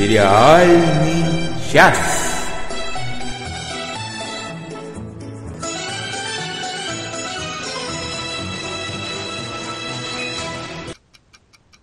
Сериальный 0.00 1.52
час. 1.70 2.48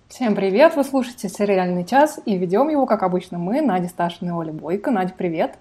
Всем 0.08 0.34
привет! 0.34 0.76
Вы 0.76 0.84
слушаете 0.84 1.30
«Сериальный 1.30 1.86
час» 1.86 2.20
и 2.26 2.36
ведем 2.36 2.70
его, 2.70 2.88
как 2.88 3.04
обычно, 3.04 3.38
мы, 3.38 3.62
Надя 3.62 3.88
Сташина 3.88 4.30
и 4.30 4.34
Оля 4.34 4.52
Бойко. 4.52 4.90
Надя, 4.90 5.14
привет! 5.16 5.60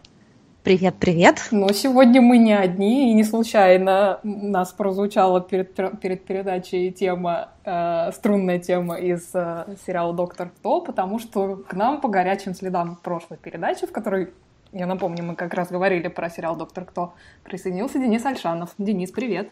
Привет, 0.67 0.97
привет. 0.99 1.47
Но 1.53 1.73
сегодня 1.73 2.21
мы 2.21 2.39
не 2.39 2.53
одни, 2.53 3.13
и 3.13 3.15
не 3.15 3.23
случайно 3.23 4.19
у 4.25 4.49
нас 4.49 4.73
прозвучала 4.73 5.41
перед, 5.41 5.77
перед 6.01 6.25
передачей 6.25 6.91
тема, 6.91 7.51
э, 7.65 8.11
струнная 8.13 8.59
тема 8.59 8.97
из 8.97 9.31
э, 9.33 9.77
сериала 9.87 10.13
«Доктор 10.13 10.51
Кто», 10.51 10.81
потому 10.81 11.21
что 11.21 11.55
к 11.69 11.73
нам 11.75 12.01
по 12.01 12.09
горячим 12.09 12.53
следам 12.53 12.99
прошлой 13.01 13.39
передачи, 13.39 13.87
в 13.87 13.93
которой, 13.93 14.31
я 14.73 14.89
напомню, 14.89 15.23
мы 15.23 15.37
как 15.37 15.55
раз 15.55 15.69
говорили 15.69 16.09
про 16.09 16.29
сериал 16.31 16.57
«Доктор 16.57 16.85
Кто», 16.85 17.15
присоединился 17.45 18.01
Денис 18.01 18.27
Альшанов. 18.27 18.71
Денис, 18.77 19.13
привет. 19.13 19.51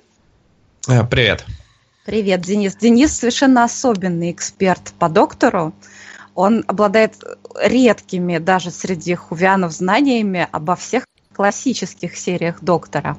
А, 0.89 1.05
привет. 1.05 1.45
Привет, 2.05 2.41
Денис. 2.41 2.75
Денис 2.75 3.17
совершенно 3.17 3.63
особенный 3.63 4.33
эксперт 4.33 4.93
по 4.99 5.09
доктору. 5.09 5.75
Он 6.35 6.65
обладает 6.67 7.23
редкими 7.63 8.39
даже 8.39 8.71
среди 8.71 9.15
хувянов 9.15 9.73
знаниями 9.73 10.49
обо 10.51 10.75
всех 10.75 11.05
классических 11.33 12.17
сериях 12.17 12.63
Доктора. 12.63 13.17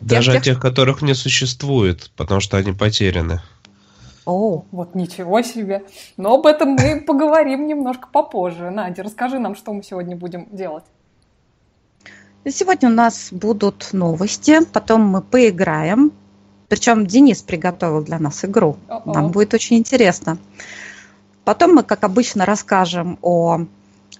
Даже 0.00 0.32
тех, 0.32 0.40
о 0.40 0.44
тех, 0.44 0.60
которых 0.60 1.02
не 1.02 1.14
существует, 1.14 2.10
потому 2.16 2.40
что 2.40 2.56
они 2.56 2.72
потеряны. 2.72 3.40
О, 4.24 4.64
вот 4.72 4.94
ничего 4.94 5.40
себе. 5.42 5.84
Но 6.16 6.34
об 6.34 6.46
этом 6.46 6.70
мы 6.70 7.00
поговорим 7.06 7.66
немножко 7.66 8.08
попозже. 8.10 8.70
Надя, 8.70 9.02
расскажи 9.02 9.38
нам, 9.38 9.54
что 9.54 9.72
мы 9.72 9.82
сегодня 9.82 10.16
будем 10.16 10.48
делать. 10.50 10.84
Сегодня 12.48 12.88
у 12.88 12.92
нас 12.92 13.28
будут 13.32 13.92
новости, 13.92 14.64
потом 14.72 15.02
мы 15.02 15.22
поиграем. 15.22 16.12
Причем 16.68 17.06
Денис 17.06 17.42
приготовил 17.42 18.02
для 18.02 18.18
нас 18.18 18.44
игру. 18.44 18.76
О-о. 18.88 19.12
Нам 19.12 19.30
будет 19.30 19.54
очень 19.54 19.78
интересно. 19.78 20.38
Потом 21.46 21.76
мы, 21.76 21.84
как 21.84 22.02
обычно, 22.02 22.44
расскажем 22.44 23.20
о 23.22 23.60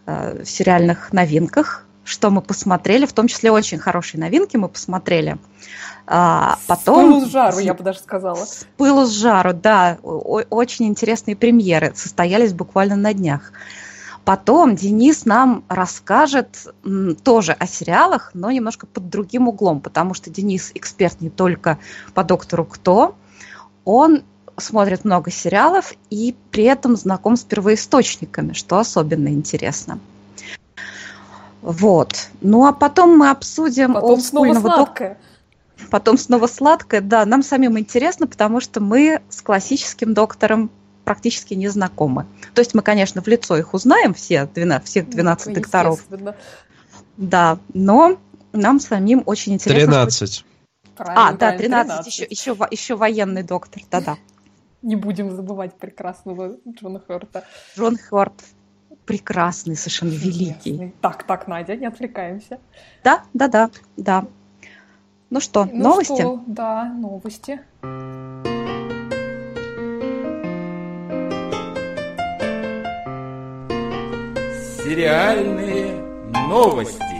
э, 0.06 0.44
сериальных 0.44 1.12
новинках, 1.12 1.84
что 2.05 2.30
мы 2.30 2.41
посмотрели, 2.41 3.05
в 3.05 3.12
том 3.12 3.27
числе 3.27 3.50
очень 3.50 3.78
хорошие 3.78 4.20
новинки 4.20 4.56
мы 4.56 4.69
посмотрели. 4.69 5.36
А, 6.06 6.56
потом... 6.69 6.94
С 6.94 7.08
пылу 7.08 7.27
с 7.27 7.28
жару, 7.28 7.58
я 7.58 7.74
бы 7.74 7.82
даже 7.82 7.98
сказала. 7.98 8.44
С 8.44 8.64
пылу 8.77 9.06
с 9.06 9.10
жару, 9.10 9.54
да. 9.54 9.98
О- 10.04 10.44
очень 10.50 10.86
интересные 10.86 11.34
премьеры 11.34 11.92
состоялись 11.97 12.52
буквально 12.52 12.94
на 12.94 13.12
днях. 13.12 13.50
Потом 14.24 14.77
Денис 14.77 15.24
нам 15.24 15.64
расскажет 15.66 16.69
м, 16.84 17.16
тоже 17.16 17.54
о 17.54 17.66
сериалах, 17.66 18.30
но 18.34 18.52
немножко 18.52 18.86
под 18.86 19.08
другим 19.08 19.48
углом, 19.48 19.80
потому 19.80 20.14
что 20.14 20.30
Денис 20.30 20.70
эксперт 20.74 21.20
не 21.20 21.30
только 21.30 21.78
по 22.14 22.22
доктору 22.22 22.64
Кто, 22.64 23.16
он 23.84 24.22
смотрит 24.58 25.04
много 25.04 25.30
сериалов 25.30 25.92
и 26.10 26.34
при 26.50 26.64
этом 26.64 26.96
знаком 26.96 27.36
с 27.36 27.44
первоисточниками, 27.44 28.52
что 28.52 28.78
особенно 28.78 29.28
интересно. 29.28 29.98
Вот. 31.62 32.28
Ну 32.40 32.66
а 32.66 32.72
потом 32.72 33.18
мы 33.18 33.30
обсудим 33.30 33.94
потом 33.94 34.20
снова 34.20 34.54
сладкое. 34.54 35.08
Док... 35.08 35.90
Потом 35.90 36.18
снова 36.18 36.46
сладкое, 36.46 37.00
да. 37.00 37.24
Нам 37.26 37.42
самим 37.42 37.78
интересно, 37.78 38.26
потому 38.26 38.60
что 38.60 38.80
мы 38.80 39.20
с 39.28 39.42
классическим 39.42 40.14
доктором 40.14 40.70
практически 41.04 41.54
не 41.54 41.68
знакомы. 41.68 42.26
То 42.54 42.60
есть 42.60 42.74
мы, 42.74 42.82
конечно, 42.82 43.22
в 43.22 43.28
лицо 43.28 43.56
их 43.56 43.75
узнаем, 43.75 44.14
все 44.14 44.47
12, 44.47 44.88
всех 44.88 45.08
12 45.08 45.47
ну, 45.47 45.54
докторов. 45.54 46.04
Да, 47.16 47.58
но 47.72 48.19
нам 48.52 48.81
самим 48.81 49.22
очень 49.26 49.54
интересно. 49.54 49.92
13. 49.92 50.44
а, 50.98 51.32
да, 51.32 51.52
13, 51.52 51.58
13. 51.58 52.06
Еще, 52.06 52.25
еще, 52.25 52.56
еще 52.70 52.97
военный 52.97 53.42
доктор, 53.42 53.82
да-да. 53.91 54.16
Не 54.86 54.94
будем 54.94 55.32
забывать 55.32 55.74
прекрасного 55.74 56.58
Джона 56.64 57.00
Хёрта. 57.00 57.42
Джон 57.76 57.97
Хёрт 57.97 58.34
прекрасный, 59.04 59.74
совершенно 59.74 60.10
великий. 60.10 60.94
Так, 61.00 61.24
так, 61.24 61.48
Надя, 61.48 61.74
не 61.74 61.86
отвлекаемся. 61.86 62.60
Да, 63.02 63.25
да, 63.34 63.48
да, 63.48 63.70
да. 63.96 64.25
Ну 65.28 65.41
что, 65.41 65.64
ну 65.64 65.88
новости? 65.88 66.20
Что? 66.20 66.41
Да, 66.46 66.84
новости. 66.84 67.60
Сериальные 74.84 76.00
новости. 76.48 77.16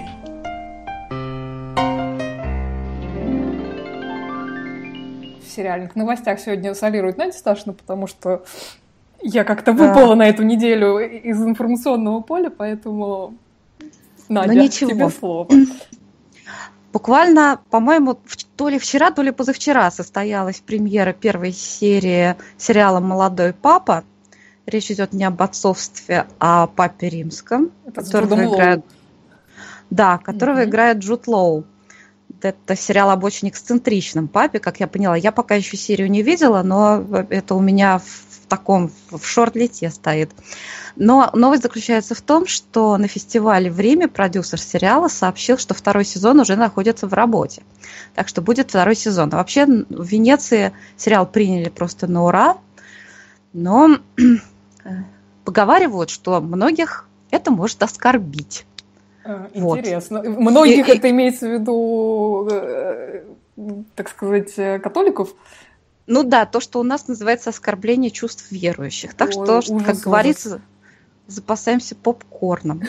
Сериальных 5.57 5.97
новостях 5.97 6.39
сегодня 6.39 6.75
солирует 6.75 7.17
Надя 7.17 7.37
Сташина, 7.37 7.73
потому 7.73 8.07
что 8.07 8.45
я 9.23 9.45
как-то 9.45 9.73
выпала 9.73 10.15
на 10.15 10.29
эту 10.29 10.43
неделю 10.43 10.99
из 10.99 11.43
информационного 11.43 12.21
поля, 12.21 12.51
поэтому 12.51 13.35
Надя, 14.29 14.53
ну, 14.53 14.63
ничего. 14.63 14.91
тебе 14.91 15.09
слово. 15.09 15.49
Буквально, 16.93 17.61
по-моему, 17.71 18.19
то 18.57 18.69
ли 18.69 18.79
вчера, 18.79 19.11
то 19.11 19.23
ли 19.23 19.31
позавчера 19.31 19.91
состоялась 19.91 20.61
премьера 20.61 21.13
первой 21.13 21.53
серии 21.53 22.37
сериала 22.57 23.01
«Молодой 23.01 23.53
папа». 23.53 24.05
Речь 24.65 24.91
идет 24.91 25.13
не 25.13 25.25
об 25.25 25.41
отцовстве, 25.43 26.27
а 26.41 26.65
о 26.65 26.67
папе 26.67 27.09
римском, 27.09 27.71
Это 27.85 28.03
которого 28.03 28.45
играет... 28.45 28.85
Да, 29.91 30.19
которого 30.19 30.61
mm-hmm. 30.61 30.69
играет 30.69 30.99
Джуд 30.99 31.27
Лоу 31.29 31.65
это 32.43 32.77
сериал 32.77 33.11
об 33.11 33.25
очень 33.25 33.49
эксцентричном 33.49 34.29
папе, 34.29 34.59
как 34.59 34.81
я 34.81 34.87
поняла. 34.87 35.17
Я 35.17 35.33
пока 35.33 35.55
еще 35.55 35.77
серию 35.77 36.11
не 36.11 36.23
видела, 36.23 36.63
но 36.63 37.05
это 37.31 37.55
у 37.55 37.61
меня 37.61 37.99
в 37.99 38.47
таком 38.49 38.91
в 39.11 39.25
шорт-лите 39.25 39.91
стоит. 39.91 40.31
Но 40.95 41.31
новость 41.35 41.63
заключается 41.63 42.15
в 42.15 42.21
том, 42.21 42.47
что 42.47 42.97
на 42.97 43.09
фестивале 43.09 43.71
«Время» 43.71 44.09
продюсер 44.09 44.61
сериала 44.61 45.09
сообщил, 45.09 45.59
что 45.59 45.75
второй 45.75 46.05
сезон 46.05 46.41
уже 46.41 46.57
находится 46.57 47.07
в 47.07 47.13
работе. 47.13 47.63
Так 48.15 48.29
что 48.29 48.41
будет 48.41 48.71
второй 48.71 48.97
сезон. 48.97 49.31
А 49.33 49.37
вообще 49.37 49.67
в 49.67 50.05
Венеции 50.05 50.73
сериал 50.97 51.27
приняли 51.27 51.69
просто 51.69 52.07
на 52.07 52.25
ура, 52.25 52.57
но 53.53 53.99
поговаривают, 55.45 56.11
что 56.11 56.41
многих 56.41 57.09
это 57.31 57.51
может 57.51 57.83
оскорбить. 57.83 58.65
А, 59.27 59.51
интересно. 59.53 60.23
Вот. 60.23 60.39
Многих 60.39 60.89
и, 60.89 60.93
это 60.93 61.09
и... 61.09 61.11
имеется 61.11 61.49
в 61.49 61.53
виду, 61.53 62.49
э, 62.51 63.25
так 63.95 64.09
сказать, 64.09 64.53
э, 64.57 64.79
католиков? 64.79 65.35
Ну 66.07 66.23
да, 66.23 66.47
то, 66.47 66.61
что 66.61 66.79
у 66.79 66.83
нас 66.85 67.09
называется 67.09 67.51
оскорбление 67.51 68.11
чувств 68.11 68.51
верующих. 68.51 69.15
Так 69.15 69.29
Ой, 69.29 69.33
что, 69.33 69.59
ужас, 69.59 69.71
как 69.85 69.95
ужас. 69.95 70.03
говорится, 70.03 70.61
запасаемся 71.27 71.97
попкорном. 71.97 72.83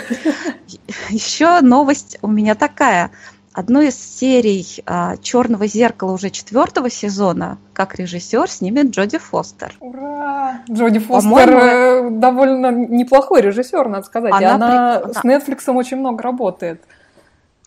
Еще 1.09 1.61
новость 1.61 2.19
у 2.21 2.27
меня 2.27 2.53
такая 2.53 3.11
одну 3.57 3.81
из 3.81 3.95
серий 3.97 4.84
а, 4.85 5.18
Черного 5.18 5.66
зеркала 5.66 6.12
уже 6.12 6.29
четвертого 6.29 6.91
сезона, 6.91 7.57
как 7.73 7.95
режиссер, 7.95 8.47
снимет 8.47 8.91
Джоди 8.91 9.18
Фостер. 9.18 9.73
Ура! 9.79 10.62
Джоди 10.69 11.00
Фостер 11.00 11.50
э, 11.50 12.09
довольно 12.12 12.72
неплохой 12.72 13.41
режиссер, 13.41 13.90
надо 13.90 14.06
сказать. 14.06 14.31
Она, 14.31 14.41
и 14.41 14.46
она 14.46 15.00
при... 15.00 15.12
с 15.12 15.23
Netflix 15.23 15.73
очень 15.73 15.97
много 15.97 16.22
работает. 16.22 16.84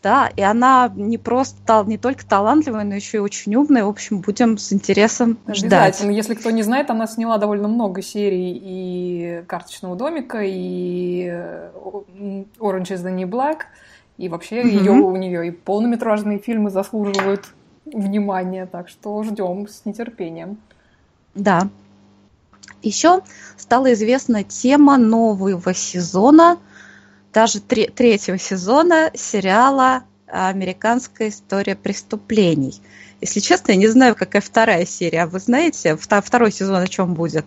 Да, 0.01 0.31
и 0.35 0.43
она 0.43 0.93
не 0.95 1.19
просто 1.19 1.85
не 1.87 1.99
только 1.99 2.25
талантливая, 2.25 2.85
но 2.85 2.95
еще 2.95 3.19
и 3.19 3.21
очень 3.21 3.57
умная. 3.57 3.85
В 3.85 3.89
общем, 3.89 4.21
будем 4.21 4.59
с 4.59 4.73
интересом 4.73 5.39
ждать. 5.49 6.01
Если 6.03 6.35
кто 6.35 6.53
не 6.53 6.63
знает, 6.63 6.89
она 6.91 7.09
сняла 7.09 7.37
довольно 7.39 7.67
много 7.67 8.01
серий 8.01 8.57
и 8.63 9.43
«Карточного 9.49 9.97
домика», 9.97 10.39
и 10.41 11.27
«Orange 12.61 12.93
is 12.93 13.05
the 13.05 13.11
New 13.11 13.29
Black», 13.29 13.63
и 14.21 14.29
вообще 14.29 14.61
угу. 14.61 14.69
ее, 14.69 14.93
у 14.93 15.17
нее 15.17 15.49
и 15.49 15.51
полнометражные 15.51 16.39
фильмы 16.39 16.69
заслуживают 16.69 17.47
внимания, 17.87 18.67
так 18.67 18.91
что 18.91 19.23
ждем 19.23 19.67
с 19.67 19.87
нетерпением. 19.87 20.59
Да. 21.35 21.69
Еще 22.83 23.23
стала 23.57 23.95
известна 23.95 24.45
тема 24.45 24.99
нового 24.99 25.73
сезона, 25.73 26.59
даже 27.33 27.61
третьего 27.61 28.37
сезона 28.37 29.11
сериала 29.15 30.03
«Американская 30.27 31.31
история 31.31 31.75
преступлений». 31.75 32.75
Если 33.23 33.41
честно, 33.41 33.73
я 33.73 33.79
не 33.79 33.89
знаю, 33.89 34.15
какая 34.17 34.43
вторая 34.43 34.85
серия. 34.85 35.23
А 35.23 35.27
вы 35.27 35.41
знаете, 35.41 35.97
второй 35.97 36.53
сезон 36.53 36.77
о 36.77 36.87
чем 36.87 37.15
будет? 37.15 37.47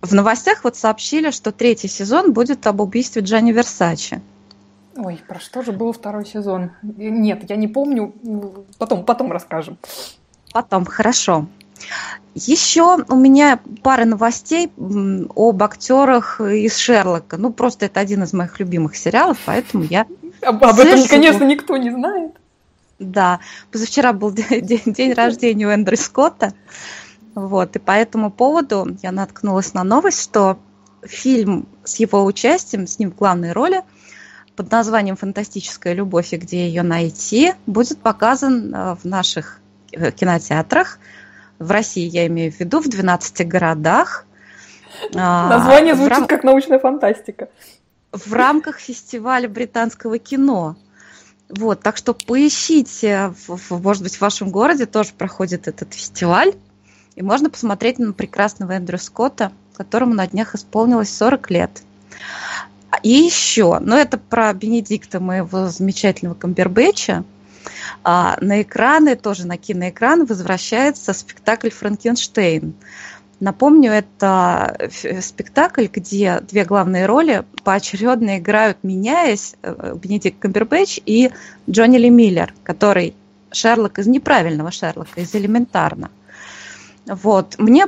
В 0.00 0.14
новостях 0.14 0.64
вот 0.64 0.76
сообщили, 0.76 1.30
что 1.30 1.52
третий 1.52 1.88
сезон 1.88 2.32
будет 2.32 2.66
об 2.66 2.80
убийстве 2.80 3.22
Джанни 3.22 3.52
Версачи. 3.52 4.20
Ой, 4.96 5.20
про 5.28 5.38
что 5.38 5.62
же 5.62 5.72
был 5.72 5.92
второй 5.92 6.26
сезон? 6.26 6.72
Нет, 6.82 7.48
я 7.48 7.56
не 7.56 7.68
помню. 7.68 8.14
Потом, 8.78 9.04
потом 9.04 9.30
расскажем. 9.30 9.78
Потом, 10.52 10.84
хорошо. 10.84 11.46
Еще 12.34 13.04
у 13.08 13.16
меня 13.16 13.60
пара 13.82 14.04
новостей 14.04 14.70
об 14.76 15.62
актерах 15.62 16.40
из 16.40 16.76
Шерлока. 16.76 17.36
Ну, 17.36 17.52
просто 17.52 17.86
это 17.86 18.00
один 18.00 18.22
из 18.22 18.32
моих 18.32 18.58
любимых 18.60 18.96
сериалов, 18.96 19.38
поэтому 19.44 19.84
я... 19.84 20.06
Об, 20.42 20.64
об 20.64 20.78
этом, 20.78 21.06
конечно, 21.08 21.44
никто 21.44 21.76
не 21.76 21.90
знает. 21.90 22.32
Да, 22.98 23.40
позавчера 23.72 24.12
был 24.12 24.30
день, 24.32 24.82
день 24.86 25.12
рождения 25.12 25.66
у 25.66 25.70
Эндрю 25.70 25.96
Скотта. 25.96 26.52
Вот, 27.34 27.76
и 27.76 27.78
по 27.78 27.92
этому 27.92 28.30
поводу 28.30 28.96
я 29.02 29.12
наткнулась 29.12 29.74
на 29.74 29.84
новость, 29.84 30.22
что 30.22 30.58
фильм 31.02 31.68
с 31.84 31.96
его 31.96 32.24
участием, 32.24 32.86
с 32.86 32.98
ним 32.98 33.12
в 33.12 33.16
главной 33.16 33.52
роли, 33.52 33.82
под 34.56 34.70
названием 34.70 35.16
«Фантастическая 35.16 35.94
любовь 35.94 36.32
и 36.32 36.36
где 36.36 36.66
ее 36.66 36.82
найти», 36.82 37.54
будет 37.66 37.98
показан 37.98 38.74
э, 38.74 38.96
в 38.96 39.04
наших 39.04 39.60
э, 39.92 40.10
кинотеатрах. 40.10 40.98
В 41.58 41.70
России, 41.70 42.06
я 42.08 42.26
имею 42.26 42.52
в 42.52 42.58
виду, 42.58 42.80
в 42.80 42.88
12 42.88 43.46
городах. 43.46 44.26
А, 45.14 45.48
Название 45.48 45.94
звучит 45.94 46.18
рам... 46.18 46.26
как 46.26 46.44
научная 46.44 46.78
фантастика. 46.78 47.48
В 48.12 48.32
рамках 48.32 48.78
фестиваля 48.78 49.48
британского 49.48 50.18
кино. 50.18 50.76
Вот, 51.48 51.80
так 51.80 51.96
что 51.96 52.12
поищите, 52.12 53.32
может 53.70 54.02
быть, 54.02 54.16
в 54.16 54.20
вашем 54.20 54.50
городе 54.50 54.86
тоже 54.86 55.10
проходит 55.16 55.68
этот 55.68 55.94
фестиваль. 55.94 56.54
И 57.14 57.22
можно 57.22 57.50
посмотреть 57.50 57.98
на 57.98 58.12
прекрасного 58.12 58.72
Эндрю 58.72 58.98
Скотта, 58.98 59.52
которому 59.74 60.14
на 60.14 60.26
днях 60.26 60.54
исполнилось 60.54 61.14
40 61.14 61.50
лет. 61.50 61.82
И 63.02 63.10
еще, 63.10 63.78
ну 63.80 63.96
это 63.96 64.18
про 64.18 64.52
Бенедикта, 64.52 65.20
моего 65.20 65.68
замечательного 65.68 66.34
Камбербэтча, 66.34 67.24
а, 68.02 68.38
на 68.40 68.62
экраны, 68.62 69.16
тоже 69.16 69.46
на 69.46 69.56
киноэкран 69.56 70.24
возвращается 70.26 71.12
спектакль 71.12 71.70
«Франкенштейн». 71.70 72.74
Напомню, 73.40 73.90
это 73.92 74.90
спектакль, 75.22 75.86
где 75.90 76.40
две 76.40 76.64
главные 76.66 77.06
роли 77.06 77.44
поочередно 77.64 78.38
играют, 78.38 78.78
меняясь, 78.82 79.54
э, 79.62 79.94
Бенедикт 79.96 80.38
Камбербэтч 80.40 81.00
и 81.06 81.30
Джонни 81.68 81.96
Ли 81.96 82.10
Миллер, 82.10 82.52
который 82.62 83.14
Шерлок 83.50 83.98
из 83.98 84.06
неправильного 84.06 84.70
Шерлока, 84.70 85.20
из 85.20 85.34
элементарно. 85.34 86.10
Вот. 87.10 87.58
Мне, 87.58 87.86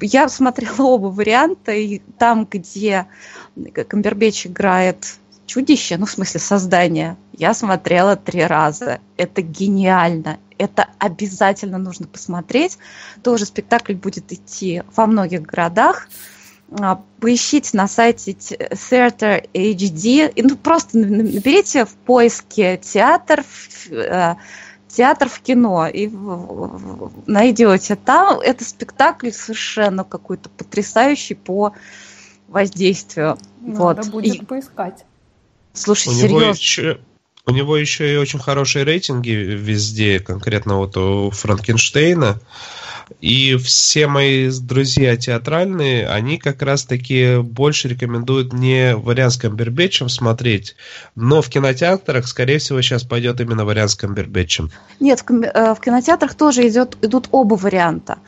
я 0.00 0.28
смотрела 0.28 0.74
оба 0.82 1.06
варианта, 1.08 1.72
и 1.72 2.00
там, 2.18 2.46
где 2.50 3.06
Камбербэтч 3.54 4.46
играет 4.46 5.18
чудище, 5.46 5.98
ну, 5.98 6.06
в 6.06 6.10
смысле, 6.10 6.40
создание, 6.40 7.16
я 7.34 7.52
смотрела 7.52 8.16
три 8.16 8.44
раза. 8.44 9.00
Это 9.18 9.42
гениально. 9.42 10.38
Это 10.56 10.88
обязательно 10.98 11.78
нужно 11.78 12.06
посмотреть. 12.06 12.78
Тоже 13.22 13.44
спектакль 13.44 13.94
будет 13.94 14.32
идти 14.32 14.82
во 14.96 15.06
многих 15.06 15.42
городах. 15.42 16.08
А, 16.80 17.02
поищите 17.20 17.76
на 17.76 17.86
сайте 17.86 18.32
Theater 18.32 19.46
HD. 19.52 20.32
Ну, 20.42 20.56
просто 20.56 20.96
наберите 20.98 21.84
в 21.84 21.90
поиске 21.90 22.78
театр, 22.78 23.44
э, 23.90 24.34
театр 24.94 25.28
в 25.28 25.40
кино 25.40 25.86
и 25.86 26.08
найдете 27.26 27.96
там. 27.96 28.40
Это 28.40 28.64
спектакль 28.64 29.30
совершенно 29.30 30.04
какой-то 30.04 30.48
потрясающий 30.48 31.34
по 31.34 31.72
воздействию. 32.48 33.38
Надо 33.60 34.02
вот. 34.02 34.10
будет 34.10 34.34
и... 34.36 34.44
поискать. 34.44 35.04
Слушай, 35.72 36.08
у 36.08 36.12
серьезно. 36.12 36.38
Него 36.38 36.50
еще, 36.50 37.00
у 37.46 37.50
него 37.50 37.76
еще 37.76 38.14
и 38.14 38.16
очень 38.16 38.38
хорошие 38.38 38.84
рейтинги 38.84 39.30
везде, 39.30 40.20
конкретно 40.20 40.76
вот 40.76 40.96
у 40.96 41.30
Франкенштейна. 41.30 42.40
И 43.20 43.56
все 43.56 44.06
мои 44.06 44.50
друзья 44.50 45.16
театральные, 45.16 46.08
они 46.08 46.38
как 46.38 46.62
раз-таки 46.62 47.38
больше 47.38 47.88
рекомендуют 47.88 48.52
не 48.52 48.96
вариант 48.96 49.34
с 49.34 49.36
Камбербэтчем 49.36 50.08
смотреть, 50.08 50.76
но 51.14 51.42
в 51.42 51.48
кинотеатрах, 51.48 52.26
скорее 52.26 52.58
всего, 52.58 52.80
сейчас 52.82 53.02
пойдет 53.04 53.40
именно 53.40 53.64
вариант 53.64 53.92
с 53.92 53.94
Камбербэтчем. 53.94 54.70
Нет, 55.00 55.24
в, 55.26 55.30
э, 55.30 55.74
в 55.74 55.80
кинотеатрах 55.80 56.34
тоже 56.34 56.66
идет, 56.68 56.96
идут 57.02 57.28
оба 57.30 57.54
варианта. 57.54 58.18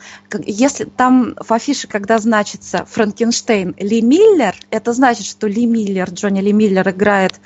Если 0.45 0.85
там 0.85 1.35
в 1.39 1.51
афише, 1.51 1.87
когда 1.87 2.19
значится 2.19 2.85
Франкенштейн 2.85 3.75
Ли 3.79 4.01
Миллер, 4.01 4.55
это 4.69 4.93
значит, 4.93 5.25
что 5.25 5.47
Ли 5.47 5.65
Миллер, 5.65 6.09
Джонни 6.09 6.41
Ли 6.41 6.53
Миллер 6.53 6.87
играет 6.89 7.39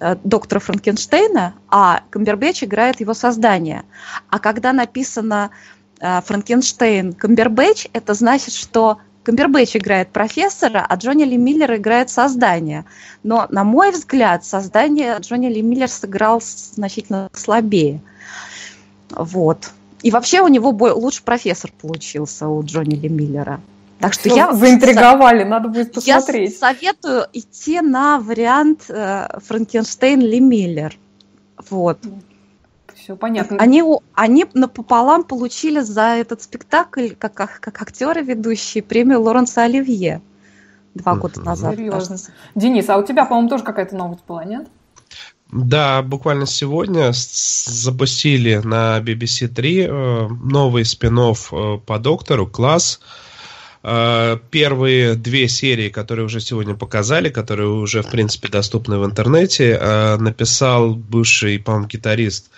э, 0.00 0.16
доктора 0.24 0.60
Франкенштейна, 0.60 1.54
а 1.68 2.02
Камбербэтч 2.10 2.64
играет 2.64 3.00
его 3.00 3.14
создание. 3.14 3.84
А 4.28 4.38
когда 4.38 4.72
написано 4.72 5.50
Франкенштейн 6.04 7.14
Камбербэтч, 7.14 7.88
это 7.92 8.14
значит, 8.14 8.52
что 8.52 8.98
Камбербэтч 9.22 9.76
играет 9.76 10.10
профессора, 10.10 10.84
а 10.86 10.96
Джонни 10.96 11.24
Ли 11.24 11.38
Миллер 11.38 11.76
играет 11.76 12.10
создание. 12.10 12.84
Но, 13.22 13.46
на 13.48 13.64
мой 13.64 13.90
взгляд, 13.90 14.44
создание 14.44 15.16
Джонни 15.18 15.48
Ли 15.48 15.62
Миллер 15.62 15.88
сыграл 15.88 16.42
значительно 16.42 17.30
слабее. 17.32 18.00
Вот. 19.10 19.70
И 20.02 20.10
вообще 20.10 20.42
у 20.42 20.48
него 20.48 20.70
лучше 20.70 21.22
профессор 21.22 21.72
получился 21.80 22.48
у 22.48 22.62
Джонни 22.62 22.96
Ли 22.96 23.08
Миллера. 23.08 23.60
Так 23.98 24.12
что 24.12 24.28
Все, 24.28 24.36
я 24.36 24.52
заинтриговали, 24.52 25.44
надо 25.44 25.68
будет 25.68 25.94
посмотреть. 25.94 26.52
Я 26.52 26.58
советую 26.58 27.26
идти 27.32 27.80
на 27.80 28.18
вариант 28.18 28.84
э, 28.88 29.28
Франкенштейн 29.46 30.20
Ли 30.20 30.40
Миллер. 30.40 30.94
Вот 31.70 31.98
все 33.04 33.16
понятно. 33.16 33.58
Они, 33.58 33.82
они 34.14 34.46
напополам 34.54 35.24
получили 35.24 35.80
за 35.80 36.16
этот 36.16 36.42
спектакль, 36.42 37.10
как, 37.10 37.34
как 37.34 37.82
актеры 37.82 38.22
ведущие, 38.22 38.82
премию 38.82 39.20
Лоренса 39.20 39.64
Оливье 39.64 40.22
два 40.94 41.14
года 41.16 41.40
назад. 41.40 41.76
Серьезно. 41.76 42.16
Денис, 42.54 42.88
а 42.88 42.96
у 42.96 43.04
тебя, 43.04 43.26
по-моему, 43.26 43.50
тоже 43.50 43.62
какая-то 43.62 43.94
новость 43.94 44.24
была, 44.26 44.44
нет? 44.44 44.68
Да, 45.52 46.02
буквально 46.02 46.46
сегодня 46.46 47.10
запустили 47.12 48.60
на 48.64 49.00
BBC 49.00 49.48
3 49.48 49.80
э, 49.80 50.28
новый 50.28 50.84
спин 50.84 51.18
э, 51.18 51.78
по 51.84 51.98
доктору 51.98 52.46
«Класс». 52.46 53.00
Э, 53.82 54.38
первые 54.50 55.14
две 55.14 55.46
серии, 55.48 55.90
которые 55.90 56.24
уже 56.24 56.40
сегодня 56.40 56.74
показали, 56.74 57.28
которые 57.28 57.68
уже, 57.68 58.02
в 58.02 58.10
принципе, 58.10 58.48
доступны 58.48 58.98
в 58.98 59.04
интернете, 59.04 60.16
написал 60.18 60.94
бывший, 60.94 61.58
по-моему, 61.58 61.86
гитарист 61.86 62.50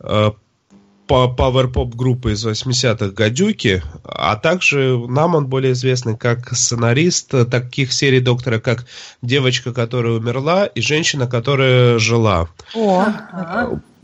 пауэр-поп 0.00 1.94
группы 1.96 2.32
из 2.32 2.46
80-х 2.46 3.08
«Гадюки», 3.08 3.82
а 4.04 4.36
также 4.36 4.96
нам 5.08 5.34
он 5.34 5.46
более 5.46 5.72
известный 5.72 6.16
как 6.16 6.56
сценарист 6.56 7.34
таких 7.50 7.92
серий 7.92 8.20
«Доктора», 8.20 8.60
как 8.60 8.86
«Девочка, 9.20 9.72
которая 9.72 10.12
умерла» 10.12 10.66
и 10.66 10.80
«Женщина, 10.80 11.26
которая 11.26 11.98
жила». 11.98 12.48
О, 12.74 13.06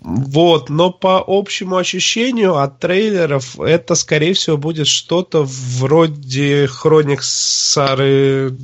Вот, 0.00 0.68
но 0.68 0.92
по 0.92 1.22
общему 1.26 1.76
ощущению 1.76 2.56
от 2.56 2.78
трейлеров 2.78 3.58
это, 3.58 3.94
скорее 3.96 4.34
всего, 4.34 4.56
будет 4.56 4.86
что-то 4.86 5.44
вроде 5.44 6.68
хроник 6.68 7.22
Сары 7.22 8.56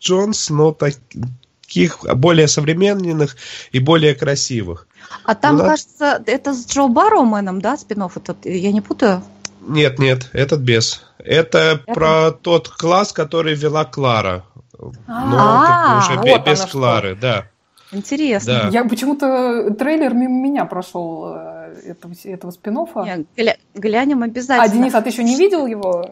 Джонс, 0.00 0.48
но 0.48 0.72
таких 0.72 1.98
более 2.14 2.48
современных 2.48 3.36
и 3.72 3.80
более 3.80 4.14
красивых. 4.14 4.87
А 5.24 5.34
там, 5.34 5.56
ну, 5.56 5.64
кажется, 5.64 6.22
это 6.26 6.54
с 6.54 6.66
Джо 6.66 6.88
Барроуменом, 6.88 7.60
да, 7.60 7.76
спинов 7.76 8.16
этот, 8.16 8.44
я 8.44 8.72
не 8.72 8.80
путаю? 8.80 9.22
Нет, 9.60 9.98
нет, 9.98 10.30
этот 10.32 10.60
без. 10.60 11.02
Это, 11.18 11.58
это... 11.58 11.92
про 11.92 12.30
тот 12.30 12.68
класс, 12.68 13.12
который 13.12 13.54
вела 13.54 13.84
Клара. 13.84 14.44
А, 15.06 15.98
уже 15.98 16.18
вот 16.18 16.46
без 16.46 16.64
Клары, 16.64 17.12
что. 17.12 17.20
да. 17.20 17.46
Интересно. 17.90 18.52
Да. 18.64 18.68
Я 18.68 18.84
почему-то 18.84 19.70
трейлер 19.74 20.12
мимо 20.12 20.42
меня 20.42 20.66
прошел 20.66 21.32
э, 21.34 21.74
этого, 21.86 22.12
этого 22.24 22.50
спин 22.50 22.76
гля- 22.76 23.56
Глянем 23.74 24.22
обязательно. 24.22 24.64
А, 24.64 24.68
Денис, 24.68 24.94
а 24.94 25.00
ты 25.00 25.08
еще 25.08 25.24
не 25.24 25.36
видел 25.36 25.66
его? 25.66 26.10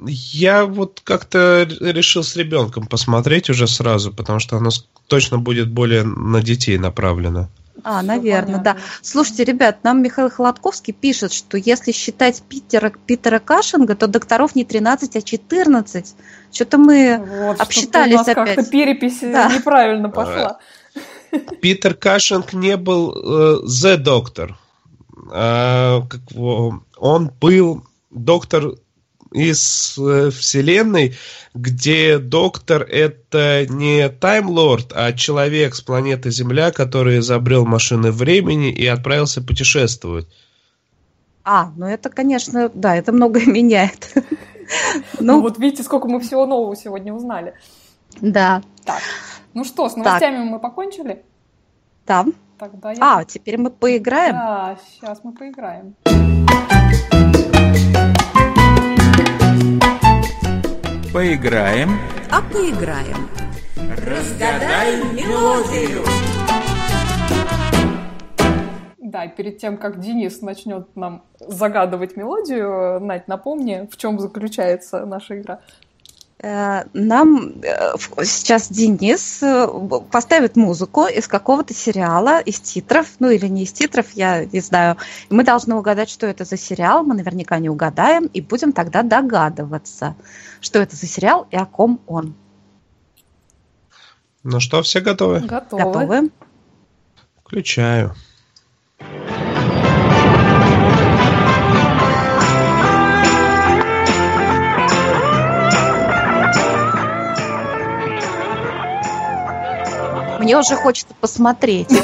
Я 0.00 0.64
вот 0.64 1.00
как-то 1.04 1.64
решил 1.80 2.22
с 2.22 2.34
ребенком 2.36 2.86
посмотреть 2.86 3.50
уже 3.50 3.66
сразу, 3.66 4.12
потому 4.12 4.38
что 4.38 4.56
оно 4.56 4.70
точно 5.08 5.38
будет 5.38 5.70
более 5.70 6.04
на 6.04 6.40
детей 6.42 6.78
направлено. 6.78 7.48
А, 7.84 8.02
наверное, 8.02 8.58
да. 8.58 8.76
Слушайте, 9.02 9.44
ребят, 9.44 9.78
нам 9.84 10.02
Михаил 10.02 10.30
Холодковский 10.30 10.92
пишет, 10.92 11.32
что 11.32 11.56
если 11.56 11.92
считать 11.92 12.42
Питера, 12.42 12.92
Питера 13.06 13.38
Кашинга, 13.38 13.94
то 13.94 14.06
докторов 14.08 14.54
не 14.54 14.64
13, 14.64 15.16
а 15.16 15.22
14. 15.22 16.14
Что-то 16.52 16.78
мы 16.78 17.18
вот, 17.18 17.60
обсчитались 17.60 18.20
что 18.20 18.22
у 18.22 18.26
нас 18.26 18.28
опять. 18.28 18.56
как-то 18.56 18.70
перепись 18.70 19.20
да. 19.20 19.50
неправильно 19.52 20.10
пошла. 20.10 20.58
Питер 21.60 21.94
Кашинг 21.94 22.52
не 22.52 22.76
был 22.76 23.12
э, 23.12 23.60
The 23.64 24.02
Doctor. 24.02 24.54
А, 25.30 26.02
он 26.96 27.30
был 27.40 27.84
доктор 28.10 28.72
из 29.32 29.96
э, 29.98 30.30
вселенной, 30.30 31.14
где 31.54 32.18
доктор 32.18 32.82
это 32.82 33.66
не 33.68 34.08
таймлорд, 34.08 34.92
а 34.94 35.12
человек 35.12 35.74
с 35.74 35.80
планеты 35.80 36.30
Земля, 36.30 36.70
который 36.70 37.18
изобрел 37.18 37.66
машины 37.66 38.10
времени 38.10 38.70
и 38.70 38.86
отправился 38.86 39.42
путешествовать. 39.42 40.26
А, 41.44 41.72
ну 41.76 41.86
это, 41.86 42.10
конечно, 42.10 42.70
да, 42.74 42.96
это 42.96 43.12
многое 43.12 43.46
меняет. 43.46 44.12
Ну, 45.18 45.36
ну 45.36 45.40
вот 45.40 45.58
видите, 45.58 45.82
сколько 45.82 46.08
мы 46.08 46.20
всего 46.20 46.46
нового 46.46 46.76
сегодня 46.76 47.12
узнали. 47.12 47.54
Да. 48.20 48.62
Так, 48.84 49.00
ну 49.54 49.64
что, 49.64 49.88
с 49.88 49.96
новостями 49.96 50.44
мы 50.44 50.58
покончили? 50.58 51.24
Да. 52.06 52.26
Тогда 52.58 52.92
я... 52.92 52.98
А, 53.00 53.24
теперь 53.24 53.56
мы 53.56 53.70
поиграем? 53.70 54.34
Да, 54.34 54.78
сейчас 54.92 55.20
мы 55.22 55.32
поиграем. 55.32 55.94
Поиграем. 61.18 61.98
А 62.30 62.40
поиграем. 62.40 63.28
Разгадай 63.74 65.02
мелодию. 65.14 66.04
Да, 68.98 69.24
и 69.24 69.28
перед 69.36 69.58
тем, 69.58 69.78
как 69.78 69.98
Денис 69.98 70.40
начнет 70.42 70.94
нам 70.94 71.24
загадывать 71.40 72.16
мелодию, 72.16 73.00
Надь, 73.00 73.26
напомни, 73.26 73.88
в 73.90 73.96
чем 73.96 74.20
заключается 74.20 75.06
наша 75.06 75.40
игра. 75.40 75.58
Э, 76.40 76.84
нам 76.92 77.54
э, 77.62 77.94
сейчас 78.22 78.68
Денис 78.70 79.42
э, 79.42 79.66
поставит 80.12 80.54
музыку 80.54 81.06
из 81.06 81.26
какого-то 81.26 81.74
сериала, 81.74 82.38
из 82.38 82.60
титров, 82.60 83.08
ну 83.18 83.28
или 83.28 83.46
не 83.48 83.64
из 83.64 83.72
титров, 83.72 84.06
я 84.14 84.44
не 84.44 84.60
знаю. 84.60 84.96
Мы 85.30 85.42
должны 85.42 85.74
угадать, 85.74 86.08
что 86.08 86.26
это 86.26 86.44
за 86.44 86.56
сериал, 86.56 87.02
мы 87.02 87.16
наверняка 87.16 87.58
не 87.58 87.68
угадаем, 87.68 88.26
и 88.26 88.40
будем 88.40 88.72
тогда 88.72 89.02
догадываться, 89.02 90.14
что 90.60 90.78
это 90.78 90.94
за 90.94 91.06
сериал 91.06 91.48
и 91.50 91.56
о 91.56 91.66
ком 91.66 92.00
он. 92.06 92.34
Ну 94.44 94.60
что, 94.60 94.82
все 94.82 95.00
готовы? 95.00 95.40
Готовы. 95.40 95.82
Готовы. 95.82 96.30
Включаю. 97.42 98.14
Мне 110.48 110.56
уже 110.56 110.76
хочется 110.76 111.14
посмотреть. 111.20 111.90
Ну 111.90 112.00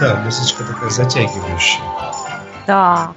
да, 0.00 0.22
музычка 0.24 0.64
такая 0.64 0.88
затягивающая. 0.88 1.82
Да. 2.66 3.12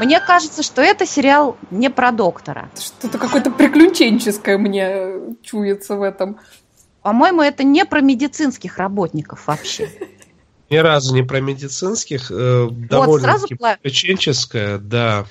Мне 0.00 0.18
кажется, 0.18 0.64
что 0.64 0.82
это 0.82 1.06
сериал 1.06 1.56
не 1.70 1.88
про 1.88 2.10
доктора. 2.10 2.68
Что-то 2.76 3.16
какое-то 3.18 3.52
приключенческое 3.52 4.58
мне 4.58 5.36
чуется 5.42 5.94
в 5.94 6.02
этом. 6.02 6.40
По-моему, 7.02 7.40
это 7.40 7.62
не 7.62 7.84
про 7.84 8.00
медицинских 8.00 8.78
работников 8.78 9.46
вообще. 9.46 9.88
Ни 10.70 10.76
разу 10.78 11.14
не 11.14 11.22
про 11.22 11.40
медицинских. 11.40 12.32
Э, 12.32 12.66
вот, 12.68 13.20
сразу 13.20 13.46
приключенческое, 13.46 14.78
да. 14.78 15.26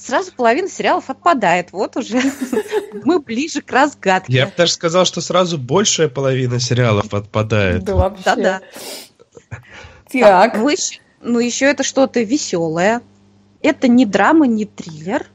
Сразу 0.00 0.32
половина 0.32 0.68
сериалов 0.68 1.10
отпадает. 1.10 1.72
Вот 1.72 1.96
уже 1.96 2.22
мы 3.04 3.20
ближе 3.20 3.60
к 3.60 3.70
разгадке. 3.70 4.32
Я 4.32 4.46
бы 4.46 4.52
даже 4.56 4.72
сказал, 4.72 5.04
что 5.04 5.20
сразу 5.20 5.58
большая 5.58 6.08
половина 6.08 6.58
сериалов 6.58 7.12
отпадает. 7.12 7.84
Да, 7.84 7.94
вообще. 7.94 8.22
Да-да. 8.24 8.60
Так. 10.10 10.56
Ну, 11.22 11.38
еще 11.38 11.66
это 11.66 11.82
что-то 11.82 12.22
веселое. 12.22 13.02
Это 13.60 13.88
не 13.88 14.06
драма, 14.06 14.46
не 14.46 14.64
триллер, 14.64 15.26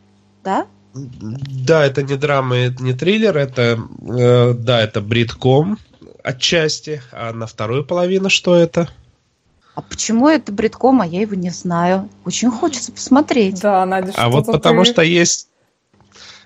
да? 0.44 0.66
Да, 0.94 1.86
это 1.86 2.02
не 2.02 2.16
драма, 2.16 2.58
это 2.58 2.82
не 2.82 2.94
триллер, 2.94 3.38
это, 3.38 3.78
э, 4.02 4.54
да, 4.54 4.82
это 4.82 5.02
бритком 5.02 5.78
отчасти, 6.24 7.04
а 7.12 7.34
на 7.34 7.46
вторую 7.46 7.86
половину 7.86 8.30
что 8.30 8.56
это? 8.56 8.90
А 9.76 9.82
почему 9.82 10.30
это 10.30 10.54
бритком, 10.54 11.02
а 11.02 11.06
я 11.06 11.22
его 11.22 11.36
не 11.36 11.50
знаю? 11.50 12.10
Очень 12.24 12.50
хочется 12.50 12.94
посмотреть. 12.94 13.62
Да, 13.62 13.86
Надя, 13.86 14.14
А 14.16 14.30
вот 14.30 14.46
потому 14.46 14.86
ты... 14.86 14.92
что 14.92 15.02
есть, 15.02 15.50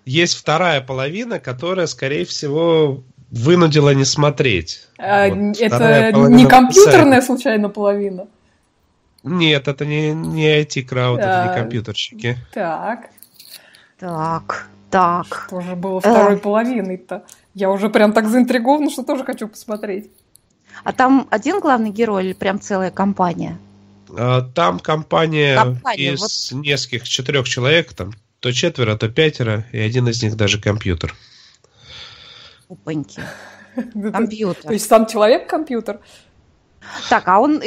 есть 0.03 0.35
вторая 0.35 0.81
половина, 0.81 1.39
которая, 1.39 1.85
скорее 1.85 2.25
всего, 2.25 3.03
вынудила 3.29 3.93
не 3.93 4.03
смотреть. 4.03 4.87
А, 4.97 5.29
вот, 5.29 5.61
это 5.61 6.11
не 6.13 6.47
компьютерная 6.47 7.21
случайно 7.21 7.69
половина? 7.69 8.27
Нет, 9.23 9.67
это 9.67 9.85
не, 9.85 10.11
не 10.11 10.61
IT-крауд, 10.61 11.19
это 11.19 11.49
не 11.49 11.61
компьютерщики. 11.61 12.37
Так. 12.51 13.09
Так, 13.99 14.67
так. 14.89 15.45
Что 15.47 15.61
же 15.61 15.75
было 15.75 15.99
второй 15.99 16.35
э. 16.35 16.37
половиной-то? 16.37 17.25
Я 17.53 17.69
уже 17.69 17.89
прям 17.89 18.13
так 18.13 18.27
заинтригована, 18.27 18.89
что 18.89 19.03
тоже 19.03 19.23
хочу 19.23 19.47
посмотреть. 19.47 20.09
А 20.83 20.93
там 20.93 21.27
один 21.29 21.59
главный 21.59 21.91
герой 21.91 22.25
или 22.25 22.33
прям 22.33 22.59
целая 22.59 22.91
компания? 22.91 23.57
А, 24.17 24.41
там 24.41 24.79
компания, 24.79 25.55
компания 25.55 26.13
из 26.13 26.51
вот. 26.51 26.61
нескольких, 26.63 27.07
четырех 27.07 27.47
человек, 27.47 27.93
там 27.93 28.13
то 28.39 28.51
четверо, 28.51 28.95
то 28.95 29.09
пятеро, 29.09 29.65
и 29.71 29.79
один 29.79 30.07
из 30.07 30.23
них 30.23 30.35
даже 30.35 30.59
компьютер. 30.61 31.15
Опаньки. 32.69 33.21
Компьютер. 33.75 34.63
То 34.63 34.73
есть 34.73 34.87
сам 34.87 35.05
человек 35.05 35.49
компьютер? 35.49 35.99
Так, 37.09 37.27
а 37.27 37.39
он 37.39 37.61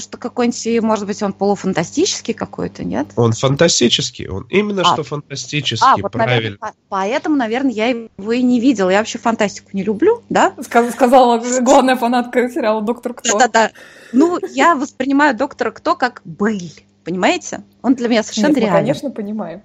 что 0.00 0.18
какой-нибудь, 0.18 0.82
может 0.82 1.06
быть, 1.06 1.22
он 1.22 1.32
полуфантастический 1.32 2.34
какой-то, 2.34 2.84
нет? 2.84 3.08
Он 3.16 3.32
фантастический, 3.32 4.28
он 4.28 4.46
именно 4.50 4.82
а. 4.82 4.84
что 4.84 5.02
фантастический, 5.02 5.86
а, 5.86 5.96
вот, 6.00 6.12
правильно. 6.12 6.56
Наверное, 6.60 6.74
поэтому, 6.88 7.36
наверное, 7.36 7.72
я 7.72 7.88
его 7.88 8.32
и 8.32 8.42
не 8.42 8.60
видела. 8.60 8.90
Я 8.90 8.98
вообще 8.98 9.18
фантастику 9.18 9.70
не 9.72 9.82
люблю, 9.82 10.22
да? 10.28 10.54
Сказала 10.60 11.42
главная 11.60 11.96
фанатка 11.96 12.48
сериала 12.48 12.82
«Доктор 12.82 13.14
Кто». 13.14 13.38
Да-да-да. 13.38 13.70
Ну, 14.12 14.38
я 14.52 14.74
воспринимаю 14.74 15.36
«Доктора 15.36 15.70
Кто» 15.70 15.94
как 15.94 16.22
быль, 16.24 16.72
понимаете? 17.04 17.62
Он 17.82 17.94
для 17.94 18.08
меня 18.08 18.22
совершенно 18.22 18.48
Нет, 18.48 18.58
реальный. 18.58 18.80
конечно, 18.80 19.10
понимаем. 19.10 19.62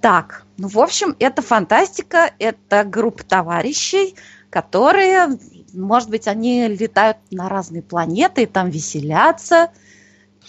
Так, 0.00 0.44
ну, 0.56 0.68
в 0.68 0.78
общем, 0.78 1.14
это 1.18 1.42
фантастика, 1.42 2.30
это 2.38 2.84
группа 2.84 3.22
товарищей, 3.24 4.14
которые 4.50 5.38
может 5.74 6.10
быть, 6.10 6.26
они 6.28 6.68
летают 6.68 7.18
на 7.30 7.48
разные 7.48 7.82
планеты 7.82 8.42
и 8.42 8.46
там 8.46 8.70
веселятся? 8.70 9.70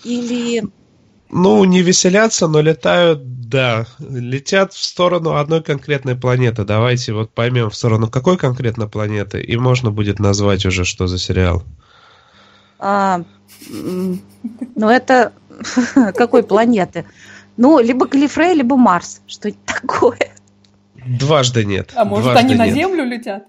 Или... 0.04 0.64
Ну, 1.30 1.64
не 1.64 1.82
веселятся, 1.82 2.48
но 2.48 2.62
летают, 2.62 3.48
да, 3.50 3.86
летят 4.00 4.74
в 4.74 4.84
сторону 4.84 5.36
одной 5.36 5.62
конкретной 5.62 6.16
планеты. 6.16 6.64
Давайте 6.64 7.14
вот 7.14 7.32
поймем 7.32 7.70
в 7.70 7.76
сторону 7.76 8.10
какой 8.10 8.38
конкретно 8.38 8.88
планеты, 8.88 9.42
и 9.42 9.56
можно 9.58 9.92
будет 9.92 10.20
назвать 10.20 10.66
уже, 10.66 10.86
что 10.86 11.08
за 11.08 11.20
сериал. 11.20 11.64
А, 12.80 13.24
ну, 13.70 14.90
это 14.90 15.34
какой 16.16 16.44
планеты? 16.44 17.06
Ну, 17.58 17.80
либо 17.80 18.08
Галифрей, 18.08 18.56
либо 18.56 18.78
Марс. 18.78 19.22
Что-нибудь 19.28 19.66
такое. 19.66 20.32
Дважды 21.06 21.66
нет. 21.66 21.92
А 21.96 22.06
может, 22.06 22.26
Дважды 22.26 22.40
они 22.40 22.50
нет. 22.56 22.60
на 22.60 22.72
Землю 22.72 23.04
летят? 23.06 23.44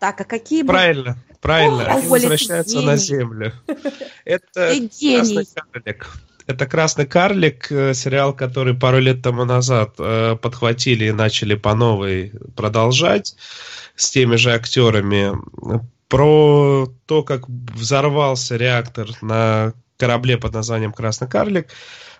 Так, 0.00 0.20
а 0.22 0.24
какие... 0.24 0.62
Правильно, 0.62 1.18
правильно. 1.40 1.84
О, 1.84 1.98
Они 1.98 2.08
возвращаются 2.08 2.80
на 2.80 2.96
Землю. 2.96 3.52
Это 4.24 4.80
красный 4.90 5.46
карлик. 5.54 6.10
Это 6.46 6.66
«Красный 6.66 7.06
карлик», 7.06 7.70
э, 7.70 7.94
сериал, 7.94 8.32
который 8.32 8.74
пару 8.74 8.98
лет 8.98 9.22
тому 9.22 9.44
назад 9.44 9.94
э, 9.98 10.36
подхватили 10.40 11.04
и 11.04 11.12
начали 11.12 11.54
по 11.54 11.76
новой 11.76 12.32
продолжать 12.56 13.36
с 13.94 14.10
теми 14.10 14.34
же 14.34 14.52
актерами. 14.52 15.32
Про 16.08 16.88
то, 17.06 17.22
как 17.22 17.48
взорвался 17.48 18.56
реактор 18.56 19.10
на 19.22 19.74
корабле 19.96 20.38
под 20.38 20.54
названием 20.54 20.92
«Красный 20.92 21.28
карлик». 21.28 21.68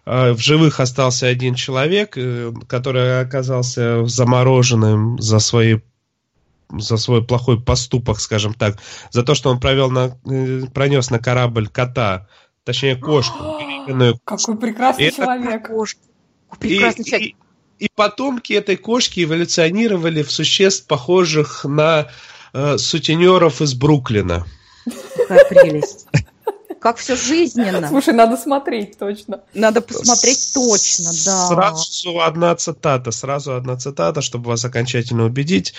Э, 0.06 0.30
в 0.30 0.38
живых 0.38 0.78
остался 0.78 1.26
один 1.26 1.56
человек, 1.56 2.16
который 2.68 3.22
оказался 3.22 4.06
замороженным 4.06 5.18
за 5.18 5.40
свои 5.40 5.80
за 6.78 6.96
свой 6.96 7.24
плохой 7.24 7.60
поступок, 7.60 8.20
скажем 8.20 8.54
так, 8.54 8.78
за 9.10 9.22
то, 9.22 9.34
что 9.34 9.50
он 9.50 9.60
провел 9.60 9.90
на, 9.90 10.18
э, 10.26 10.62
пронес 10.72 11.10
на 11.10 11.18
корабль 11.18 11.68
кота, 11.68 12.28
точнее 12.64 12.96
кошку. 12.96 13.58
Какой 14.24 14.56
прекрасный 14.56 15.04
Это... 15.06 15.16
человек. 15.16 15.66
Кошку. 15.68 16.00
Прекрасный 16.58 17.02
и, 17.02 17.08
человек. 17.08 17.34
И, 17.78 17.84
и 17.86 17.88
потомки 17.94 18.52
этой 18.52 18.76
кошки 18.76 19.24
эволюционировали 19.24 20.22
в 20.22 20.30
существ, 20.30 20.86
похожих 20.86 21.64
на 21.64 22.08
э, 22.52 22.78
сутенеров 22.78 23.62
из 23.62 23.74
Бруклина. 23.74 24.44
Какая 25.16 25.44
прелесть 25.44 26.06
как 26.80 26.96
все 26.96 27.14
жизненно. 27.14 27.86
Слушай, 27.88 28.14
надо 28.14 28.36
смотреть 28.36 28.98
точно. 28.98 29.42
Надо 29.54 29.82
посмотреть 29.82 30.52
точно, 30.54 31.10
да. 31.24 31.46
Сразу 31.48 32.20
одна 32.20 32.56
цитата, 32.56 33.10
сразу 33.10 33.54
одна 33.54 33.76
цитата, 33.76 34.22
чтобы 34.22 34.48
вас 34.48 34.64
окончательно 34.64 35.26
убедить. 35.26 35.74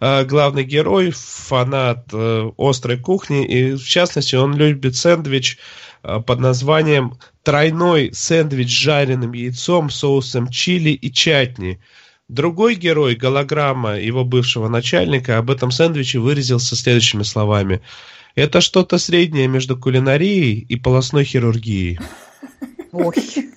Э, 0.00 0.24
главный 0.24 0.64
герой 0.64 1.10
фанат 1.10 2.08
э, 2.12 2.50
острой 2.56 2.98
кухни, 2.98 3.46
и 3.46 3.74
в 3.74 3.86
частности 3.86 4.34
он 4.34 4.56
любит 4.56 4.96
сэндвич 4.96 5.58
э, 6.02 6.20
под 6.20 6.40
названием 6.40 7.18
тройной 7.42 8.12
сэндвич 8.14 8.68
с 8.68 8.80
жареным 8.80 9.34
яйцом, 9.34 9.90
соусом 9.90 10.48
чили 10.48 10.90
и 10.90 11.12
чатни. 11.12 11.80
Другой 12.28 12.74
герой, 12.76 13.14
голограмма 13.14 13.98
его 13.98 14.24
бывшего 14.24 14.68
начальника, 14.68 15.36
об 15.36 15.50
этом 15.50 15.70
сэндвиче 15.70 16.18
выразился 16.18 16.74
следующими 16.74 17.22
словами. 17.22 17.82
Это 18.36 18.60
что-то 18.60 18.98
среднее 18.98 19.48
между 19.48 19.76
кулинарией 19.78 20.60
и 20.60 20.76
полостной 20.76 21.24
хирургией. 21.24 21.98
Ой, 22.92 23.14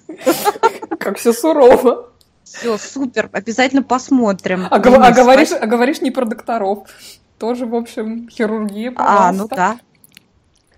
Как 1.00 1.18
все 1.18 1.34
сурово. 1.34 2.10
все, 2.44 2.78
супер, 2.78 3.30
обязательно 3.34 3.84
посмотрим. 3.84 4.66
А, 4.72 4.76
а 4.76 4.80
Денис, 4.80 5.16
говоришь, 5.16 5.48
спасибо. 5.50 5.66
а 5.66 5.70
говоришь 5.70 6.02
не 6.02 6.12
про 6.12 6.26
докторов. 6.26 6.88
Тоже, 7.38 7.66
в 7.66 7.76
общем, 7.76 8.28
хирургия, 8.30 8.94
А, 8.98 9.32
ну 9.32 9.48
пожалуйста. 9.48 9.80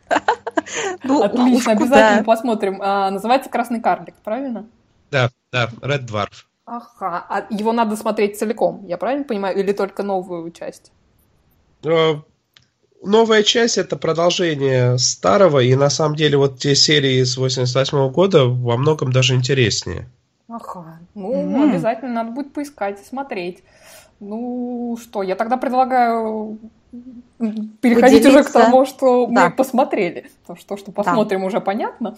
да. 0.10 0.18
Ну, 1.04 1.24
Отлично, 1.24 1.72
обязательно 1.74 2.24
посмотрим. 2.24 2.80
А, 2.82 3.10
называется 3.12 3.50
«Красный 3.50 3.82
карлик», 3.82 4.16
правильно? 4.24 4.68
Да, 5.10 5.30
да, 5.52 5.70
Red 5.82 6.06
Dwarf. 6.08 6.46
Ага, 6.66 7.26
а 7.30 7.46
его 7.50 7.72
надо 7.72 7.96
смотреть 7.96 8.38
целиком, 8.38 8.86
я 8.88 8.98
правильно 8.98 9.24
понимаю? 9.26 9.58
Или 9.58 9.74
только 9.74 10.04
новую 10.04 10.52
часть? 10.52 10.92
Новая 13.04 13.42
часть 13.42 13.80
это 13.80 13.96
продолжение 13.98 14.98
старого, 15.00 15.60
и 15.60 15.74
на 15.76 15.90
самом 15.90 16.16
деле 16.16 16.38
вот 16.38 16.60
те 16.60 16.76
серии 16.76 17.24
с 17.24 17.36
88 17.36 18.10
года 18.12 18.46
во 18.46 18.78
многом 18.78 19.12
даже 19.12 19.34
интереснее. 19.34 20.08
Ага, 20.48 21.00
ну, 21.16 21.34
Мгм. 21.34 21.72
обязательно 21.72 22.14
надо 22.14 22.32
будет 22.32 22.54
поискать 22.54 23.02
и 23.02 23.06
смотреть. 23.06 23.64
Ну, 24.20 24.98
что, 25.02 25.24
я 25.24 25.36
тогда 25.36 25.58
предлагаю 25.58 26.60
переходить 27.82 28.26
уже 28.26 28.44
к 28.44 28.48
Поделиться. 28.48 28.54
тому, 28.54 28.86
что 28.86 29.26
Да. 29.28 29.46
мы 29.46 29.52
посмотрели. 29.52 30.30
Потому 30.42 30.60
что 30.60 30.68
то, 30.68 30.78
что 30.78 30.92
посмотрим, 30.92 31.44
уже 31.44 31.60
понятно. 31.60 32.18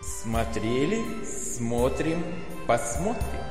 Смотрели, 0.00 1.02
смотрим, 1.24 2.22
посмотрим. 2.66 3.47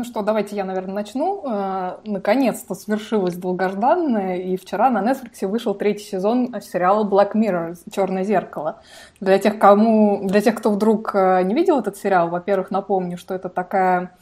Ну 0.00 0.04
что, 0.04 0.22
давайте 0.22 0.56
я, 0.56 0.64
наверное, 0.64 0.94
начну. 0.94 1.42
Э, 1.44 1.98
Наконец-то 2.04 2.74
свершилось 2.74 3.34
долгожданное, 3.34 4.36
и 4.36 4.56
вчера 4.56 4.88
на 4.88 5.02
Netflix 5.02 5.46
вышел 5.46 5.74
третий 5.74 6.04
сезон 6.04 6.58
сериала 6.62 7.04
Black 7.04 7.32
Mirror 7.34 7.76
«Черное 7.94 8.24
зеркало». 8.24 8.80
Для 9.20 9.38
тех, 9.38 9.58
кому, 9.58 10.26
для 10.26 10.40
тех, 10.40 10.54
кто 10.54 10.70
вдруг 10.70 11.14
э, 11.14 11.42
не 11.42 11.54
видел 11.54 11.80
этот 11.80 11.98
сериал, 11.98 12.30
во-первых, 12.30 12.70
напомню, 12.70 13.18
что 13.18 13.34
это 13.34 13.50
такая 13.50 14.16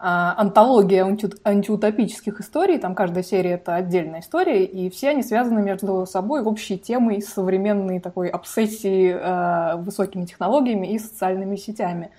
а, 0.00 0.34
антология 0.36 1.04
анти- 1.04 1.38
антиутопических 1.44 2.40
историй, 2.40 2.78
там 2.78 2.96
каждая 2.96 3.22
серия 3.22 3.52
это 3.52 3.76
отдельная 3.76 4.20
история, 4.20 4.64
и 4.64 4.90
все 4.90 5.10
они 5.10 5.22
связаны 5.22 5.62
между 5.62 6.06
собой 6.06 6.42
общей 6.42 6.76
темой 6.76 7.22
современной 7.22 8.00
такой 8.00 8.30
обсессии 8.30 9.12
э, 9.12 9.76
высокими 9.76 10.24
технологиями 10.24 10.88
и 10.88 10.98
социальными 10.98 11.54
сетями. 11.54 12.10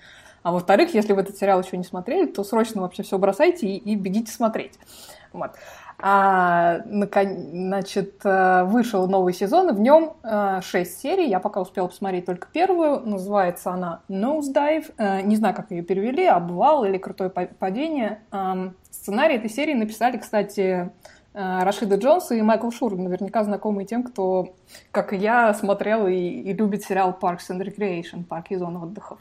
А 0.42 0.52
во-вторых, 0.52 0.94
если 0.94 1.12
вы 1.12 1.22
этот 1.22 1.36
сериал 1.36 1.60
еще 1.60 1.76
не 1.76 1.84
смотрели, 1.84 2.26
то 2.26 2.42
срочно 2.44 2.82
вообще 2.82 3.02
все 3.02 3.18
бросайте 3.18 3.66
и, 3.66 3.76
и 3.76 3.94
бегите 3.94 4.32
смотреть. 4.32 4.78
Вот. 5.32 5.52
А, 5.98 6.80
значит, 6.84 8.20
э, 8.24 8.64
вышел 8.64 9.06
новый 9.08 9.32
сезон, 9.32 9.72
в 9.72 9.78
нем 9.78 10.14
э, 10.24 10.60
6 10.60 11.00
серий. 11.00 11.28
Я 11.28 11.38
пока 11.38 11.60
успела 11.60 11.86
посмотреть 11.86 12.26
только 12.26 12.48
первую. 12.52 13.00
Называется 13.08 13.70
она 13.70 14.00
Nosedive. 14.08 14.92
Э, 14.98 15.22
Не 15.22 15.36
знаю, 15.36 15.54
как 15.54 15.70
ее 15.70 15.82
перевели, 15.82 16.26
обвал 16.26 16.84
или 16.84 16.98
крутое 16.98 17.30
па- 17.30 17.48
падение. 17.58 18.20
Сценарий 18.90 19.36
этой 19.36 19.48
серии 19.48 19.74
написали, 19.74 20.18
кстати, 20.18 20.90
э, 21.34 21.62
Рашида 21.62 21.96
Джонс 21.96 22.32
и 22.32 22.42
Майкл 22.42 22.70
Шур, 22.70 22.96
наверняка 22.96 23.44
знакомые 23.44 23.86
тем, 23.86 24.02
кто, 24.02 24.54
как 24.90 25.12
и 25.12 25.16
я, 25.16 25.54
смотрел 25.54 26.08
и, 26.08 26.14
и 26.14 26.52
любит 26.52 26.82
сериал 26.82 27.16
Parks 27.20 27.50
and 27.50 27.62
Recreation, 27.62 28.24
парки 28.24 28.54
и 28.54 28.56
зоны 28.56 28.78
отдыхов. 28.82 29.20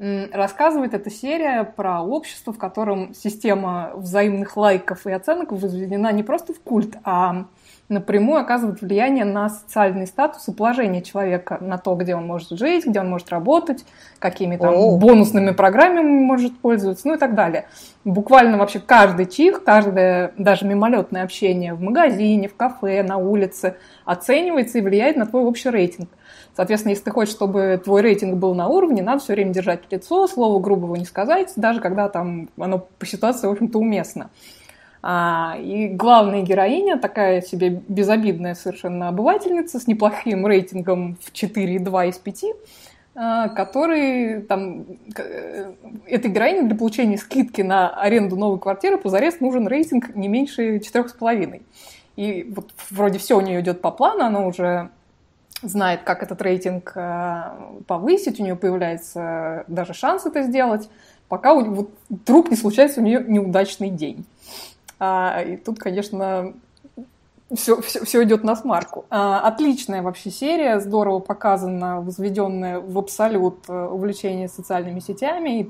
Рассказывает 0.00 0.94
эта 0.94 1.10
серия 1.10 1.62
про 1.62 2.00
общество, 2.00 2.54
в 2.54 2.58
котором 2.58 3.12
система 3.12 3.92
взаимных 3.94 4.56
лайков 4.56 5.06
и 5.06 5.12
оценок 5.12 5.52
возведена 5.52 6.10
не 6.10 6.22
просто 6.22 6.54
в 6.54 6.60
культ, 6.60 6.96
а 7.04 7.44
напрямую 7.90 8.40
оказывает 8.40 8.80
влияние 8.80 9.24
на 9.24 9.48
социальный 9.48 10.06
статус 10.06 10.48
и 10.48 10.52
положение 10.52 11.02
человека, 11.02 11.58
на 11.60 11.76
то, 11.76 11.94
где 11.96 12.14
он 12.14 12.26
может 12.26 12.50
жить, 12.50 12.86
где 12.86 13.00
он 13.00 13.10
может 13.10 13.28
работать, 13.30 13.84
какими 14.18 14.56
там 14.56 14.74
О. 14.74 14.96
бонусными 14.96 15.50
программами 15.50 16.24
может 16.24 16.58
пользоваться, 16.58 17.06
ну 17.08 17.14
и 17.14 17.18
так 17.18 17.34
далее. 17.34 17.66
Буквально 18.04 18.56
вообще 18.56 18.78
каждый 18.78 19.26
чих, 19.26 19.64
каждое 19.64 20.32
даже 20.38 20.64
мимолетное 20.64 21.24
общение 21.24 21.74
в 21.74 21.82
магазине, 21.82 22.48
в 22.48 22.56
кафе, 22.56 23.02
на 23.02 23.18
улице 23.18 23.76
оценивается 24.04 24.78
и 24.78 24.80
влияет 24.80 25.16
на 25.16 25.26
твой 25.26 25.42
общий 25.42 25.68
рейтинг. 25.68 26.08
Соответственно, 26.56 26.90
если 26.90 27.04
ты 27.04 27.10
хочешь, 27.10 27.34
чтобы 27.34 27.80
твой 27.82 28.02
рейтинг 28.02 28.36
был 28.36 28.54
на 28.54 28.68
уровне, 28.68 29.02
надо 29.02 29.20
все 29.20 29.34
время 29.34 29.52
держать 29.52 29.80
лицо, 29.90 30.26
слова 30.26 30.60
грубого 30.60 30.94
не 30.96 31.04
сказать, 31.04 31.52
даже 31.56 31.80
когда 31.80 32.08
там 32.08 32.48
оно 32.58 32.86
по 32.98 33.06
ситуации, 33.06 33.46
в 33.46 33.50
общем-то, 33.50 33.78
уместно. 33.78 34.30
А, 35.02 35.56
и 35.58 35.88
главная 35.88 36.42
героиня, 36.42 36.98
такая 36.98 37.40
себе 37.40 37.82
безобидная 37.88 38.54
совершенно 38.54 39.08
обывательница 39.08 39.80
с 39.80 39.86
неплохим 39.86 40.46
рейтингом 40.46 41.16
в 41.22 41.32
4,2 41.32 42.08
из 42.08 42.18
5, 42.18 42.44
а, 43.14 43.48
который 43.48 44.42
там 44.42 44.84
э, 45.16 45.72
этой 46.06 46.30
героине 46.30 46.64
для 46.64 46.76
получения 46.76 47.16
скидки 47.16 47.62
на 47.62 47.88
аренду 47.88 48.36
новой 48.36 48.58
квартиры 48.58 48.98
позарез 48.98 49.40
нужен 49.40 49.66
рейтинг 49.66 50.14
не 50.14 50.28
меньше 50.28 50.76
4,5. 50.76 51.62
И 52.16 52.52
вот 52.54 52.72
вроде 52.90 53.18
все 53.18 53.38
у 53.38 53.40
нее 53.40 53.60
идет 53.60 53.80
по 53.80 53.90
плану, 53.90 54.24
она 54.24 54.46
уже 54.46 54.90
знает, 55.62 56.02
как 56.04 56.22
этот 56.22 56.42
рейтинг 56.42 56.92
э, 56.94 57.42
повысить, 57.86 58.38
у 58.38 58.42
нее 58.42 58.56
появляется 58.56 59.64
даже 59.66 59.94
шанс 59.94 60.26
это 60.26 60.42
сделать, 60.42 60.90
пока 61.28 61.54
вдруг 61.54 62.50
не 62.50 62.56
случается 62.56 63.00
у 63.00 63.04
нее 63.04 63.24
неудачный 63.26 63.88
день. 63.88 64.26
А, 65.00 65.42
и 65.42 65.56
тут, 65.56 65.78
конечно, 65.78 66.52
все, 67.54 67.80
все, 67.80 68.04
все 68.04 68.22
идет 68.22 68.44
на 68.44 68.54
смарку. 68.54 69.06
А, 69.10 69.40
отличная 69.40 70.02
вообще 70.02 70.30
серия, 70.30 70.78
здорово 70.78 71.18
показана, 71.18 72.00
возведенная 72.00 72.78
в 72.78 72.96
абсолют 72.98 73.64
э, 73.68 73.72
увлечение 73.72 74.48
социальными 74.48 75.00
сетями 75.00 75.58
и, 75.58 75.62
и 75.62 75.68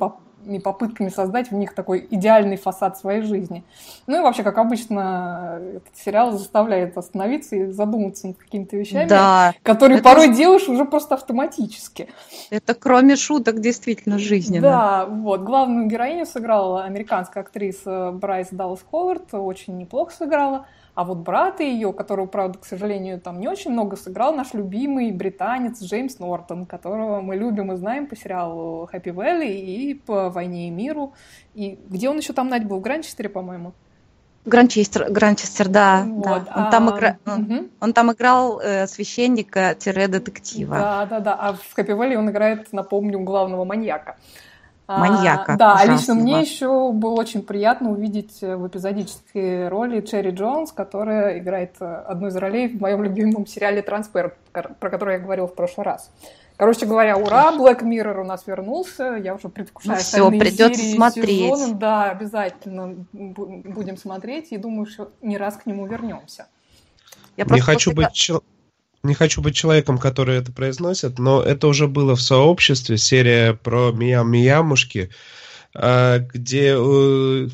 попытками 0.62 1.08
создать 1.08 1.50
в 1.50 1.54
них 1.54 1.74
такой 1.74 2.06
идеальный 2.10 2.56
фасад 2.56 2.98
своей 2.98 3.22
жизни. 3.22 3.64
Ну 4.06 4.18
и 4.18 4.20
вообще, 4.20 4.42
как 4.42 4.58
обычно, 4.58 5.60
этот 5.76 5.96
сериал 5.96 6.32
заставляет 6.32 6.96
остановиться 6.96 7.56
и 7.56 7.66
задуматься 7.66 8.28
над 8.28 8.38
какими-то 8.38 8.76
вещами, 8.76 9.08
Да, 9.08 9.52
которые 9.62 9.98
Это 9.98 10.04
порой 10.04 10.34
делаешь 10.34 10.68
уже 10.68 10.84
просто 10.84 11.14
автоматически. 11.14 12.08
это 12.50 12.74
кроме 12.74 13.16
шуток 13.16 13.60
действительно 13.60 14.18
жизненно. 14.18 14.62
Да, 14.62 15.06
вот. 15.06 15.42
Главную 15.42 15.86
героиню 15.86 16.26
сыграла 16.26 16.84
американская 16.84 17.42
актриса 17.42 18.10
Брайс 18.12 18.48
Даллас 18.50 18.80
Ховард, 18.90 19.32
очень 19.34 19.76
неплохо 19.78 20.12
сыграла. 20.12 20.66
А 20.94 21.04
вот 21.04 21.18
брат 21.18 21.60
ее, 21.60 21.92
которого, 21.92 22.26
правда, 22.26 22.58
к 22.58 22.64
сожалению, 22.66 23.20
там 23.20 23.40
не 23.40 23.48
очень 23.48 23.70
много 23.70 23.96
сыграл, 23.96 24.34
наш 24.34 24.54
любимый 24.54 25.12
британец 25.12 25.80
Джеймс 25.82 26.18
Нортон, 26.18 26.66
которого 26.66 27.20
мы 27.20 27.36
любим 27.36 27.72
и 27.72 27.76
знаем 27.76 28.06
по 28.06 28.16
сериалу 28.16 28.88
Happy 28.92 29.14
Valley 29.14 29.52
и 29.52 29.94
по 29.94 30.30
«Войне 30.30 30.68
и 30.68 30.70
миру». 30.70 31.12
И 31.54 31.78
где 31.88 32.08
он 32.10 32.18
еще 32.18 32.32
там, 32.32 32.48
Надь, 32.48 32.64
был? 32.64 32.78
В 32.78 32.82
Гранчестере, 32.82 33.28
по-моему? 33.28 33.72
Гранчестер, 34.46 35.10
Гранчестер, 35.12 35.68
да, 35.68 36.02
Вот, 36.08 36.44
да. 36.46 36.52
Он, 36.56 36.70
там 36.70 36.88
а, 36.88 36.98
игра- 36.98 37.18
он- 37.26 37.42
мгм. 37.42 37.70
он 37.80 37.92
там 37.92 38.10
играл 38.12 38.58
э, 38.58 38.86
священника-детектива. 38.86 40.76
Да, 40.78 41.06
да, 41.06 41.20
да. 41.20 41.34
А 41.34 41.52
в 41.52 41.76
Happy 41.76 41.96
Valley 41.96 42.16
он 42.16 42.30
играет, 42.30 42.72
напомню, 42.72 43.20
главного 43.20 43.64
маньяка. 43.64 44.16
А, 44.16 44.49
Маньяка, 44.98 45.56
да, 45.56 45.72
а 45.72 45.74
ужасного. 45.74 45.96
лично 45.98 46.14
мне 46.14 46.40
еще 46.40 46.92
было 46.92 47.14
очень 47.20 47.42
приятно 47.42 47.90
увидеть 47.92 48.42
э, 48.42 48.56
в 48.56 48.66
эпизодической 48.66 49.68
роли 49.68 50.00
Черри 50.00 50.30
Джонс, 50.30 50.72
которая 50.72 51.38
играет 51.38 51.76
э, 51.80 51.84
одну 52.06 52.28
из 52.28 52.36
ролей 52.36 52.68
в 52.68 52.80
моем 52.80 53.02
любимом 53.02 53.46
сериале 53.46 53.82
«Трансфер», 53.82 54.36
про 54.52 54.90
который 54.90 55.14
я 55.14 55.20
говорила 55.20 55.46
в 55.46 55.54
прошлый 55.54 55.84
раз. 55.84 56.10
Короче 56.56 56.84
говоря, 56.84 57.16
ура, 57.16 57.52
Black 57.56 57.82
Mirror 57.82 58.20
у 58.20 58.24
нас 58.24 58.46
вернулся, 58.46 59.14
я 59.14 59.34
уже 59.34 59.48
предвкушаю 59.48 59.94
Ну 59.94 60.00
остальные 60.00 60.40
придется 60.40 60.80
серии 60.82 60.94
смотреть. 60.94 61.54
сезоны. 61.54 61.74
Да, 61.74 62.10
обязательно 62.10 62.96
бу- 63.14 63.62
будем 63.72 63.96
смотреть 63.96 64.48
и 64.52 64.58
думаю, 64.58 64.84
что 64.86 65.10
не 65.22 65.38
раз 65.38 65.56
к 65.56 65.64
нему 65.64 65.86
вернемся. 65.86 66.48
Я 67.38 67.44
Не 67.46 67.60
хочу, 67.60 67.92
быть 67.94 68.12
чел- 68.12 68.42
не 69.02 69.14
хочу 69.14 69.40
быть 69.40 69.56
человеком, 69.56 69.98
который 69.98 70.36
это 70.36 70.52
произносит, 70.52 71.18
но 71.18 71.42
это 71.42 71.68
уже 71.68 71.88
было 71.88 72.16
в 72.16 72.20
сообществе, 72.20 72.98
серия 72.98 73.54
про 73.54 73.90
Мия-Миямушки, 73.92 75.10
а, 75.74 76.18
где 76.18 76.74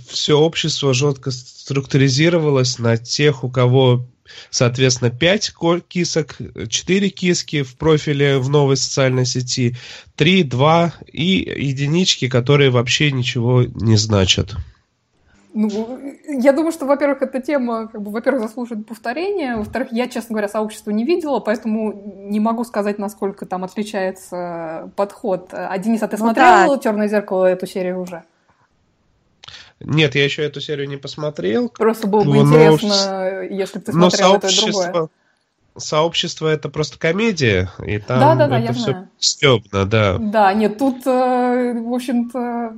все 0.09 0.39
общество 0.39 0.95
жестко 0.95 1.31
структуризировалось 1.31 2.79
на 2.79 2.97
тех, 2.97 3.45
у 3.45 3.51
кого, 3.51 4.07
соответственно, 4.51 5.11
5 5.11 5.53
кисок, 5.87 6.37
4 6.69 7.11
киски 7.11 7.63
в 7.63 7.77
профиле 7.77 8.39
в 8.39 8.49
новой 8.49 8.77
социальной 8.77 9.27
сети, 9.27 9.77
3, 10.17 10.43
2 10.45 10.95
и 11.13 11.55
единички, 11.59 12.29
которые 12.29 12.71
вообще 12.71 13.13
ничего 13.13 13.63
не 13.63 13.97
значат. 13.97 14.57
Ну, 15.59 15.99
Я 16.29 16.53
думаю, 16.53 16.71
что, 16.71 16.85
во-первых, 16.85 17.23
эта 17.23 17.41
тема, 17.41 17.89
как 17.89 18.03
бы, 18.03 18.11
во-первых, 18.11 18.43
заслуживает 18.43 18.87
повторения, 18.87 19.57
во-вторых, 19.57 19.89
я, 19.91 20.07
честно 20.07 20.35
говоря, 20.35 20.49
сообщество 20.49 20.91
не 20.91 21.05
видела, 21.05 21.41
поэтому 21.41 21.95
не 22.29 22.41
могу 22.41 22.63
сказать, 22.65 22.99
насколько 22.99 23.47
там 23.47 23.65
отличается 23.65 24.91
подход. 24.97 25.49
А, 25.53 25.77
Денис, 25.79 26.03
а 26.03 26.09
ты 26.09 26.19
Ну 26.19 26.25
смотрел 26.27 26.77
да. 26.77 26.79
«Черное 26.83 27.09
зеркало» 27.09 27.47
эту 27.47 27.67
серию 27.67 28.01
уже? 28.03 28.23
Нет, 29.81 30.15
я 30.15 30.25
еще 30.25 30.43
эту 30.45 30.61
серию 30.61 30.89
не 30.89 30.99
посмотрел. 30.99 31.71
Просто 31.71 32.07
было 32.07 32.21
бы 32.23 32.35
Ну, 32.35 32.43
интересно, 32.43 33.41
если 33.49 33.79
бы 33.79 33.85
ты 33.87 33.93
Но 33.93 34.11
смотрел 34.11 34.35
это 34.37 34.49
и 34.49 34.57
другое. 34.57 34.73
сообщество, 34.73 35.11
сообщество 35.79 36.49
это 36.49 36.69
просто 36.69 36.99
комедия, 36.99 37.71
и 37.83 37.99
там 37.99 38.21
Да-да-да, 38.21 38.59
я 38.59 38.65
это 38.65 38.73
все 38.75 38.91
знаю. 38.91 39.09
стебно, 39.19 39.85
да. 39.87 40.19
Да, 40.19 40.53
нет, 40.53 40.77
тут, 40.77 41.07
э, 41.07 41.73
в 41.81 41.95
общем-то, 41.95 42.75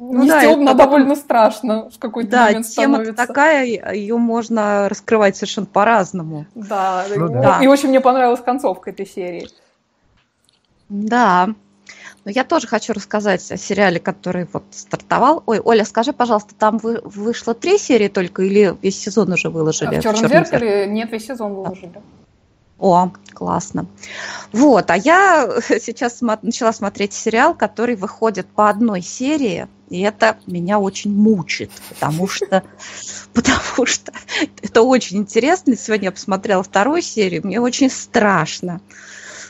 Ну 0.00 0.22
не 0.22 0.28
да, 0.28 0.40
стёбно, 0.40 0.70
а 0.70 0.74
это- 0.74 0.84
довольно 0.84 1.16
страшно 1.16 1.90
в 1.90 1.98
какой-то 1.98 2.30
Да, 2.30 2.44
момент 2.46 2.66
тема 2.68 2.94
становится. 2.98 3.26
такая, 3.26 3.64
ее 3.94 4.16
можно 4.16 4.88
раскрывать 4.88 5.36
совершенно 5.36 5.66
по-разному. 5.66 6.46
Да, 6.54 7.04
Ну 7.16 7.26
и- 7.28 7.32
да. 7.42 7.58
и 7.60 7.66
очень 7.66 7.88
мне 7.88 8.00
понравилась 8.00 8.40
концовка 8.40 8.90
этой 8.90 9.06
серии. 9.06 9.48
Да. 10.88 11.48
Но 12.24 12.30
я 12.30 12.44
тоже 12.44 12.66
хочу 12.66 12.92
рассказать 12.92 13.50
о 13.50 13.56
сериале, 13.56 13.98
который 14.00 14.46
вот 14.52 14.64
стартовал. 14.70 15.42
Ой, 15.46 15.60
Оля, 15.64 15.84
скажи, 15.84 16.12
пожалуйста, 16.12 16.54
там 16.54 16.78
вы- 16.78 17.00
вышло 17.04 17.54
три 17.54 17.78
серии 17.78 18.08
только 18.08 18.42
или 18.42 18.76
весь 18.82 19.00
сезон 19.00 19.32
уже 19.32 19.48
выложили? 19.50 19.96
А 19.96 20.00
в 20.00 20.02
«Черном 20.02 20.20
«Чёрном 20.22 20.44
зеркале» 20.44 20.86
нет, 20.86 21.10
весь 21.10 21.26
сезон 21.26 21.54
выложили. 21.54 21.92
О, 22.78 23.10
классно. 23.32 23.86
Вот, 24.52 24.90
а 24.90 24.96
я 24.96 25.48
сейчас 25.80 26.20
начала 26.20 26.72
смотреть 26.72 27.12
сериал, 27.12 27.54
который 27.54 27.96
выходит 27.96 28.46
по 28.46 28.68
одной 28.68 29.02
серии, 29.02 29.66
и 29.90 30.00
это 30.00 30.38
меня 30.46 30.78
очень 30.78 31.12
мучит, 31.12 31.70
потому 31.88 32.28
что, 32.28 32.62
потому 33.32 33.86
что 33.86 34.12
это 34.62 34.82
очень 34.82 35.18
интересно. 35.18 35.76
Сегодня 35.76 36.06
я 36.06 36.12
посмотрела 36.12 36.62
вторую 36.62 37.02
серию, 37.02 37.42
мне 37.44 37.60
очень 37.60 37.90
страшно. 37.90 38.80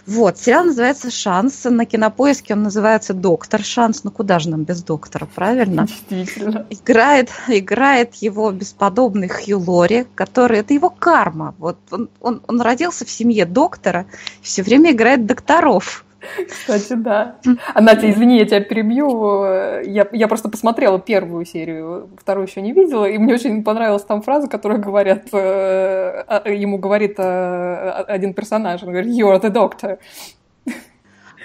Вот, 0.09 0.39
сериал 0.39 0.65
называется 0.65 1.11
«Шанс». 1.11 1.65
На 1.65 1.85
кинопоиске 1.85 2.55
он 2.55 2.63
называется 2.63 3.13
«Доктор 3.13 3.63
Шанс». 3.63 4.05
Ну 4.05 4.11
куда 4.11 4.39
же 4.39 4.49
нам 4.49 4.65
без 4.65 4.83
доктора, 4.83 5.29
правильно? 5.35 5.87
Действительно. 5.87 6.67
Играет, 6.71 7.29
играет 7.47 8.15
его 8.15 8.51
бесподобный 8.51 9.29
Хью 9.29 9.59
Лори, 9.59 10.07
который 10.15 10.61
это 10.61 10.73
его 10.73 10.89
карма. 10.89 11.55
Вот 11.59 11.77
он, 11.91 12.09
он, 12.23 12.41
он 12.49 12.61
родился 12.63 13.05
в 13.05 13.11
семье 13.11 13.45
доктора, 13.45 14.07
все 14.41 14.63
время 14.63 14.93
играет 14.93 15.27
докторов. 15.27 16.07
Кстати, 16.49 16.95
да. 16.95 17.37
А, 17.75 17.81
Натя, 17.81 18.11
извини, 18.11 18.39
я 18.39 18.45
тебя 18.45 18.61
перебью. 18.61 19.45
Я, 19.85 20.09
я 20.13 20.29
просто 20.29 20.49
посмотрела 20.49 20.99
первую 20.99 21.45
серию, 21.45 22.11
вторую 22.19 22.47
еще 22.47 22.61
не 22.61 22.73
видела, 22.73 23.05
и 23.05 23.19
мне 23.19 23.35
очень 23.35 23.63
понравилась 23.63 24.05
там 24.05 24.23
фраза, 24.23 24.49
которую 24.49 24.81
говорят, 24.81 25.29
э, 25.33 26.25
а, 26.27 26.49
ему 26.49 26.79
говорит 26.79 27.15
э, 27.19 27.91
один 28.09 28.35
персонаж, 28.35 28.83
он 28.83 28.91
говорит, 28.91 29.13
you're 29.17 29.41
the 29.41 29.51
doctor. 29.51 29.99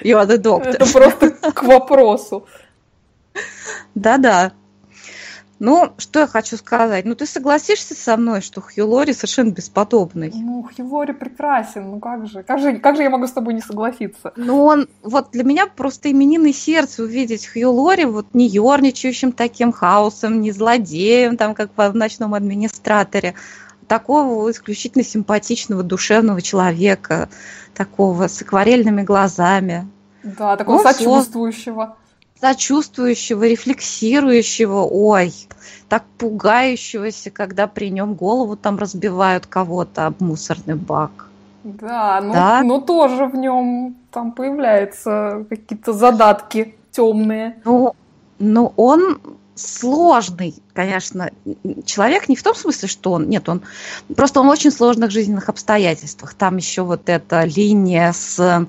You 0.01 0.19
are 0.19 0.27
the 0.27 0.41
doctor. 0.41 0.69
Это 0.69 0.91
просто 0.91 1.29
к 1.51 1.63
вопросу. 1.63 2.45
Да-да. 3.95 4.53
Ну, 5.65 5.93
что 5.97 6.19
я 6.19 6.28
хочу 6.28 6.58
сказать? 6.58 7.06
Ну, 7.06 7.15
ты 7.15 7.26
согласишься 7.26 7.93
со 7.95 8.17
мной, 8.17 8.41
что 8.41 8.60
Хью 8.60 8.86
Лори 8.86 9.13
совершенно 9.13 9.52
бесподобный? 9.52 10.30
Ну, 10.36 10.67
Хьюлори 10.76 11.13
прекрасен, 11.13 11.89
ну 11.89 11.99
как 12.02 12.28
же, 12.28 12.43
как 12.43 12.60
же, 12.60 12.80
как 12.80 12.97
же 12.97 13.04
я 13.04 13.10
могу 13.10 13.28
с 13.28 13.32
тобой 13.32 13.54
не 13.54 13.62
согласиться? 13.62 14.34
Ну, 14.36 14.65
он, 14.65 14.89
вот 15.04 15.30
для 15.32 15.45
меня 15.45 15.67
просто 15.67 16.12
именинное 16.12 16.52
сердце 16.52 17.04
увидеть 17.04 17.47
Хью 17.47 17.71
Лори 17.71 18.04
вот 18.04 18.26
не 18.34 18.45
ерничающим 18.45 19.32
таким 19.32 19.71
хаосом, 19.71 20.41
не 20.41 20.52
злодеем, 20.52 21.38
там, 21.38 21.56
как 21.56 21.69
в 21.78 21.95
«Ночном 21.95 22.34
администраторе», 22.34 23.34
такого 23.88 24.52
исключительно 24.52 25.06
симпатичного, 25.06 25.82
душевного 25.82 26.41
человека, 26.41 27.30
такого 27.73 28.28
с 28.28 28.41
акварельными 28.41 29.04
глазами, 29.04 29.88
Да, 30.23 30.58
такого 30.58 30.84
Ну, 30.84 30.84
сочувствующего. 30.84 31.95
Сочувствующего, 32.43 33.45
рефлексирующего, 33.45 34.82
ой, 34.82 35.32
так 35.88 36.03
пугающегося, 36.17 37.32
когда 37.32 37.67
при 37.67 37.89
нем 37.89 38.15
голову 38.15 38.58
там 38.58 38.77
разбивают 38.77 39.45
кого-то 39.45 40.08
об 40.08 40.19
мусорный 40.19 40.75
бак. 40.75 41.29
Да, 41.63 42.19
ну, 42.21 42.34
Да. 42.34 42.62
но 42.62 42.82
тоже 42.82 43.27
в 43.27 43.36
нем 43.36 43.95
там 44.12 44.34
появляются 44.34 45.45
какие-то 45.49 45.93
задатки 45.93 46.75
темные. 46.91 47.62
Ну, 47.63 47.95
ну, 48.39 48.73
он 48.75 49.19
сложный, 49.55 50.55
конечно, 50.73 51.29
человек 51.85 52.29
не 52.29 52.35
в 52.35 52.43
том 52.43 52.55
смысле, 52.55 52.87
что 52.87 53.11
он, 53.11 53.29
нет, 53.29 53.47
он 53.49 53.61
просто 54.15 54.39
он 54.39 54.47
в 54.47 54.49
очень 54.49 54.71
сложных 54.71 55.11
жизненных 55.11 55.49
обстоятельствах. 55.49 56.33
Там 56.33 56.57
еще 56.57 56.81
вот 56.81 57.07
эта 57.07 57.43
линия 57.43 58.11
с 58.13 58.67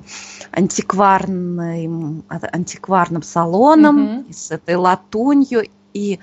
антикварным, 0.51 2.25
антикварным 2.29 3.23
салоном, 3.23 4.23
и 4.29 4.33
с 4.33 4.51
этой 4.51 4.77
латунью, 4.77 5.65
и, 5.95 6.19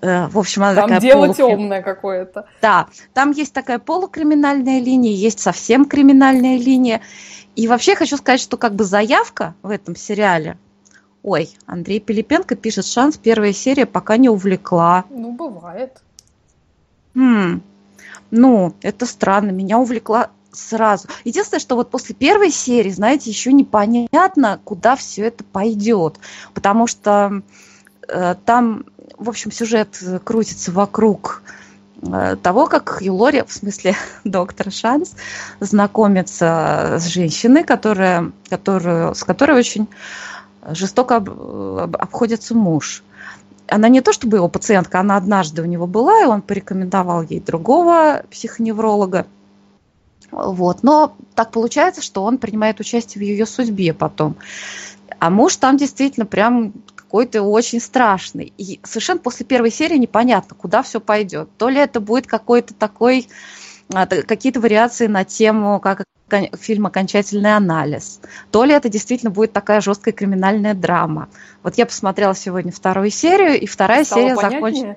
э, 0.00 0.26
в 0.28 0.38
общем, 0.38 0.62
она 0.62 0.74
Там 0.74 0.84
такая 0.84 1.00
дело 1.00 1.26
полукри- 1.26 1.34
темное 1.34 1.82
какое-то. 1.82 2.46
Да, 2.62 2.86
там 3.12 3.32
есть 3.32 3.52
такая 3.52 3.78
полукриминальная 3.78 4.80
линия, 4.80 5.12
есть 5.12 5.40
совсем 5.40 5.84
криминальная 5.84 6.56
линия. 6.56 7.00
И 7.56 7.66
вообще 7.66 7.96
хочу 7.96 8.16
сказать, 8.16 8.40
что 8.40 8.56
как 8.56 8.76
бы 8.76 8.84
заявка 8.84 9.54
в 9.62 9.70
этом 9.70 9.96
сериале, 9.96 10.58
ой, 11.22 11.50
Андрей 11.66 12.00
Пилипенко 12.00 12.56
пишет, 12.56 12.86
шанс 12.86 13.16
первая 13.16 13.52
серия 13.52 13.86
пока 13.86 14.16
не 14.16 14.28
увлекла. 14.28 15.04
Ну, 15.10 15.32
бывает. 15.32 16.02
Хм, 17.14 17.62
ну, 18.30 18.74
это 18.82 19.06
странно, 19.06 19.50
меня 19.50 19.78
увлекла 19.78 20.30
сразу. 20.52 21.08
Единственное, 21.24 21.60
что 21.60 21.76
вот 21.76 21.90
после 21.90 22.14
первой 22.14 22.50
серии, 22.50 22.90
знаете, 22.90 23.30
еще 23.30 23.52
непонятно, 23.52 24.60
куда 24.64 24.96
все 24.96 25.26
это 25.26 25.44
пойдет, 25.44 26.18
потому 26.54 26.86
что 26.86 27.42
э, 28.08 28.34
там, 28.44 28.84
в 29.16 29.28
общем, 29.28 29.52
сюжет 29.52 30.02
крутится 30.24 30.72
вокруг 30.72 31.42
э, 32.02 32.36
того, 32.42 32.66
как 32.66 32.98
Юлори, 33.00 33.44
в 33.46 33.52
смысле 33.52 33.94
доктор 34.24 34.72
Шанс, 34.72 35.14
знакомится 35.60 36.96
с 36.98 37.06
женщиной, 37.06 37.64
которая, 37.64 38.32
которую, 38.48 39.14
с 39.14 39.24
которой 39.24 39.58
очень 39.58 39.88
жестоко 40.66 41.16
об- 41.16 41.30
об- 41.30 41.96
обходится 41.96 42.54
муж. 42.54 43.02
Она 43.66 43.88
не 43.88 44.00
то 44.00 44.12
чтобы 44.12 44.38
его 44.38 44.48
пациентка, 44.48 45.00
она 45.00 45.16
однажды 45.16 45.62
у 45.62 45.66
него 45.66 45.86
была, 45.86 46.22
и 46.22 46.26
он 46.26 46.40
порекомендовал 46.40 47.22
ей 47.22 47.40
другого 47.40 48.22
психоневролога. 48.30 49.26
Вот. 50.30 50.82
Но 50.82 51.14
так 51.34 51.50
получается, 51.50 52.02
что 52.02 52.24
он 52.24 52.38
принимает 52.38 52.80
участие 52.80 53.22
в 53.22 53.26
ее 53.26 53.46
судьбе 53.46 53.92
потом. 53.92 54.36
А 55.18 55.30
муж 55.30 55.56
там 55.56 55.76
действительно 55.76 56.26
прям 56.26 56.72
какой-то 56.94 57.42
очень 57.42 57.80
страшный. 57.80 58.52
И 58.58 58.80
совершенно 58.84 59.18
после 59.18 59.46
первой 59.46 59.70
серии 59.70 59.96
непонятно, 59.96 60.54
куда 60.54 60.82
все 60.82 61.00
пойдет. 61.00 61.48
То 61.56 61.68
ли 61.68 61.78
это 61.78 62.00
будет 62.00 62.26
какой-то 62.26 62.74
такой, 62.74 63.28
а, 63.92 64.06
какие-то 64.06 64.60
вариации 64.60 65.06
на 65.06 65.24
тему, 65.24 65.80
как 65.80 66.04
фильм 66.58 66.86
«Окончательный 66.86 67.54
анализ», 67.54 68.20
то 68.50 68.64
ли 68.64 68.74
это 68.74 68.88
действительно 68.88 69.30
будет 69.30 69.52
такая 69.52 69.80
жесткая 69.80 70.14
криминальная 70.14 70.74
драма. 70.74 71.28
Вот 71.62 71.76
я 71.76 71.86
посмотрела 71.86 72.34
сегодня 72.34 72.72
вторую 72.72 73.10
серию, 73.10 73.60
и 73.60 73.66
вторая 73.66 74.04
Стало 74.04 74.22
серия 74.22 74.36
закончилась. 74.36 74.96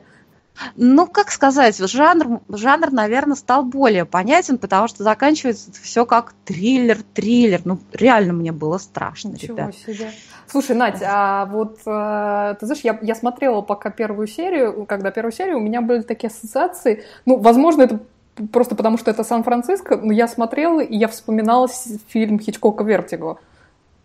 Ну, 0.76 1.08
как 1.08 1.32
сказать, 1.32 1.78
жанр, 1.78 2.42
жанр, 2.50 2.92
наверное, 2.92 3.36
стал 3.36 3.64
более 3.64 4.06
понятен, 4.06 4.58
потому 4.58 4.88
что 4.88 5.04
заканчивается 5.04 5.72
все 5.82 6.06
как 6.06 6.34
триллер, 6.46 7.00
триллер. 7.14 7.62
Ну, 7.66 7.80
реально 7.94 8.34
мне 8.34 8.52
было 8.52 8.78
страшно, 8.78 9.30
Ничего 9.30 9.56
ребят. 9.56 9.76
себе. 9.76 10.12
Слушай, 10.48 10.76
Надь, 10.76 11.02
а 11.04 11.46
вот 11.46 11.80
э, 11.86 12.56
ты 12.60 12.66
знаешь, 12.66 12.84
я, 12.84 13.00
я 13.02 13.16
смотрела 13.16 13.62
пока 13.62 13.90
первую 13.90 14.28
серию, 14.28 14.86
когда 14.86 15.10
первую 15.10 15.32
серию, 15.32 15.58
у 15.58 15.62
меня 15.62 15.82
были 15.82 16.02
такие 16.02 16.28
ассоциации. 16.28 17.06
Ну, 17.26 17.38
возможно, 17.38 17.84
это 17.84 18.02
просто 18.52 18.76
потому, 18.76 18.98
что 18.98 19.12
это 19.12 19.24
Сан-Франциско, 19.24 19.98
но 19.98 20.12
я 20.12 20.28
смотрела, 20.28 20.82
и 20.82 20.96
я 20.96 21.08
вспоминала 21.08 21.68
фильм 22.08 22.40
Хичкока 22.40 22.84
«Вертиго» 22.84 23.38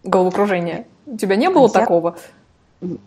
«Головокружение». 0.05 0.87
У 1.07 1.17
тебя 1.17 1.37
не 1.37 1.49
было 1.51 1.67
я- 1.67 1.73
такого? 1.73 2.17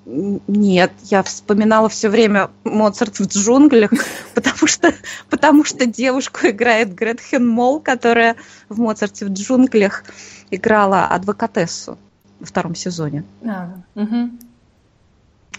Нет, 0.06 0.92
я 1.04 1.22
вспоминала 1.22 1.89
все 1.89 2.10
время 2.10 2.50
Моцарт 2.63 3.20
в 3.20 3.28
джунглях, 3.28 3.92
потому 4.34 4.68
что, 4.68 4.94
потому 5.30 5.63
что 5.63 5.86
девушку 5.86 6.48
играет 6.48 6.96
Гретхен 6.96 7.48
Мол, 7.48 7.80
которая 7.80 8.36
в 8.68 8.80
Моцарте 8.80 9.26
в 9.26 9.30
джунглях 9.30 10.04
играла 10.50 11.06
адвокатессу 11.06 11.98
во 12.39 12.46
втором 12.46 12.74
сезоне. 12.74 13.24
А, 13.46 13.70
мгм. 13.96 14.39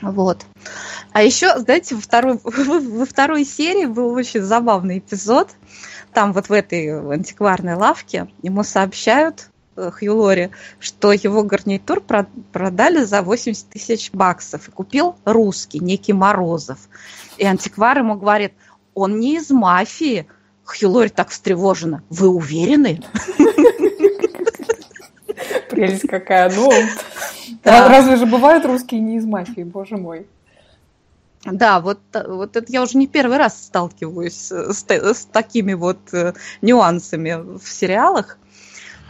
Вот. 0.02 0.46
А 1.12 1.22
еще, 1.22 1.58
знаете, 1.58 1.94
во 1.94 2.00
второй, 2.00 2.38
во 2.44 3.04
второй 3.04 3.44
серии 3.44 3.86
был 3.86 4.12
очень 4.12 4.42
забавный 4.42 4.98
эпизод. 4.98 5.50
Там 6.12 6.32
вот 6.32 6.48
в 6.48 6.52
этой 6.52 6.90
антикварной 7.14 7.74
лавке 7.74 8.28
ему 8.42 8.64
сообщают, 8.64 9.50
э, 9.76 9.90
Хью 9.90 10.16
Лори, 10.16 10.50
что 10.78 11.12
его 11.12 11.42
гарнитур 11.42 12.00
продали 12.00 13.04
за 13.04 13.22
80 13.22 13.68
тысяч 13.68 14.10
баксов. 14.12 14.68
И 14.68 14.70
купил 14.70 15.16
русский, 15.24 15.78
некий 15.80 16.12
Морозов. 16.12 16.78
И 17.36 17.44
антиквар 17.44 17.98
ему 17.98 18.16
говорит, 18.16 18.52
он 18.94 19.20
не 19.20 19.36
из 19.36 19.50
мафии. 19.50 20.26
Хью 20.64 20.90
Лори 20.90 21.08
так 21.10 21.30
встревожена. 21.30 22.02
Вы 22.10 22.28
уверены? 22.28 23.02
Прелесть 25.70 26.08
какая. 26.08 26.50
Ну, 26.50 26.70
разве 27.64 28.16
же 28.16 28.26
бывают 28.26 28.64
русские 28.64 29.00
не 29.00 29.16
из 29.16 29.24
мафии, 29.24 29.62
боже 29.62 29.96
мой. 29.96 30.26
Да, 31.44 31.80
вот, 31.80 32.00
вот 32.12 32.56
это 32.56 32.70
я 32.70 32.82
уже 32.82 32.98
не 32.98 33.06
первый 33.06 33.38
раз 33.38 33.64
сталкиваюсь 33.64 34.50
с, 34.50 34.84
с 34.88 35.24
такими 35.24 35.72
вот 35.72 35.98
э, 36.12 36.34
нюансами 36.60 37.58
в 37.58 37.66
сериалах. 37.66 38.36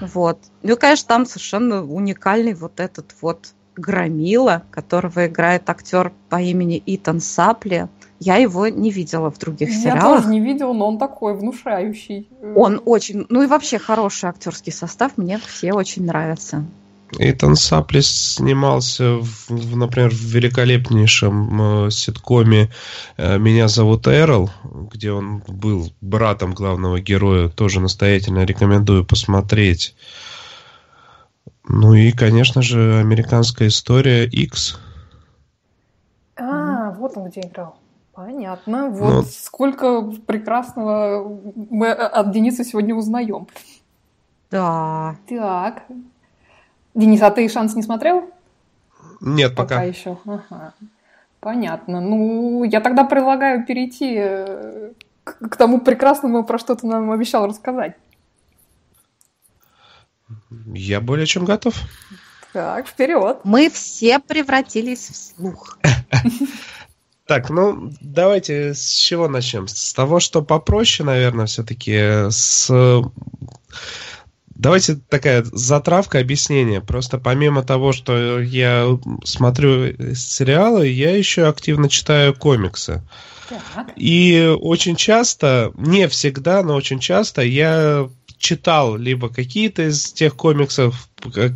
Вот. 0.01 0.39
Ну, 0.63 0.77
конечно, 0.77 1.09
там 1.09 1.27
совершенно 1.27 1.85
уникальный 1.85 2.55
вот 2.55 2.79
этот 2.79 3.15
вот 3.21 3.49
Громила, 3.77 4.63
которого 4.71 5.27
играет 5.27 5.69
актер 5.71 6.13
по 6.29 6.41
имени 6.41 6.83
Итан 6.87 7.21
Сапли. 7.21 7.89
Я 8.19 8.37
его 8.37 8.69
не 8.69 8.91
видела 8.91 9.31
в 9.31 9.39
других 9.39 9.71
я 9.71 9.77
сериалах. 9.77 10.03
Я 10.03 10.17
тоже 10.17 10.29
не 10.29 10.41
видела, 10.41 10.73
но 10.73 10.87
он 10.87 10.99
такой 10.99 11.35
внушающий. 11.35 12.29
Он 12.55 12.81
очень, 12.85 13.27
ну 13.29 13.43
и 13.43 13.47
вообще 13.47 13.79
хороший 13.79 14.29
актерский 14.29 14.73
состав, 14.73 15.17
мне 15.17 15.39
все 15.39 15.73
очень 15.73 16.05
нравятся. 16.05 16.65
Итан 17.19 17.57
Сапли 17.57 18.01
снимался, 18.01 19.17
в, 19.17 19.49
в, 19.49 19.77
например, 19.77 20.11
в 20.11 20.21
великолепнейшем 20.21 21.87
э, 21.87 21.91
ситкоме 21.91 22.71
э, 23.17 23.39
«Меня 23.39 23.69
зовут 23.69 24.07
Эрл», 24.07 24.51
где 24.63 25.13
он 25.13 25.43
был 25.49 25.93
братом 26.01 26.53
главного 26.53 27.01
героя. 27.01 27.49
Тоже 27.49 27.81
настоятельно 27.81 28.45
рекомендую 28.45 29.05
посмотреть. 29.05 29.95
Ну 31.69 31.95
и, 31.95 32.13
конечно 32.13 32.63
же, 32.63 33.01
американская 33.01 33.69
история 33.69 34.27
X. 34.27 34.79
А, 36.37 36.93
вот 36.93 37.17
он 37.17 37.29
где 37.29 37.41
играл. 37.43 37.77
Понятно. 38.13 38.89
Вот 38.89 39.15
ну, 39.15 39.23
сколько 39.23 40.03
прекрасного 40.27 41.41
мы 41.71 41.91
от 41.91 42.33
Дениса 42.33 42.65
сегодня 42.65 42.95
узнаем. 42.95 43.47
Да. 44.51 45.17
Так. 45.29 45.85
Денис, 46.95 47.23
а 47.23 47.31
ты 47.31 47.49
шанс 47.49 47.75
не 47.75 47.83
смотрел? 47.83 48.31
Нет, 49.21 49.55
пока. 49.55 49.77
Пока 49.77 49.83
еще. 49.85 50.19
Ага. 50.25 50.75
Понятно. 51.41 52.01
Ну, 52.01 52.65
я 52.65 52.81
тогда 52.81 53.05
предлагаю 53.05 53.65
перейти 53.65 54.15
э, 54.19 54.93
к, 55.25 55.49
к 55.51 55.57
тому 55.57 55.81
прекрасному, 55.81 56.45
про 56.45 56.59
что 56.59 56.75
ты 56.75 56.87
нам 56.87 57.11
обещал 57.11 57.47
рассказать. 57.47 57.95
Я 60.75 61.01
более 61.01 61.27
чем 61.27 61.45
готов. 61.45 61.75
Так, 62.53 62.87
вперед. 62.87 63.39
Мы 63.45 63.71
все 63.71 64.19
превратились 64.19 65.09
в 65.09 65.17
слух. 65.17 65.79
Так, 67.27 67.49
ну 67.49 67.93
давайте 68.01 68.75
с 68.75 68.91
чего 68.91 69.29
начнем? 69.29 69.69
С 69.69 69.95
того, 69.95 70.19
что 70.19 70.43
попроще, 70.43 71.07
наверное, 71.07 71.47
все-таки 71.47 72.29
с 72.29 72.69
Давайте 74.61 74.97
такая 75.09 75.43
затравка 75.43 76.19
объяснения. 76.19 76.83
Просто 76.83 77.17
помимо 77.17 77.63
того, 77.63 77.93
что 77.93 78.39
я 78.41 78.99
смотрю 79.25 80.15
сериалы, 80.15 80.87
я 80.87 81.17
еще 81.17 81.47
активно 81.47 81.89
читаю 81.89 82.35
комиксы. 82.35 83.03
Так. 83.49 83.93
И 83.97 84.55
очень 84.61 84.97
часто, 84.97 85.73
не 85.77 86.09
всегда, 86.09 86.63
но 86.63 86.75
очень 86.75 87.01
часто 87.01 87.41
я 87.41 88.11
читал 88.37 88.97
либо 88.97 89.31
какие-то 89.31 89.89
из 89.89 90.13
тех 90.13 90.37
комиксов, 90.37 91.09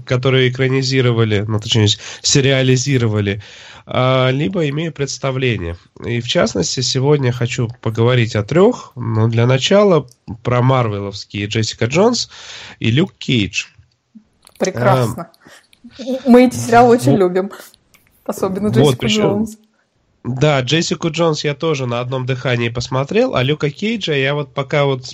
которые 0.06 0.48
экранизировали, 0.48 1.44
ну, 1.46 1.60
точнее, 1.60 1.88
сериализировали, 2.22 3.42
либо 3.86 4.68
имею 4.70 4.92
представление. 4.92 5.76
И 6.04 6.20
в 6.20 6.28
частности, 6.28 6.80
сегодня 6.80 7.32
хочу 7.32 7.68
поговорить 7.82 8.34
о 8.34 8.42
трех, 8.42 8.92
но 8.96 9.28
для 9.28 9.46
начала 9.46 10.06
про 10.42 10.62
Марвеловские 10.62 11.46
Джессика 11.46 11.86
Джонс 11.86 12.30
и 12.78 12.90
Люк 12.90 13.12
Кейдж. 13.18 13.66
Прекрасно. 14.58 15.30
А, 15.98 16.02
Мы 16.26 16.46
эти 16.46 16.56
сериалы 16.56 16.96
очень 16.96 17.12
вот, 17.12 17.20
любим. 17.20 17.52
Особенно 18.24 18.68
Джессику 18.68 18.86
вот, 18.86 18.98
причем, 18.98 19.22
Джонс. 19.22 19.58
Да, 20.24 20.60
Джессику 20.60 21.10
Джонс 21.10 21.44
я 21.44 21.54
тоже 21.54 21.86
на 21.86 22.00
одном 22.00 22.24
дыхании 22.24 22.70
посмотрел, 22.70 23.34
а 23.34 23.42
Люка 23.42 23.70
Кейджа 23.70 24.14
я 24.14 24.34
вот 24.34 24.54
пока 24.54 24.86
вот 24.86 25.04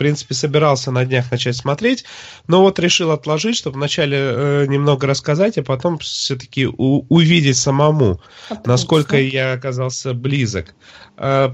принципе, 0.00 0.34
собирался 0.34 0.90
на 0.90 1.04
днях 1.04 1.30
начать 1.30 1.56
смотреть, 1.56 2.04
но 2.48 2.62
вот 2.62 2.78
решил 2.78 3.10
отложить, 3.10 3.56
чтобы 3.56 3.76
вначале 3.76 4.16
э, 4.18 4.66
немного 4.66 5.06
рассказать, 5.06 5.58
а 5.58 5.62
потом 5.62 5.98
все-таки 5.98 6.66
увидеть 6.66 7.58
самому, 7.58 8.18
Отлично. 8.48 8.72
насколько 8.72 9.18
я 9.18 9.52
оказался 9.52 10.14
близок. 10.14 10.74
Э, 11.18 11.50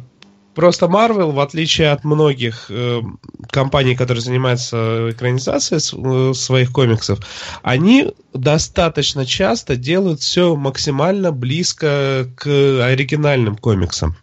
Просто 0.56 0.86
Marvel, 0.86 1.32
в 1.32 1.40
отличие 1.40 1.90
от 1.90 2.02
многих 2.02 2.70
э, 2.70 3.02
компаний, 3.50 3.94
которые 3.94 4.22
занимаются 4.22 5.10
экранизацией 5.10 6.30
э, 6.30 6.32
своих 6.32 6.72
комиксов, 6.72 7.18
они 7.62 8.14
достаточно 8.32 9.26
часто 9.26 9.76
делают 9.76 10.20
все 10.20 10.56
максимально 10.56 11.30
близко 11.30 12.26
к 12.36 12.46
оригинальным 12.46 13.56
комиксам. 13.56 14.16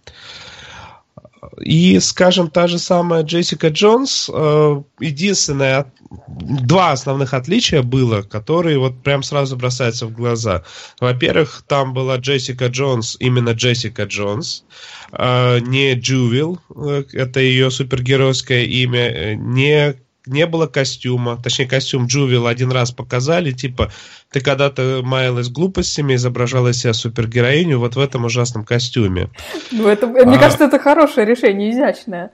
И, 1.60 2.00
скажем, 2.00 2.50
та 2.50 2.68
же 2.68 2.80
самая 2.80 3.24
Джессика 3.24 3.70
Джонс, 3.70 4.30
э, 4.34 4.82
единственное, 5.00 5.92
два 6.28 6.92
основных 6.92 7.34
отличия 7.34 7.82
было, 7.82 8.22
которые 8.22 8.78
вот 8.78 9.02
прям 9.04 9.24
сразу 9.24 9.56
бросаются 9.56 10.06
в 10.06 10.14
глаза. 10.14 10.64
Во-первых, 11.00 11.64
там 11.68 11.94
была 11.94 12.18
Джессика 12.18 12.68
Джонс, 12.68 13.18
именно 13.20 13.50
Джессика 13.50 14.04
Джонс, 14.04 14.64
э, 15.12 15.60
не 15.60 15.94
Джувил, 15.94 16.60
э, 16.76 17.04
это 17.14 17.40
ее 17.40 17.72
супергеройское 17.72 18.64
имя, 18.64 19.36
не 19.36 19.96
не 20.26 20.46
было 20.46 20.68
костюма, 20.68 21.40
точнее 21.42 21.68
костюм 21.68 22.08
Джувил 22.08 22.48
один 22.48 22.72
раз 22.72 22.92
показали, 22.92 23.52
типа 23.52 23.92
ты 24.32 24.40
когда-то 24.40 25.02
маялась 25.04 25.50
глупостями, 25.50 26.16
изображала 26.16 26.74
себя 26.74 26.94
супергероиню 26.94 27.80
вот 27.80 27.96
в 27.96 28.00
этом 28.00 28.26
ужасном 28.26 28.64
костюме. 28.64 29.30
Ну 29.72 29.88
это, 29.88 30.08
мне 30.08 30.38
а, 30.38 30.40
кажется, 30.40 30.66
это 30.66 30.80
хорошее 30.80 31.28
решение, 31.28 31.72
изящное. 31.72 32.32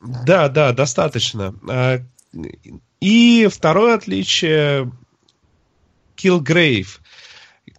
Да, 0.00 0.48
да, 0.48 0.72
достаточно. 0.72 1.54
А, 1.68 2.00
и 3.00 3.48
второе 3.50 3.94
отличие 3.94 4.90
Килгрейв 6.16 6.99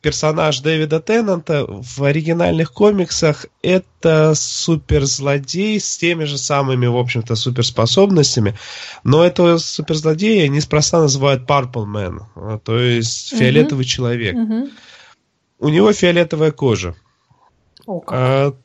персонаж 0.02 0.60
Дэвида 0.60 1.00
Теннанта 1.00 1.66
в 1.68 2.04
оригинальных 2.04 2.74
комиксах 2.74 3.46
это 3.62 4.34
суперзлодей 4.36 5.80
с 5.80 5.98
теми 5.98 6.24
же 6.24 6.38
самыми, 6.38 6.88
в 6.88 6.98
общем-то, 6.98 7.36
суперспособностями, 7.36 8.56
но 9.04 9.24
этого 9.24 9.58
суперзлодея 9.58 10.48
неспроста 10.48 11.00
называют 11.02 11.50
Purple 11.50 11.86
Man, 11.86 12.20
а, 12.36 12.60
то 12.60 12.80
есть 12.80 13.30
фиолетовый 13.38 13.86
mm-hmm. 13.86 13.88
человек. 13.88 14.36
Mm-hmm. 14.36 14.72
У 15.60 15.70
него 15.70 15.94
фиолетовая 15.94 16.52
кожа. 16.52 16.96
Oh, 17.86 18.04
а, 18.08 18.56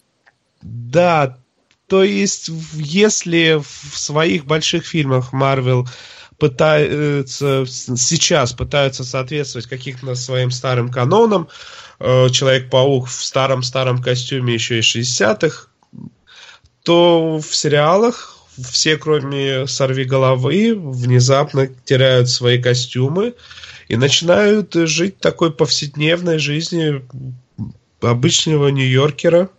да, 0.62 1.38
то 1.87 2.03
есть 2.03 2.51
если 2.75 3.61
в 3.61 3.99
своих 3.99 4.46
больших 4.46 4.87
фильмах 4.87 5.33
Marvel 5.33 5.87
пытаются 6.38 7.64
сейчас 7.66 8.53
пытаются 8.53 9.05
соответствовать 9.05 9.66
каким-то 9.66 10.14
своим 10.14 10.51
старым 10.51 10.90
канонам. 10.90 11.49
Э, 11.99 12.29
Человек-паук 12.31 13.09
в 13.09 13.25
старом-старом 13.25 14.03
костюме 14.03 14.55
еще 14.55 14.81
из 14.81 14.96
60-х, 14.96 15.68
то 16.83 17.38
в 17.38 17.55
сериалах 17.55 18.37
все, 18.59 18.96
кроме 18.96 19.66
сорви 19.66 20.05
головы, 20.05 20.75
внезапно 20.77 21.66
теряют 21.66 22.29
свои 22.29 22.61
костюмы 22.61 23.35
и 23.88 23.96
начинают 23.96 24.75
жить 24.75 25.18
такой 25.18 25.53
повседневной 25.53 26.38
жизнью 26.38 27.07
обычного 28.01 28.68
Нью-Йоркера. 28.68 29.51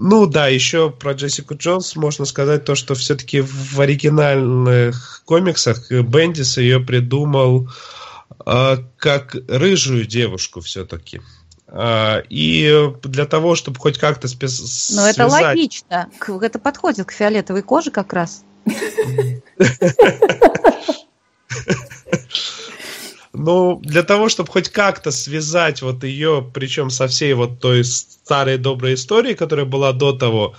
Ну 0.00 0.26
да, 0.26 0.46
еще 0.46 0.90
про 0.90 1.12
Джессику 1.12 1.56
Джонс 1.56 1.96
можно 1.96 2.24
сказать 2.24 2.64
то, 2.64 2.76
что 2.76 2.94
все-таки 2.94 3.40
в 3.40 3.80
оригинальных 3.80 5.22
комиксах 5.24 5.90
Бендис 5.90 6.56
ее 6.56 6.78
придумал 6.78 7.68
э, 8.46 8.76
как 8.96 9.34
рыжую 9.48 10.06
девушку 10.06 10.60
все-таки. 10.60 11.20
Э, 11.66 12.22
и 12.28 12.92
для 13.02 13.26
того, 13.26 13.56
чтобы 13.56 13.80
хоть 13.80 13.98
как-то 13.98 14.28
спи- 14.28 14.46
Но 14.94 15.08
это 15.08 15.26
логично. 15.26 16.08
Это 16.42 16.60
подходит 16.60 17.06
к 17.06 17.10
фиолетовой 17.10 17.62
коже 17.62 17.90
как 17.90 18.12
раз. 18.12 18.44
Ну, 23.34 23.80
для 23.82 24.02
того, 24.02 24.28
чтобы 24.28 24.50
хоть 24.50 24.70
как-то 24.70 25.10
связать 25.10 25.82
вот 25.82 26.02
ее, 26.02 26.48
причем 26.54 26.90
со 26.90 27.08
всей 27.08 27.34
вот 27.34 27.60
той 27.60 27.84
старой 27.84 28.56
доброй 28.56 28.94
историей, 28.94 29.34
которая 29.34 29.66
была 29.66 29.92
до 29.92 30.12
того, 30.12 30.54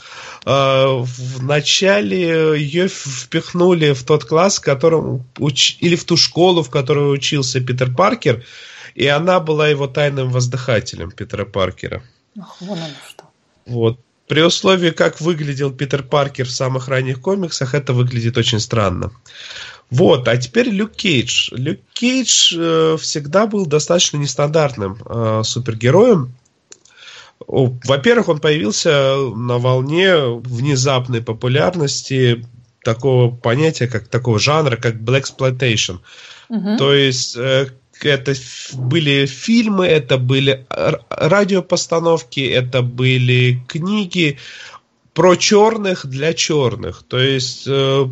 э, 0.45 0.49
в 0.51 1.43
начале 1.43 2.59
ее 2.59 2.87
впихнули 2.87 3.93
в 3.93 4.03
тот 4.03 4.25
класс, 4.25 4.59
в 4.59 4.61
котором 4.61 5.25
уч... 5.39 5.77
или 5.79 5.95
в 5.95 6.05
ту 6.05 6.15
школу, 6.15 6.61
в 6.61 6.69
которой 6.69 7.11
учился 7.11 7.59
Питер 7.59 7.93
Паркер, 7.93 8.43
и 8.93 9.07
она 9.07 9.39
была 9.39 9.67
его 9.67 9.87
тайным 9.87 10.29
воздыхателем 10.29 11.11
Питера 11.11 11.45
Паркера. 11.45 12.03
Ах, 12.39 12.57
вон 12.61 12.77
оно 12.77 12.93
что. 13.09 13.23
Вот. 13.65 13.99
При 14.27 14.41
условии, 14.41 14.91
как 14.91 15.21
выглядел 15.21 15.71
Питер 15.71 16.03
Паркер 16.03 16.45
в 16.45 16.51
самых 16.51 16.87
ранних 16.87 17.19
комиксах, 17.19 17.73
это 17.73 17.93
выглядит 17.93 18.37
очень 18.37 18.59
странно. 18.59 19.11
Вот, 19.89 20.27
а 20.27 20.37
теперь 20.37 20.69
Люк 20.69 20.91
Кейдж. 20.91 21.49
Люк 21.51 21.79
Кейдж 21.93 22.55
э, 22.57 22.97
всегда 22.99 23.47
был 23.47 23.65
достаточно 23.65 24.17
нестандартным 24.17 24.97
э, 25.03 25.41
супергероем. 25.43 26.33
Во-первых, 27.47 28.29
он 28.29 28.39
появился 28.39 29.15
на 29.35 29.57
волне 29.57 30.15
внезапной 30.15 31.21
популярности 31.21 32.45
такого 32.83 33.35
понятия, 33.35 33.87
как 33.87 34.07
такого 34.07 34.39
жанра, 34.39 34.75
как 34.77 34.95
Black 34.95 35.23
Exploitation. 35.23 35.99
Угу. 36.49 36.77
То 36.77 36.93
есть 36.93 37.35
э, 37.35 37.69
это 38.01 38.33
были 38.73 39.25
фильмы, 39.25 39.87
это 39.87 40.17
были 40.17 40.67
радиопостановки, 41.09 42.41
это 42.41 42.83
были 42.83 43.63
книги 43.67 44.37
про 45.13 45.35
черных 45.35 46.05
для 46.05 46.33
черных. 46.33 47.03
То 47.07 47.19
есть 47.19 47.65
э, 47.67 48.07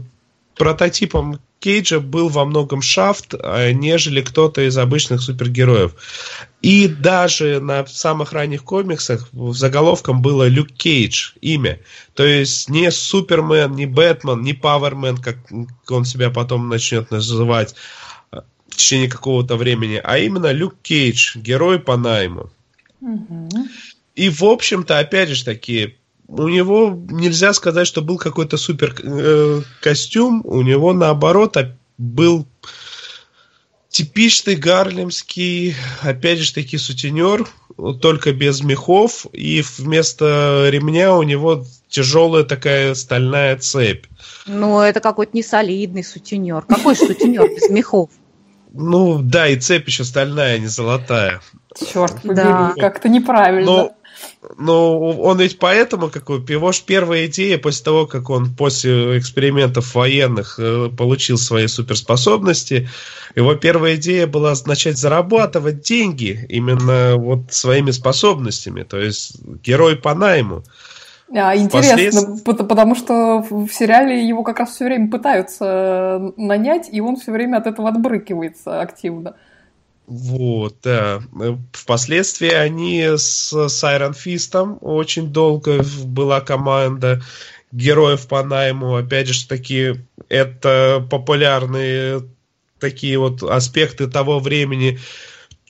прототипом 0.56 1.40
Кейджа 1.60 2.00
был 2.00 2.30
во 2.30 2.46
многом 2.46 2.82
Шафт, 2.82 3.34
а, 3.34 3.72
нежели 3.72 4.22
кто-то 4.22 4.62
из 4.62 4.78
обычных 4.78 5.22
супергероев. 5.22 5.96
И 6.62 6.88
даже 6.88 7.60
на 7.60 7.86
самых 7.86 8.34
ранних 8.34 8.64
комиксах 8.64 9.30
заголовком 9.34 10.22
было 10.22 10.48
Люк 10.48 10.70
Кейдж, 10.70 11.32
имя. 11.42 11.80
То 12.14 12.26
есть 12.26 12.70
не 12.70 12.92
Супермен, 12.92 13.74
не 13.74 13.86
Бэтмен, 13.86 14.42
не 14.42 14.54
Павермен, 14.54 15.18
как 15.18 15.38
он 15.90 16.06
себя 16.06 16.30
потом 16.30 16.70
начнет 16.70 17.10
называть 17.12 17.76
а, 18.32 18.44
в 18.68 18.76
течение 18.76 19.10
какого-то 19.10 19.56
времени, 19.56 20.00
а 20.04 20.18
именно 20.18 20.52
Люк 20.52 20.76
Кейдж, 20.82 21.38
герой 21.38 21.80
по 21.80 21.98
найму. 21.98 22.52
Угу. 23.02 23.50
И, 24.16 24.30
в 24.30 24.44
общем-то, 24.44 24.98
опять 25.00 25.30
же 25.30 25.46
таки, 25.46 25.98
у 26.28 26.48
него 26.48 26.98
нельзя 27.10 27.54
сказать, 27.54 27.88
что 27.88 28.02
был 28.02 28.18
какой-то 28.18 28.58
супер 28.58 28.96
э, 29.02 29.62
костюм, 29.82 30.42
у 30.44 30.62
него 30.62 30.94
наоборот 30.94 31.58
был 31.98 32.46
типичный 33.90 34.56
гарлемский, 34.56 35.76
опять 36.02 36.40
же 36.40 36.54
таки, 36.54 36.78
сутенер, 36.78 37.48
только 38.02 38.34
без 38.34 38.62
мехов, 38.62 39.26
и 39.32 39.64
вместо 39.78 40.68
ремня 40.70 41.16
у 41.16 41.24
него 41.24 41.66
тяжелая 41.90 42.44
такая 42.44 42.94
стальная 42.96 43.58
цепь. 43.58 44.06
Ну, 44.46 44.82
это 44.82 45.00
какой-то 45.00 45.36
несолидный 45.36 46.04
сутенер. 46.04 46.64
Какой 46.64 46.96
сутенер 46.96 47.50
без 47.50 47.70
мехов? 47.70 48.10
Ну, 48.74 49.20
да, 49.22 49.48
и 49.48 49.56
цепь 49.56 49.88
еще 49.88 50.04
стальная, 50.04 50.56
а 50.56 50.58
не 50.60 50.68
золотая. 50.68 51.42
Черт 51.92 52.22
побери, 52.22 52.36
да. 52.36 52.74
как-то 52.78 53.08
неправильно. 53.10 53.66
Но 53.66 53.98
ну, 54.58 55.00
он 55.22 55.40
ведь 55.40 55.60
поэтому, 55.60 56.10
как 56.10 56.30
его 56.30 56.72
ж 56.72 56.82
первая 56.86 57.26
идея 57.26 57.58
после 57.58 57.84
того, 57.84 58.06
как 58.06 58.30
он 58.30 58.56
после 58.56 59.18
экспериментов 59.18 59.96
военных 59.96 60.60
э, 60.60 60.90
получил 60.96 61.38
свои 61.38 61.68
суперспособности, 61.68 62.90
его 63.36 63.56
первая 63.56 63.96
идея 63.96 64.28
была 64.28 64.54
начать 64.66 64.98
зарабатывать 64.98 65.82
деньги 65.82 66.46
именно 66.50 67.18
вот 67.18 67.52
своими 67.54 67.92
способностями, 67.92 68.84
то 68.84 69.00
есть 69.00 69.40
герой 69.64 69.96
по 69.96 70.14
найму. 70.14 70.64
А, 71.34 71.56
интересно, 71.58 72.38
потому 72.46 72.96
что 72.96 73.46
в 73.50 73.68
сериале 73.70 74.26
его 74.26 74.44
как 74.44 74.60
раз 74.60 74.76
все 74.76 74.86
время 74.86 75.12
пытаются 75.12 76.32
нанять, 76.38 76.88
и 76.92 77.02
он 77.02 77.18
все 77.18 77.32
время 77.32 77.58
от 77.58 77.68
этого 77.68 77.90
отбрыкивается 77.90 78.80
активно. 78.82 79.36
Вот, 80.08 80.78
да. 80.84 81.22
Впоследствии 81.74 82.50
они 82.50 83.04
с 83.18 83.68
Сайрон 83.68 84.14
Фистом 84.14 84.78
очень 84.80 85.34
долго 85.34 85.84
была 86.06 86.40
команда 86.40 87.22
героев 87.74 88.26
по 88.28 88.42
найму. 88.42 88.96
Опять 88.96 89.28
же, 89.28 89.48
таки, 89.48 89.96
это 90.30 91.06
популярные 91.12 92.24
такие 92.80 93.20
вот 93.20 93.44
аспекты 93.44 94.08
того 94.08 94.40
времени. 94.40 94.98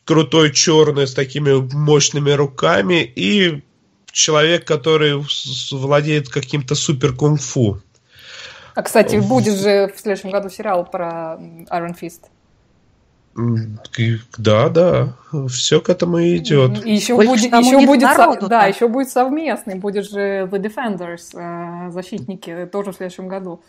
Крутой 0.05 0.53
черный 0.53 1.07
с 1.07 1.15
такими 1.15 1.53
мощными 1.73 2.29
руками 2.29 3.03
и 3.03 3.63
человек, 4.11 4.65
который 4.65 5.19
владеет 5.71 6.29
каким-то 6.29 6.75
супер 6.75 7.13
кунг-фу. 7.13 7.81
А, 8.75 8.83
кстати, 8.83 9.15
будет 9.15 9.59
же 9.59 9.91
в 9.95 9.99
следующем 9.99 10.29
году 10.29 10.49
сериал 10.51 10.85
про 10.85 11.39
Iron 11.71 11.95
Fist. 11.99 12.25
Да, 14.37 14.69
да, 14.69 15.13
все 15.47 15.79
к 15.79 15.89
этому 15.89 16.17
и 16.17 16.37
идет. 16.37 16.83
И 16.83 16.95
еще 16.95 17.15
Больше 17.15 17.49
будет, 17.49 17.65
еще 17.65 17.85
будет, 17.85 18.01
народу, 18.01 18.47
да, 18.47 18.65
еще 18.65 18.87
будет 18.87 19.09
совместный, 19.09 19.75
будет 19.75 20.09
же 20.09 20.49
The 20.51 20.59
Defenders, 20.59 21.37
э, 21.37 21.91
защитники, 21.91 22.67
тоже 22.71 22.91
в 22.91 22.95
следующем 22.95 23.27
году. 23.27 23.61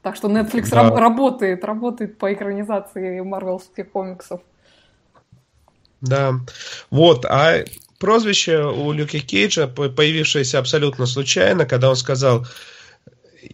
Так 0.00 0.16
что 0.16 0.28
Netflix 0.28 0.70
да. 0.70 0.88
работает, 0.96 1.64
работает 1.64 2.16
по 2.16 2.32
экранизации 2.32 3.20
марвелских 3.20 3.90
комиксов. 3.90 4.40
Да, 6.00 6.36
вот, 6.90 7.26
а 7.26 7.62
прозвище 7.98 8.64
у 8.64 8.90
Люки 8.92 9.20
Кейджа, 9.20 9.66
появившееся 9.66 10.58
абсолютно 10.58 11.04
случайно, 11.04 11.66
когда 11.66 11.90
он 11.90 11.96
сказал 11.96 12.46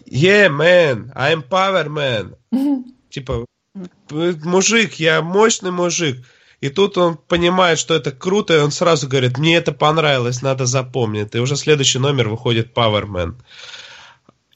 «Yeah, 0.09 0.49
man, 0.49 1.13
I'm 1.17 1.43
Power 1.49 1.89
Man». 1.89 2.37
Типа, 3.11 3.47
мужик, 4.11 4.95
я 4.95 5.23
мощный 5.23 5.71
мужик. 5.71 6.25
И 6.61 6.71
тут 6.71 6.97
он 6.97 7.17
понимает, 7.17 7.79
что 7.79 7.95
это 7.95 8.13
круто, 8.13 8.55
и 8.55 8.61
он 8.61 8.71
сразу 8.71 9.09
говорит, 9.09 9.39
мне 9.39 9.57
это 9.57 9.73
понравилось, 9.73 10.43
надо 10.43 10.65
запомнить. 10.67 11.35
И 11.35 11.39
уже 11.39 11.57
следующий 11.57 11.99
номер 11.99 12.29
выходит 12.29 12.73
Powerman. 12.75 13.35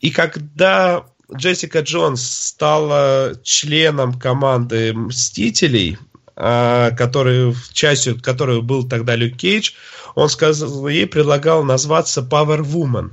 И 0.00 0.10
когда 0.10 1.04
Джессика 1.34 1.80
Джонс 1.80 2.22
стала 2.22 3.34
членом 3.42 4.18
команды 4.18 4.94
Мстителей, 4.94 5.98
а, 6.36 6.90
который, 6.92 7.54
частью 7.72 8.20
которой 8.20 8.62
был 8.62 8.88
тогда 8.88 9.14
Люк 9.14 9.36
Кейдж, 9.36 9.72
он 10.14 10.30
сказал, 10.30 10.88
ей 10.88 11.06
предлагал 11.06 11.62
назваться 11.64 12.22
Power 12.22 12.60
Woman. 12.60 13.10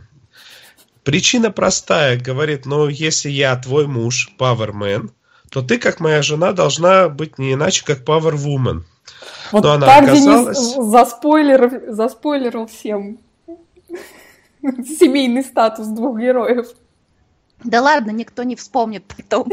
Причина 1.04 1.52
простая, 1.52 2.18
говорит, 2.20 2.66
ну, 2.66 2.88
если 2.88 3.30
я 3.30 3.56
твой 3.58 3.86
муж, 3.88 4.30
Powerman, 4.40 5.12
то 5.50 5.62
ты, 5.62 5.78
как 5.78 6.00
моя 6.00 6.22
жена, 6.22 6.52
должна 6.52 7.10
быть 7.10 7.38
не 7.38 7.54
иначе, 7.54 7.84
как 7.86 8.00
Power 8.00 8.34
Woman. 8.34 8.82
Вот 9.52 9.64
Но 9.64 9.74
она 9.74 9.86
так 9.86 10.04
оказалась... 10.04 10.58
Денис 10.58 10.92
заспойлерил, 10.92 11.94
заспойлерил 11.94 12.68
всем 12.68 13.20
семейный 14.62 15.44
статус 15.44 15.88
двух 15.88 16.20
героев. 16.20 16.68
Да 17.64 17.82
ладно, 17.82 18.12
никто 18.12 18.44
не 18.44 18.56
вспомнит 18.56 19.04
потом. 19.06 19.48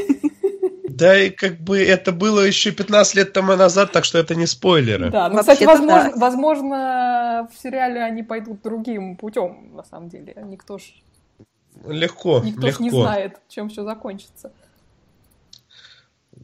Да, 0.88 1.18
и 1.18 1.30
как 1.30 1.58
бы 1.58 1.82
это 1.82 2.12
было 2.12 2.40
еще 2.40 2.70
15 2.70 3.14
лет 3.16 3.32
тому 3.32 3.56
назад, 3.56 3.90
так 3.90 4.04
что 4.04 4.18
это 4.18 4.36
не 4.36 4.46
спойлеры. 4.46 5.10
Да, 5.10 5.28
ну, 5.28 5.40
кстати, 5.40 5.64
возможно, 5.64 6.10
да. 6.10 6.16
возможно, 6.16 7.48
в 7.52 7.60
сериале 7.60 8.00
они 8.02 8.22
пойдут 8.22 8.62
другим 8.62 9.16
путем, 9.16 9.74
на 9.74 9.82
самом 9.82 10.08
деле. 10.08 10.36
Никто 10.44 10.78
ж... 10.78 10.82
Легко, 11.86 12.40
Никто 12.44 12.68
легко. 12.68 12.78
ж 12.78 12.80
не 12.80 12.90
знает, 12.90 13.40
чем 13.48 13.68
все 13.68 13.82
закончится. 13.82 14.52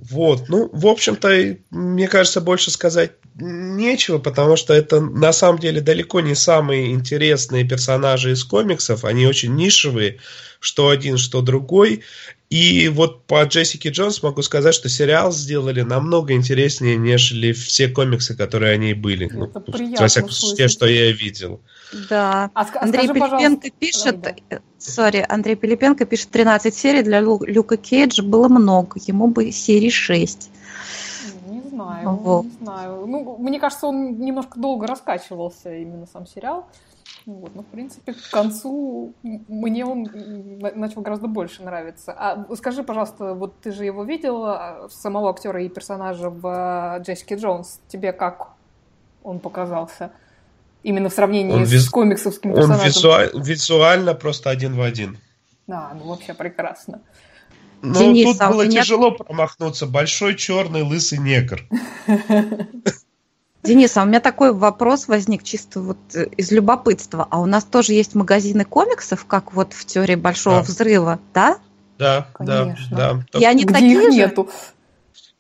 Вот, 0.08 0.48
ну, 0.48 0.70
в 0.72 0.86
общем-то, 0.86 1.56
мне 1.70 2.08
кажется, 2.08 2.40
больше 2.40 2.70
сказать 2.70 3.12
нечего, 3.34 4.18
потому 4.18 4.56
что 4.56 4.72
это 4.72 5.00
на 5.00 5.32
самом 5.32 5.58
деле 5.58 5.82
далеко 5.82 6.20
не 6.20 6.34
самые 6.34 6.92
интересные 6.92 7.64
персонажи 7.64 8.32
из 8.32 8.42
комиксов, 8.44 9.04
они 9.04 9.26
очень 9.26 9.54
нишевые, 9.54 10.18
что 10.60 10.90
один, 10.90 11.18
что 11.18 11.40
другой. 11.40 12.02
И 12.50 12.88
вот 12.88 13.26
по 13.26 13.44
Джессике 13.44 13.90
Джонс 13.90 14.24
могу 14.24 14.42
сказать, 14.42 14.74
что 14.74 14.88
сериал 14.88 15.30
сделали 15.30 15.82
намного 15.82 16.34
интереснее, 16.34 16.96
нежели 16.96 17.52
все 17.52 17.88
комиксы, 17.88 18.36
которые 18.36 18.74
они 18.74 18.92
были. 18.92 19.26
Это 19.26 19.62
ну, 19.66 19.96
во 19.96 20.08
всяком 20.08 20.30
случае, 20.30 20.56
те, 20.56 20.68
что 20.68 20.86
я 20.86 21.12
видел. 21.12 21.60
Да. 22.08 22.50
А, 22.54 22.66
Андрей 22.80 23.04
скажи, 23.04 23.20
Пилипенко 23.20 23.70
пишет, 23.70 24.34
сори, 24.78 25.24
Андрей 25.28 25.54
Пилипенко 25.54 26.04
пишет 26.06 26.30
13 26.30 26.74
серий 26.74 27.02
для 27.02 27.20
Лю, 27.20 27.40
Люка 27.44 27.76
Кейджа 27.76 28.24
было 28.24 28.48
много, 28.48 28.98
ему 29.06 29.28
бы 29.28 29.52
серии 29.52 29.90
6. 29.90 30.50
Не 31.46 31.62
знаю, 31.68 32.10
вот. 32.16 32.44
не 32.46 32.64
знаю. 32.64 33.06
Ну, 33.06 33.36
мне 33.38 33.60
кажется, 33.60 33.86
он 33.86 34.18
немножко 34.18 34.58
долго 34.58 34.88
раскачивался 34.88 35.72
именно 35.72 36.06
сам 36.12 36.26
сериал. 36.26 36.66
Вот, 37.26 37.54
ну, 37.54 37.62
в 37.62 37.66
принципе, 37.66 38.14
к 38.14 38.30
концу 38.30 39.14
мне 39.22 39.84
он 39.84 40.08
начал 40.74 41.02
гораздо 41.02 41.28
больше 41.28 41.62
нравиться. 41.62 42.12
А 42.12 42.46
скажи, 42.56 42.82
пожалуйста, 42.82 43.34
вот 43.34 43.60
ты 43.60 43.72
же 43.72 43.84
его 43.84 44.04
видела, 44.04 44.88
самого 44.90 45.30
актера 45.30 45.62
и 45.62 45.68
персонажа 45.68 46.30
в 46.30 46.98
э, 46.98 47.02
Джессике 47.02 47.36
Джонс. 47.36 47.80
Тебе 47.88 48.12
как 48.12 48.48
он 49.22 49.38
показался? 49.38 50.12
Именно 50.82 51.10
в 51.10 51.12
сравнении 51.12 51.54
он 51.54 51.66
с 51.66 51.70
виз... 51.70 51.90
комиксовским 51.90 52.54
персонажем. 52.54 52.84
Он 52.84 52.88
визуаль... 52.88 53.30
визуально 53.34 54.14
просто 54.14 54.50
один 54.50 54.74
в 54.76 54.80
один. 54.80 55.18
Да, 55.66 55.92
ну 55.94 56.08
вообще 56.08 56.32
прекрасно. 56.32 57.02
Ну, 57.82 57.94
Денис, 57.94 58.26
тут 58.26 58.40
а 58.40 58.50
было 58.50 58.62
меня... 58.62 58.82
тяжело 58.82 59.10
промахнуться. 59.10 59.86
Большой 59.86 60.36
черный 60.36 60.82
лысый 60.82 61.18
негр. 61.18 61.66
Денис, 63.62 63.94
а 63.96 64.02
у 64.02 64.06
меня 64.06 64.20
такой 64.20 64.52
вопрос 64.54 65.06
возник 65.06 65.42
чисто 65.42 65.80
вот 65.80 65.98
э, 66.14 66.26
из 66.36 66.50
любопытства. 66.50 67.26
А 67.30 67.40
у 67.40 67.46
нас 67.46 67.64
тоже 67.64 67.92
есть 67.92 68.14
магазины 68.14 68.64
комиксов, 68.64 69.26
как 69.26 69.52
вот 69.52 69.74
в 69.74 69.84
теории 69.84 70.14
Большого 70.14 70.56
да. 70.56 70.62
Взрыва, 70.62 71.20
да? 71.34 71.58
Да, 71.98 72.28
Конечно. 72.32 72.96
да, 72.96 73.22
да. 73.30 73.38
И 73.38 73.44
они 73.44 73.64
Где 73.64 73.74
такие 73.74 73.92
их 73.92 74.00
же? 74.00 74.10
нету? 74.10 74.50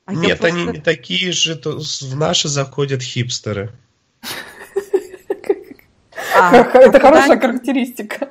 А 0.04 0.12
Нет, 0.12 0.38
просто... 0.38 0.56
они 0.56 0.66
не 0.66 0.80
такие 0.80 1.32
же, 1.32 1.56
то 1.56 1.78
в 1.78 2.16
наши 2.16 2.48
заходят 2.48 3.00
хипстеры. 3.00 3.72
А, 6.36 6.54
Это 6.54 7.00
хорошая 7.00 7.40
характеристика. 7.40 8.30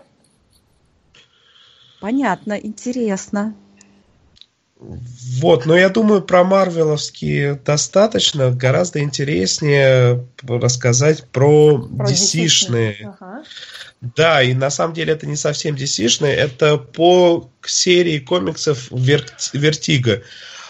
Понятно, 1.99 2.53
интересно. 2.53 3.55
Вот, 4.79 5.65
но 5.65 5.77
я 5.77 5.89
думаю, 5.89 6.21
про 6.21 6.45
Марвеловские 6.45 7.55
достаточно. 7.55 8.49
Гораздо 8.49 9.01
интереснее 9.01 10.25
рассказать 10.47 11.27
про, 11.27 11.77
про 11.79 12.07
DC-шные. 12.07 13.13
Ага. 13.19 13.43
Да, 13.99 14.41
и 14.41 14.53
на 14.53 14.69
самом 14.69 14.93
деле 14.93 15.13
это 15.13 15.27
не 15.27 15.35
совсем 15.35 15.75
DC-шные, 15.75 16.31
это 16.31 16.77
по 16.77 17.49
серии 17.65 18.19
комиксов 18.19 18.89
Vertigo. 18.91 20.23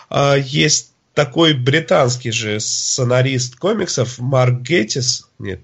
А, 0.10 0.36
есть 0.36 0.94
такой 1.14 1.54
британский 1.54 2.32
же 2.32 2.60
сценарист 2.60 3.58
комиксов 3.58 4.18
Марк 4.18 4.62
Геттис. 4.62 5.30
Нет. 5.38 5.62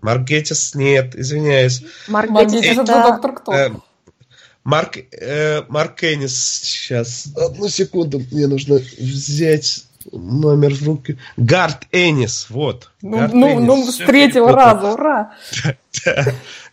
Марк 0.00 0.22
Геттис, 0.22 0.76
нет, 0.76 1.16
извиняюсь. 1.16 1.82
Марк 2.06 2.30
Геттис 2.30 2.78
это 2.78 2.84
доктор 2.84 3.34
кто? 3.34 3.82
Марк, 4.64 4.96
э, 4.96 5.62
Марк 5.68 6.02
Эннис, 6.02 6.60
сейчас, 6.62 7.28
одну 7.36 7.68
секунду, 7.68 8.22
мне 8.30 8.46
нужно 8.46 8.76
взять 8.98 9.84
номер 10.10 10.74
в 10.74 10.82
руки. 10.82 11.18
Гарт 11.36 11.86
Эннис, 11.92 12.46
вот. 12.48 12.90
Ну, 13.02 13.18
Гард 13.18 13.34
ну, 13.34 13.52
Эннис. 13.52 13.66
ну 13.66 13.92
с 13.92 13.96
третьего 13.98 14.52
раза, 14.52 14.92
ура! 14.92 15.36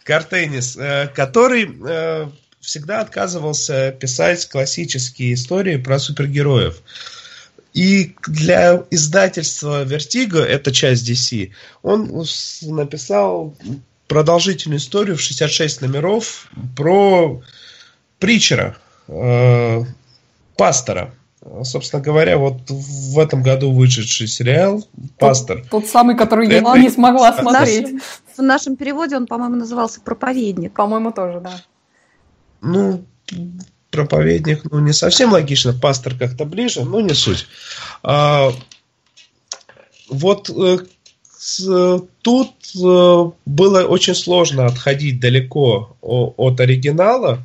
Гард 0.05 0.33
Эннис, 0.33 0.77
э, 0.77 1.09
который 1.13 1.69
э, 1.85 2.27
всегда 2.61 3.01
отказывался 3.01 3.91
писать 3.91 4.47
классические 4.47 5.33
истории 5.33 5.75
про 5.75 5.99
супергероев. 5.99 6.81
И 7.73 8.15
для 8.25 8.83
издательства 8.89 9.85
Vertigo, 9.85 10.39
это 10.39 10.71
часть 10.71 11.09
DC, 11.09 11.51
он 11.83 12.25
написал 12.63 13.55
продолжительную 14.07 14.79
историю 14.79 15.15
в 15.15 15.21
66 15.21 15.81
номеров 15.81 16.49
про 16.75 17.41
притчера, 18.22 18.78
э, 19.09 19.84
пастора. 20.55 21.13
Собственно 21.63 22.03
говоря, 22.03 22.38
вот 22.38 22.69
в 22.69 23.17
этом 23.17 23.41
году 23.41 23.72
вышедший 23.72 24.28
сериал 24.28 24.88
«Пастор». 25.17 25.61
Тот, 25.61 25.69
тот 25.69 25.86
самый, 25.88 26.15
который 26.15 26.45
это... 26.47 26.55
я 26.55 26.78
не 26.78 26.89
смогла 26.91 27.34
смотреть. 27.34 27.88
В 27.88 27.91
нашем, 27.91 28.01
в 28.38 28.41
нашем 28.43 28.76
переводе 28.76 29.17
он, 29.17 29.26
по-моему, 29.26 29.55
назывался 29.55 30.01
«Проповедник». 30.01 30.74
По-моему, 30.74 31.11
тоже, 31.11 31.39
да. 31.39 31.53
Ну, 32.61 33.03
проповедник, 33.89 34.61
ну, 34.72 34.80
не 34.82 34.93
совсем 34.93 35.32
логично, 35.32 35.74
пастор 35.74 36.13
как-то 36.13 36.45
ближе, 36.45 36.86
но 36.86 37.01
не 37.01 37.15
суть. 37.15 37.47
А, 38.03 38.51
вот 40.09 40.47
э, 40.49 40.78
с, 41.38 42.03
тут 42.22 42.53
э, 42.76 43.32
было 43.47 43.84
очень 43.86 44.13
сложно 44.13 44.67
отходить 44.67 45.19
далеко 45.19 45.97
о, 46.01 46.34
от 46.38 46.59
оригинала, 46.59 47.39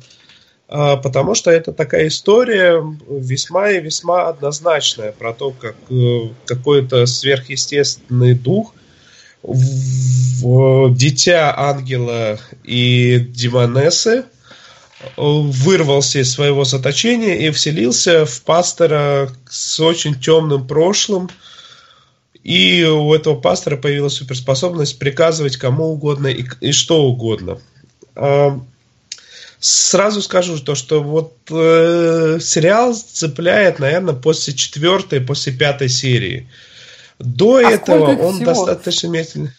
потому 0.67 1.33
что 1.33 1.49
это 1.49 1.71
такая 1.71 2.07
история 2.07 2.83
весьма 3.09 3.71
и 3.71 3.81
весьма 3.81 4.27
однозначная 4.27 5.13
про 5.13 5.33
то, 5.33 5.51
как 5.51 5.75
э, 5.89 6.29
какой-то 6.45 7.05
сверхъестественный 7.05 8.33
дух 8.33 8.73
дитя 9.43 11.53
ангела 11.57 12.39
и 12.63 13.19
демонессы 13.19 14.25
вырвался 15.15 16.19
из 16.19 16.31
своего 16.31 16.65
заточения 16.65 17.35
и 17.35 17.51
вселился 17.51 18.25
в 18.25 18.41
пастора 18.41 19.29
с 19.49 19.79
очень 19.79 20.19
темным 20.19 20.67
прошлым. 20.67 21.29
И 22.43 22.83
у 22.83 23.13
этого 23.13 23.35
пастора 23.35 23.77
появилась 23.77 24.13
суперспособность 24.13 24.99
приказывать 24.99 25.57
кому 25.57 25.91
угодно 25.91 26.27
и, 26.27 26.45
и 26.61 26.71
что 26.71 27.03
угодно. 27.03 27.59
Сразу 29.59 30.21
скажу 30.21 30.59
то, 30.59 30.75
что 30.75 31.01
вот 31.01 31.33
э, 31.49 32.37
сериал 32.39 32.93
цепляет, 32.93 33.79
наверное, 33.79 34.13
после 34.13 34.53
четвертой, 34.53 35.19
после 35.19 35.51
пятой 35.53 35.89
серии. 35.89 36.47
До 37.19 37.55
а 37.55 37.71
этого 37.71 38.15
он 38.15 38.35
всего? 38.35 38.45
достаточно 38.45 39.07
медленно. 39.07 39.51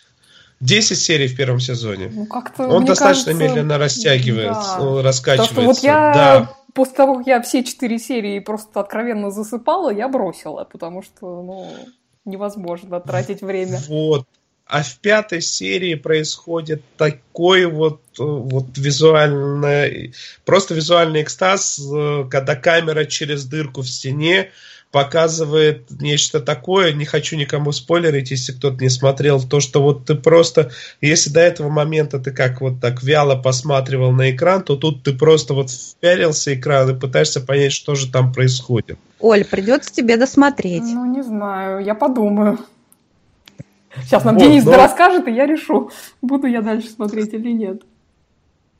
10 0.60 0.98
серий 0.98 1.28
в 1.28 1.36
первом 1.36 1.60
сезоне. 1.60 2.10
Ну, 2.12 2.26
как-то, 2.26 2.64
он 2.64 2.84
достаточно 2.84 3.32
кажется, 3.32 3.34
медленно 3.34 3.78
растягивается, 3.78 4.78
да. 4.78 5.02
раскачивается. 5.02 5.54
Потому 5.54 5.74
что 5.74 5.82
вот 5.82 5.84
я 5.84 6.12
да. 6.12 6.56
после 6.74 6.94
того, 6.94 7.14
как 7.16 7.26
я 7.26 7.42
все 7.42 7.62
четыре 7.62 7.98
серии 7.98 8.38
просто 8.40 8.80
откровенно 8.80 9.30
засыпала, 9.30 9.90
я 9.90 10.08
бросила, 10.08 10.64
потому 10.64 11.02
что, 11.02 11.42
ну, 11.42 11.70
невозможно 12.24 13.00
тратить 13.00 13.40
время. 13.40 13.80
Вот. 13.88 14.26
А 14.68 14.82
в 14.82 14.98
пятой 14.98 15.40
серии 15.40 15.94
происходит 15.94 16.82
такой 16.98 17.64
вот, 17.64 18.02
э, 18.18 18.22
вот 18.22 18.66
визуальный, 18.76 20.12
просто 20.44 20.74
визуальный 20.74 21.22
экстаз, 21.22 21.80
э, 21.80 22.24
когда 22.30 22.54
камера 22.54 23.06
через 23.06 23.46
дырку 23.46 23.80
в 23.80 23.88
стене 23.88 24.50
показывает 24.90 25.90
нечто 25.90 26.40
такое. 26.40 26.92
Не 26.92 27.06
хочу 27.06 27.36
никому 27.36 27.72
спойлерить, 27.72 28.30
если 28.30 28.52
кто-то 28.52 28.82
не 28.82 28.90
смотрел, 28.90 29.40
то, 29.40 29.60
что 29.60 29.82
вот 29.82 30.04
ты 30.04 30.14
просто, 30.14 30.70
если 31.00 31.30
до 31.30 31.40
этого 31.40 31.70
момента 31.70 32.18
ты 32.18 32.30
как 32.30 32.60
вот 32.60 32.78
так 32.78 33.02
вяло 33.02 33.36
посматривал 33.36 34.12
на 34.12 34.30
экран, 34.30 34.62
то 34.62 34.76
тут 34.76 35.02
ты 35.02 35.14
просто 35.14 35.54
вот 35.54 35.70
впялился 35.70 36.54
экран 36.54 36.90
и 36.90 36.98
пытаешься 36.98 37.40
понять, 37.40 37.72
что 37.72 37.94
же 37.94 38.10
там 38.10 38.34
происходит. 38.34 38.98
Оль, 39.18 39.46
придется 39.46 39.94
тебе 39.94 40.18
досмотреть. 40.18 40.82
Ну, 40.82 41.06
не 41.06 41.22
знаю, 41.22 41.82
я 41.82 41.94
подумаю. 41.94 42.58
Сейчас 44.04 44.24
нам 44.24 44.36
вот, 44.36 44.44
Денис 44.44 44.64
но... 44.64 44.76
расскажет, 44.76 45.28
и 45.28 45.32
я 45.32 45.46
решу, 45.46 45.90
буду 46.22 46.46
я 46.46 46.62
дальше 46.62 46.88
смотреть 46.88 47.32
или 47.34 47.52
нет. 47.52 47.82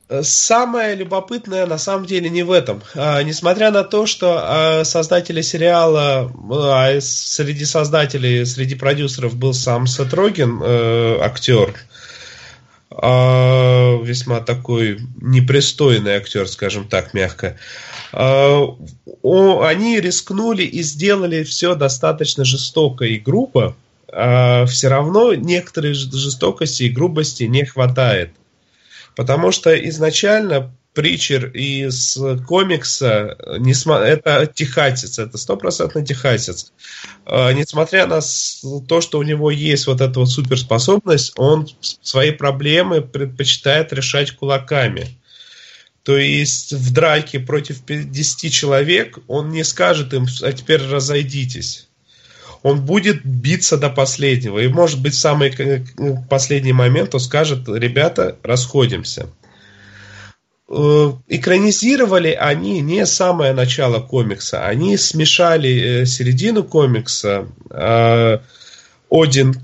Э, 0.09 0.23
самое 0.23 0.95
любопытное 0.95 1.67
на 1.67 1.77
самом 1.77 2.05
деле 2.05 2.29
не 2.29 2.43
в 2.43 2.51
этом. 2.51 2.81
А, 2.95 3.21
несмотря 3.21 3.71
на 3.71 3.83
то, 3.83 4.05
что 4.07 4.39
а, 4.41 4.83
создатели 4.83 5.41
сериала, 5.41 6.31
а 6.51 6.99
среди 6.99 7.65
создателей, 7.65 8.45
среди 8.45 8.75
продюсеров 8.75 9.35
был 9.35 9.53
сам 9.53 9.85
Сет 9.85 10.13
Роген, 10.13 10.61
э, 10.63 11.19
актер, 11.21 11.75
а, 12.89 14.01
весьма 14.01 14.39
такой 14.39 14.99
непристойный 15.21 16.13
актер, 16.13 16.47
скажем 16.47 16.87
так, 16.87 17.13
мягко. 17.13 17.57
А, 18.11 18.65
о, 19.21 19.61
они 19.61 19.99
рискнули 19.99 20.63
и 20.63 20.81
сделали 20.81 21.43
все 21.43 21.75
достаточно 21.75 22.43
жестоко 22.45 23.05
и 23.05 23.19
грубо, 23.19 23.75
э, 24.11 24.65
все 24.65 24.87
равно 24.87 25.33
некоторой 25.33 25.93
жестокости 25.93 26.83
и 26.83 26.89
грубости 26.89 27.43
не 27.43 27.65
хватает. 27.65 28.31
Потому 29.15 29.51
что 29.51 29.73
изначально 29.89 30.71
Притчер 30.93 31.51
из 31.51 32.17
комикса, 32.47 33.37
это 33.37 34.47
техасец, 34.47 35.19
это 35.19 35.37
стопроцентно 35.37 36.03
техасец. 36.05 36.73
Э, 37.25 37.53
несмотря 37.53 38.07
на 38.07 38.21
то, 38.87 38.99
что 38.99 39.19
у 39.19 39.23
него 39.23 39.51
есть 39.51 39.85
вот 39.85 40.01
эта 40.01 40.19
вот 40.19 40.29
суперспособность, 40.29 41.33
он 41.37 41.67
свои 41.79 42.31
проблемы 42.31 43.01
предпочитает 43.01 43.93
решать 43.93 44.31
кулаками. 44.31 45.19
То 46.03 46.17
есть 46.17 46.73
в 46.73 46.91
драке 46.91 47.39
против 47.39 47.83
50 47.83 48.51
человек 48.51 49.19
он 49.27 49.51
не 49.51 49.63
скажет 49.63 50.13
им, 50.13 50.25
а 50.41 50.51
теперь 50.53 50.81
разойдитесь 50.81 51.88
он 52.63 52.85
будет 52.85 53.25
биться 53.25 53.77
до 53.77 53.89
последнего. 53.89 54.59
И, 54.59 54.67
может 54.67 55.01
быть, 55.01 55.15
самый 55.15 55.53
последний 56.29 56.73
момент 56.73 57.15
он 57.15 57.21
скажет, 57.21 57.67
ребята, 57.67 58.37
расходимся. 58.43 59.29
Э, 60.67 61.13
экранизировали 61.27 62.31
они 62.31 62.81
не 62.81 63.05
самое 63.05 63.53
начало 63.53 63.99
комикса. 63.99 64.65
Они 64.65 64.97
смешали 64.97 66.01
э, 66.01 66.05
середину 66.05 66.63
комикса. 66.63 67.47
Э, 67.69 68.39
Один 69.09 69.55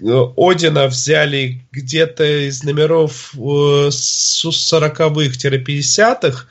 Одина 0.00 0.86
взяли 0.86 1.66
где-то 1.72 2.48
из 2.48 2.62
номеров 2.62 3.34
э, 3.34 3.88
с 3.90 4.44
40-х-50-х 4.44 6.46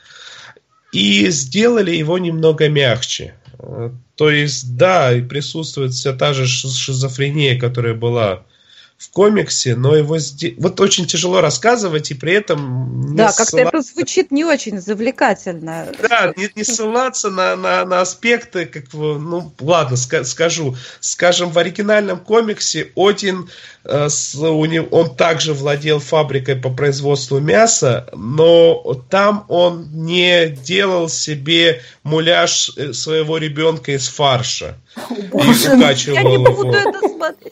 и 0.92 1.30
сделали 1.30 1.92
его 1.92 2.18
немного 2.18 2.68
мягче. 2.68 3.32
Э, 3.58 3.90
то 4.16 4.30
есть, 4.30 4.76
да, 4.76 5.12
и 5.12 5.22
присутствует 5.22 5.92
вся 5.92 6.12
та 6.12 6.32
же 6.32 6.46
шизофрения, 6.46 7.58
которая 7.58 7.94
была 7.94 8.44
в 8.98 9.10
комиксе, 9.10 9.76
но 9.76 9.94
его 9.94 10.18
здесь... 10.18 10.54
Вот 10.58 10.80
очень 10.80 11.06
тяжело 11.06 11.40
рассказывать, 11.40 12.10
и 12.10 12.14
при 12.14 12.32
этом... 12.32 13.14
Да, 13.14 13.28
как-то 13.28 13.44
ссылаться... 13.44 13.76
это 13.78 13.80
звучит 13.80 14.32
не 14.32 14.44
очень 14.44 14.80
завлекательно. 14.80 15.86
Да, 16.02 16.32
не, 16.36 16.50
не 16.56 16.64
ссылаться 16.64 17.30
на, 17.30 17.54
на, 17.54 17.84
на 17.84 18.00
аспекты, 18.00 18.66
как 18.66 18.92
ну, 18.92 19.52
ладно, 19.60 19.96
скажу. 19.96 20.76
Скажем, 20.98 21.50
в 21.50 21.58
оригинальном 21.58 22.18
комиксе 22.18 22.90
Один, 22.96 23.48
э, 23.84 24.08
он 24.90 25.14
также 25.14 25.54
владел 25.54 26.00
фабрикой 26.00 26.56
по 26.56 26.70
производству 26.70 27.38
мяса, 27.38 28.08
но 28.16 29.00
там 29.08 29.44
он 29.46 29.90
не 29.92 30.48
делал 30.48 31.08
себе 31.08 31.82
муляж 32.02 32.72
э, 32.76 32.92
своего 32.92 33.38
ребенка 33.38 33.92
из 33.92 34.08
фарша. 34.08 34.76
Боже, 35.30 35.76
и 35.76 36.12
я 36.12 36.22
не 36.24 36.38
буду 36.38 36.72
это 36.72 37.08
смотреть. 37.08 37.47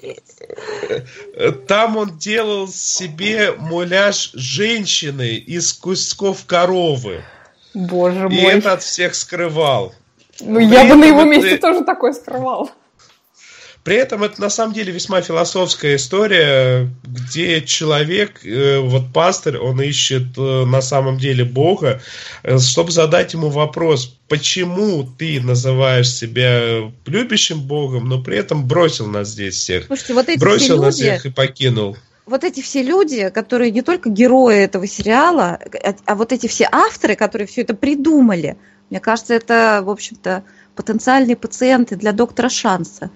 Там 1.67 1.97
он 1.97 2.19
делал 2.19 2.69
себе 2.69 3.53
муляж 3.59 4.31
женщины 4.35 5.37
из 5.37 5.73
кусков 5.73 6.45
коровы. 6.47 7.23
Боже 7.75 8.29
мой. 8.29 8.37
И 8.37 8.41
это 8.41 8.73
от 8.73 8.83
всех 8.83 9.15
скрывал. 9.15 9.95
Ну, 10.41 10.59
я 10.59 10.85
бы 10.85 10.97
на 10.97 11.05
его 11.05 11.25
месте 11.25 11.59
тоже 11.59 11.85
такое 11.85 12.13
скрывал. 12.13 12.71
При 13.87 13.95
этом 13.95 14.25
это 14.25 14.41
на 14.41 14.51
самом 14.51 14.75
деле 14.75 14.93
весьма 14.93 15.21
философская 15.21 15.95
история, 15.95 16.91
где 17.05 17.63
человек, 17.63 18.45
э, 18.45 18.81
вот 18.81 19.13
пастырь, 19.13 19.59
он 19.59 19.81
ищет 19.81 20.37
э, 20.37 20.65
на 20.65 20.83
самом 20.83 21.19
деле 21.19 21.45
Бога, 21.45 22.01
э, 22.43 22.59
чтобы 22.59 22.91
задать 22.91 23.33
ему 23.35 23.49
вопрос, 23.49 24.19
почему 24.27 25.09
ты 25.17 25.41
называешь 25.41 26.13
себя 26.13 26.91
любящим 27.07 27.61
Богом, 27.61 28.09
но 28.09 28.21
при 28.21 28.39
этом 28.39 28.67
бросил 28.67 29.07
нас 29.07 29.29
здесь 29.29 29.55
всех. 29.55 29.87
Слушайте, 29.87 30.15
вот 30.15 30.29
эти 30.31 30.41
бросил 30.41 30.75
все 30.75 30.83
нас 30.83 30.95
всех 30.97 31.25
и 31.25 31.31
покинул 31.31 31.97
вот 32.27 32.43
эти 32.43 32.61
все 32.61 32.83
люди, 32.83 33.31
которые 33.31 33.71
не 33.71 33.83
только 33.83 34.11
герои 34.11 34.57
этого 34.57 34.89
сериала, 34.89 35.61
а, 35.85 35.95
а 36.07 36.15
вот 36.17 36.33
эти 36.33 36.49
все 36.49 36.69
авторы, 36.73 37.15
которые 37.15 37.47
все 37.47 37.61
это 37.61 37.73
придумали, 37.73 38.57
мне 38.91 38.99
кажется, 38.99 39.35
это, 39.35 39.81
в 39.85 39.91
общем-то, 39.91 40.43
потенциальные 40.75 41.37
пациенты 41.37 41.95
для 41.95 42.11
доктора 42.11 42.49
Шанса. 42.49 43.11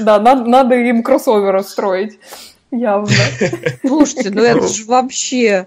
Да, 0.00 0.18
надо 0.18 0.74
им 0.74 1.02
кроссовер 1.02 1.56
устроить. 1.56 2.18
Явно. 2.70 3.12
Слушайте, 3.84 4.30
ну 4.30 4.42
это 4.42 4.66
же 4.66 4.84
вообще 4.86 5.66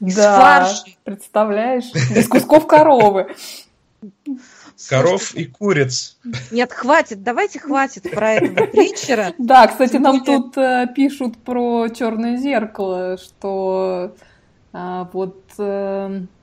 да, 0.00 0.68
представляешь? 1.04 1.90
Из 2.14 2.28
кусков 2.28 2.66
коровы. 2.66 3.34
Коров 4.88 5.34
и 5.34 5.44
куриц. 5.44 6.18
Нет, 6.50 6.72
хватит, 6.72 7.22
давайте 7.22 7.60
хватит 7.60 8.10
про 8.10 8.32
этого 8.32 8.66
притчера. 8.66 9.32
Да, 9.38 9.68
кстати, 9.68 9.96
нам 9.96 10.24
тут 10.24 10.58
э, 10.58 10.88
пишут 10.94 11.38
про 11.38 11.88
черное 11.88 12.36
зеркало, 12.36 13.16
что 13.16 14.16
э, 14.72 15.04
вот 15.12 15.40
э, 15.58 16.22
Э, 16.22 16.41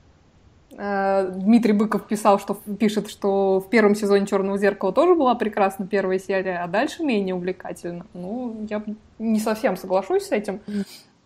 Дмитрий 0.80 1.74
Быков 1.74 2.06
писал, 2.06 2.38
что 2.38 2.54
пишет, 2.78 3.10
что 3.10 3.60
в 3.60 3.68
первом 3.68 3.94
сезоне 3.94 4.26
Черного 4.26 4.56
зеркала 4.56 4.92
тоже 4.92 5.14
была 5.14 5.34
прекрасна 5.34 5.86
первая 5.86 6.18
серия, 6.18 6.60
а 6.62 6.68
дальше 6.68 7.02
менее 7.02 7.34
увлекательно. 7.34 8.06
Ну, 8.14 8.66
я 8.70 8.82
не 9.18 9.40
совсем 9.40 9.76
соглашусь 9.76 10.28
с 10.28 10.32
этим. 10.32 10.60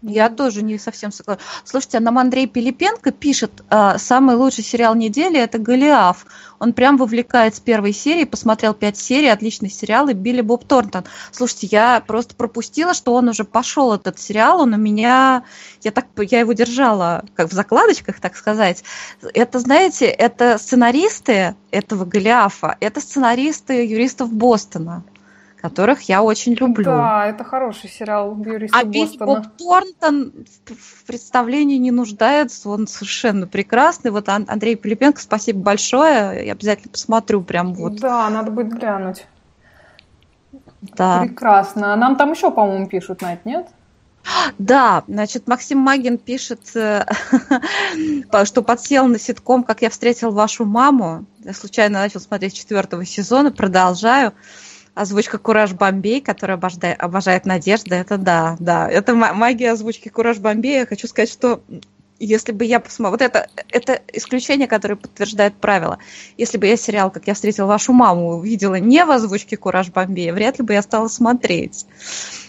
Я 0.06 0.28
тоже 0.28 0.62
не 0.62 0.76
совсем 0.76 1.10
согласна. 1.10 1.42
Слушайте, 1.64 1.96
а 1.96 2.00
нам 2.00 2.18
Андрей 2.18 2.46
Пилипенко 2.46 3.10
пишет, 3.10 3.64
а, 3.70 3.96
самый 3.96 4.36
лучший 4.36 4.62
сериал 4.62 4.94
недели– 4.94 5.40
это 5.40 5.58
«Голиаф». 5.58 6.26
Он 6.58 6.74
прям 6.74 6.98
вовлекает 6.98 7.54
с 7.54 7.60
первой 7.60 7.94
серии, 7.94 8.24
посмотрел 8.24 8.74
пять 8.74 8.98
серий, 8.98 9.28
отличный 9.28 9.70
сериал, 9.70 10.10
и 10.10 10.12
Билли 10.12 10.42
Боб 10.42 10.66
Торнтон. 10.66 11.04
Слушайте, 11.32 11.68
я 11.68 12.02
просто 12.06 12.34
пропустила, 12.34 12.92
что 12.92 13.14
он 13.14 13.30
уже 13.30 13.44
пошел, 13.44 13.94
этот 13.94 14.18
сериал, 14.18 14.60
он 14.60 14.74
у 14.74 14.76
меня, 14.76 15.44
я 15.80 15.90
так, 15.90 16.06
я 16.18 16.40
его 16.40 16.52
держала, 16.52 17.24
как 17.34 17.48
в 17.48 17.54
закладочках, 17.54 18.20
так 18.20 18.36
сказать. 18.36 18.84
Это, 19.32 19.58
знаете, 19.58 20.04
это 20.04 20.58
сценаристы 20.58 21.56
этого 21.70 22.04
«Голиафа», 22.04 22.76
это 22.78 23.00
сценаристы 23.00 23.86
юристов 23.86 24.30
Бостона 24.30 25.02
которых 25.64 26.02
я 26.10 26.22
очень 26.22 26.52
люблю. 26.52 26.84
Да, 26.84 27.26
это 27.26 27.42
хороший 27.42 27.88
сериал 27.88 28.36
«Юристы 28.44 28.78
а 28.78 28.84
Бостона». 28.84 29.24
Боб 29.24 29.46
Торнтон 29.56 30.44
в 30.66 31.04
представлении 31.06 31.78
не 31.78 31.90
нуждается, 31.90 32.68
он 32.68 32.86
совершенно 32.86 33.46
прекрасный. 33.46 34.10
Вот 34.10 34.28
Андрей 34.28 34.76
Пилипенко, 34.76 35.22
спасибо 35.22 35.60
большое, 35.60 36.44
я 36.44 36.52
обязательно 36.52 36.92
посмотрю 36.92 37.40
прям 37.40 37.72
вот. 37.72 37.96
Да, 37.96 38.28
надо 38.28 38.50
будет 38.50 38.74
глянуть. 38.74 39.26
Да. 40.82 41.22
Прекрасно. 41.22 41.94
А 41.94 41.96
нам 41.96 42.16
там 42.16 42.32
еще, 42.32 42.50
по-моему, 42.50 42.86
пишут 42.86 43.22
на 43.22 43.32
это, 43.32 43.48
нет? 43.48 43.66
Да, 44.58 45.02
значит, 45.08 45.48
Максим 45.48 45.78
Магин 45.78 46.18
пишет, 46.18 46.76
э, 46.76 47.06
что 48.44 48.60
подсел 48.60 49.06
на 49.06 49.18
ситком 49.18 49.64
«Как 49.64 49.80
я 49.80 49.88
встретил 49.88 50.30
вашу 50.30 50.66
маму». 50.66 51.24
Я 51.38 51.54
случайно 51.54 52.00
начал 52.00 52.20
смотреть 52.20 52.52
четвертого 52.52 53.06
сезона, 53.06 53.50
продолжаю 53.50 54.34
озвучка 54.94 55.38
Кураж 55.38 55.72
Бомбей, 55.72 56.20
которая 56.20 56.56
обожает, 56.56 57.00
обожает 57.00 57.46
Надежда, 57.46 57.96
это 57.96 58.16
да, 58.16 58.56
да. 58.60 58.88
Это 58.88 59.14
магия 59.14 59.72
озвучки 59.72 60.08
Кураж 60.08 60.38
Бомбей. 60.38 60.80
Я 60.80 60.86
хочу 60.86 61.06
сказать, 61.08 61.30
что 61.30 61.62
если 62.20 62.52
бы 62.52 62.64
я 62.64 62.80
посмотрела... 62.80 63.10
Вот 63.10 63.22
это, 63.22 63.48
это 63.70 64.00
исключение, 64.12 64.68
которое 64.68 64.96
подтверждает 64.96 65.54
правило. 65.54 65.98
Если 66.36 66.58
бы 66.58 66.66
я 66.66 66.76
сериал 66.76 67.10
«Как 67.10 67.26
я 67.26 67.34
встретил 67.34 67.66
вашу 67.66 67.92
маму» 67.92 68.36
увидела 68.36 68.76
не 68.76 69.04
в 69.04 69.10
озвучке 69.10 69.56
Кураж 69.56 69.90
Бомбея, 69.90 70.32
вряд 70.32 70.58
ли 70.58 70.64
бы 70.64 70.72
я 70.72 70.82
стала 70.82 71.08
смотреть. 71.08 71.86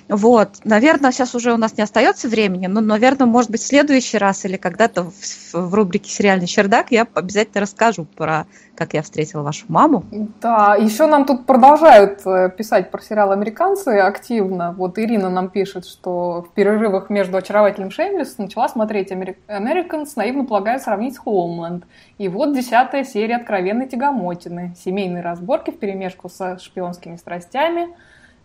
Вот, 0.07 0.59
наверное, 0.63 1.11
сейчас 1.11 1.33
уже 1.33 1.51
у 1.51 1.57
нас 1.57 1.77
не 1.77 1.83
остается 1.83 2.27
времени, 2.27 2.67
но, 2.67 2.79
наверное, 2.79 3.25
может 3.25 3.49
быть, 3.49 3.61
в 3.61 3.65
следующий 3.65 4.19
раз 4.19 4.45
или 4.45 4.55
когда-то 4.55 5.05
в, 5.05 5.53
в 5.53 5.73
рубрике 5.73 6.11
«Сериальный 6.11 6.45
чердак» 6.45 6.91
я 6.91 7.07
обязательно 7.15 7.61
расскажу 7.61 8.05
про 8.05 8.45
«Как 8.75 8.93
я 8.93 9.01
встретила 9.01 9.41
вашу 9.41 9.65
маму». 9.67 10.03
Да, 10.41 10.75
еще 10.75 11.07
нам 11.07 11.25
тут 11.25 11.47
продолжают 11.47 12.21
э, 12.25 12.51
писать 12.55 12.91
про 12.91 13.01
сериал 13.01 13.31
«Американцы» 13.31 13.97
активно. 13.97 14.73
Вот 14.77 14.99
Ирина 14.99 15.29
нам 15.29 15.49
пишет, 15.49 15.87
что 15.87 16.45
в 16.47 16.53
перерывах 16.53 17.09
между 17.09 17.37
«Очаровательным 17.37 17.89
Shameless» 17.89 18.37
начала 18.37 18.69
смотреть 18.69 19.11
«Americans», 19.11 20.15
наивно 20.15 20.45
полагая 20.45 20.77
сравнить 20.77 21.15
с 21.15 21.17
«Homeland». 21.17 21.83
И 22.19 22.27
вот 22.27 22.53
десятая 22.53 23.03
серия 23.03 23.37
откровенной 23.37 23.87
тягомотины. 23.87 24.75
Семейные 24.83 25.23
разборки 25.23 25.71
в 25.71 25.79
перемешку 25.79 26.29
со 26.29 26.59
шпионскими 26.59 27.15
страстями– 27.15 27.89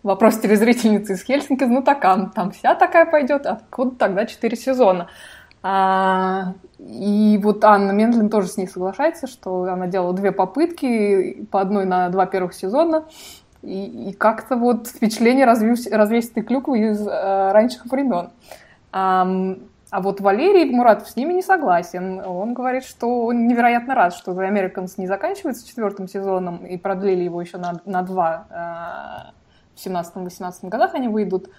Вопрос 0.03 0.39
телезрительницы 0.39 1.13
из 1.13 1.23
Хельсинки 1.23 1.65
знатокам. 1.65 2.31
Там 2.31 2.53
вся 2.53 2.75
такая 2.75 3.05
пойдет, 3.05 3.45
откуда 3.45 3.97
тогда 3.97 4.25
четыре 4.25 4.57
сезона? 4.57 5.09
А, 5.63 6.55
и 6.79 7.39
вот 7.43 7.63
Анна 7.65 7.93
Мендлин 7.93 8.31
тоже 8.31 8.49
с 8.49 8.57
ней 8.57 8.67
соглашается, 8.67 9.27
что 9.27 9.65
она 9.65 9.87
делала 9.89 10.15
две 10.15 10.33
попытки, 10.33 11.47
по 11.51 11.61
одной 11.61 11.85
на 11.85 12.09
два 12.09 12.25
первых 12.25 12.55
сезона, 12.55 13.05
и, 13.61 14.09
и 14.09 14.13
как-то 14.15 14.57
вот 14.57 14.87
впечатление 14.87 15.45
развес, 15.45 15.87
развесистой 15.87 16.45
клюквы 16.45 16.79
из 16.79 17.07
э, 17.07 17.53
ранних 17.53 17.85
времен. 17.85 18.31
А, 18.93 19.29
а 19.91 20.01
вот 20.01 20.23
Валерий 20.23 20.71
Муратов 20.71 21.11
с 21.11 21.17
ними 21.17 21.35
не 21.35 21.43
согласен. 21.43 22.23
Он 22.25 22.55
говорит, 22.55 22.85
что 22.85 23.27
он 23.27 23.47
невероятно 23.47 23.95
рад, 23.95 24.15
что 24.15 24.33
The 24.33 24.49
Americans 24.49 24.95
не 24.97 25.07
заканчивается 25.07 25.69
четвертым 25.69 26.09
сезоном 26.09 26.65
и 26.65 26.79
продлили 26.79 27.25
его 27.25 27.43
еще 27.43 27.59
на, 27.59 27.83
на 27.85 28.01
два 28.01 28.47
э, 29.29 29.40
в 29.81 29.87
17-18 29.87 30.69
годах 30.69 30.95
они 30.95 31.09
выйдут. 31.09 31.51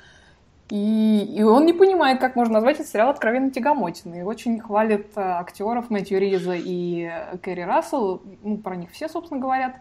И, 0.69 1.35
и 1.35 1.43
он 1.43 1.65
не 1.65 1.73
понимает, 1.73 2.21
как 2.21 2.37
можно 2.37 2.53
назвать 2.55 2.77
этот 2.77 2.87
сериал 2.87 3.09
откровенно 3.09 3.51
тягомотиной. 3.51 4.23
Очень 4.23 4.59
хвалит 4.59 5.07
э, 5.17 5.21
актеров 5.21 5.89
Мэтью 5.89 6.19
Риза 6.19 6.53
и 6.55 7.11
Кэрри 7.41 7.61
Рассел. 7.61 8.21
Ну, 8.41 8.57
про 8.57 8.77
них 8.77 8.91
все, 8.91 9.09
собственно, 9.09 9.41
говорят. 9.41 9.75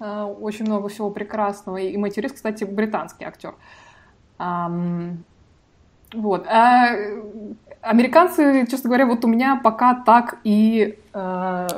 Э, 0.00 0.22
очень 0.22 0.64
много 0.64 0.88
всего 0.88 1.10
прекрасного. 1.10 1.76
И 1.76 1.96
Мэтью 1.98 2.22
Риз, 2.22 2.32
кстати, 2.32 2.64
британский 2.64 3.26
актер. 3.26 3.54
Вот. 6.14 6.46
А 6.48 6.90
американцы, 7.84 8.66
честно 8.66 8.88
говоря, 8.88 9.06
вот 9.06 9.24
у 9.24 9.28
меня 9.28 9.60
пока 9.62 9.94
так 9.94 10.38
и, 10.42 10.98
э, 11.12 11.68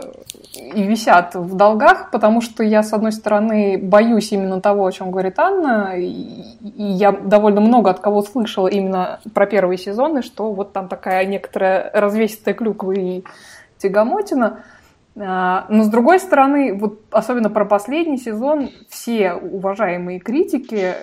и 0.74 0.82
висят 0.84 1.34
в 1.34 1.56
долгах, 1.56 2.10
потому 2.10 2.40
что 2.40 2.62
я, 2.62 2.82
с 2.82 2.92
одной 2.92 3.12
стороны, 3.12 3.78
боюсь 3.82 4.32
именно 4.32 4.60
того, 4.60 4.86
о 4.86 4.92
чем 4.92 5.10
говорит 5.10 5.38
Анна, 5.38 5.94
и, 5.96 6.04
и 6.04 6.82
я 6.82 7.12
довольно 7.12 7.60
много 7.60 7.90
от 7.90 8.00
кого 8.00 8.22
слышала 8.22 8.68
именно 8.68 9.20
про 9.34 9.46
первые 9.46 9.78
сезоны, 9.78 10.22
что 10.22 10.52
вот 10.52 10.72
там 10.72 10.88
такая 10.88 11.26
некоторая 11.26 11.90
развесистая 11.92 12.54
клюква 12.54 12.92
и 12.92 13.24
тягомотина. 13.78 14.60
А, 15.18 15.66
но 15.68 15.82
с 15.82 15.88
другой 15.88 16.20
стороны, 16.20 16.74
вот 16.74 17.00
особенно 17.10 17.50
про 17.50 17.64
последний 17.64 18.18
сезон, 18.18 18.70
все 18.88 19.32
уважаемые 19.32 20.20
критики 20.20 20.94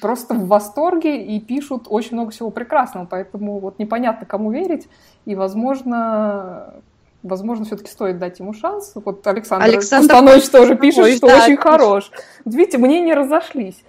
просто 0.00 0.34
в 0.34 0.46
восторге 0.46 1.24
и 1.24 1.40
пишут 1.40 1.86
очень 1.88 2.14
много 2.14 2.30
всего 2.30 2.50
прекрасного, 2.50 3.06
поэтому 3.06 3.58
вот 3.60 3.78
непонятно, 3.78 4.26
кому 4.26 4.50
верить, 4.50 4.88
и, 5.24 5.34
возможно, 5.34 6.74
возможно, 7.22 7.64
все-таки 7.64 7.90
стоит 7.90 8.18
дать 8.18 8.38
ему 8.38 8.52
шанс. 8.52 8.92
Вот 8.94 9.26
Александр, 9.26 9.64
Александр 9.64 10.06
Станович 10.06 10.48
тоже 10.48 10.76
пишет, 10.76 11.04
Ой, 11.04 11.16
что 11.16 11.28
да, 11.28 11.44
очень 11.44 11.56
хорош. 11.56 12.10
Видите, 12.44 12.78
мнения 12.78 13.14
разошлись. 13.14 13.82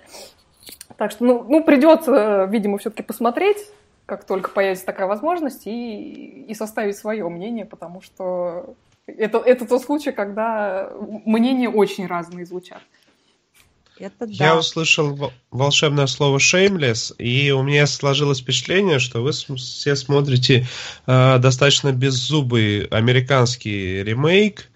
Так 0.97 1.11
что, 1.11 1.25
ну, 1.25 1.45
ну 1.47 1.63
придется, 1.63 2.45
видимо, 2.45 2.77
все-таки 2.77 3.03
посмотреть, 3.03 3.57
как 4.05 4.23
только 4.23 4.49
появится 4.51 4.85
такая 4.85 5.07
возможность, 5.07 5.67
и, 5.67 6.45
и 6.47 6.53
составить 6.53 6.95
свое 6.95 7.27
мнение, 7.27 7.65
потому 7.65 8.01
что 8.01 8.75
это, 9.07 9.39
это 9.39 9.67
тот 9.67 9.83
случай, 9.83 10.11
когда 10.11 10.89
мнения 11.25 11.69
очень 11.69 12.07
разные 12.07 12.45
звучат. 12.45 12.81
Это 13.97 14.27
да. 14.27 14.33
Я 14.33 14.57
услышал 14.57 15.31
волшебное 15.51 16.07
слово 16.07 16.37
shameless, 16.37 17.15
и 17.17 17.51
у 17.51 17.63
меня 17.63 17.87
сложилось 17.87 18.41
впечатление, 18.41 18.99
что 18.99 19.21
вы 19.21 19.31
все 19.31 19.95
смотрите 19.95 20.67
э, 21.07 21.37
достаточно 21.39 21.93
беззубый 21.93 22.85
американский 22.85 24.03
ремейк, 24.03 24.69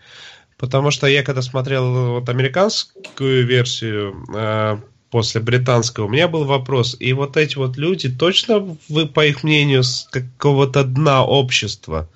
потому 0.58 0.92
что 0.92 1.08
я 1.08 1.24
когда 1.24 1.42
смотрел 1.42 2.14
вот 2.14 2.30
американскую 2.30 3.46
версию 3.46 4.26
э, 4.34 4.78
после 5.10 5.42
британского, 5.42 6.06
у 6.06 6.10
меня 6.10 6.30
был 6.30 6.46
вопрос, 6.46 6.96
и 6.98 7.12
вот 7.12 7.36
эти 7.36 7.58
вот 7.58 7.76
люди, 7.76 8.10
точно 8.10 8.78
вы, 8.88 9.06
по 9.06 9.26
их 9.26 9.44
мнению, 9.44 9.84
с 9.84 10.08
какого-то 10.10 10.86
дна 10.86 11.26
общества? 11.26 12.10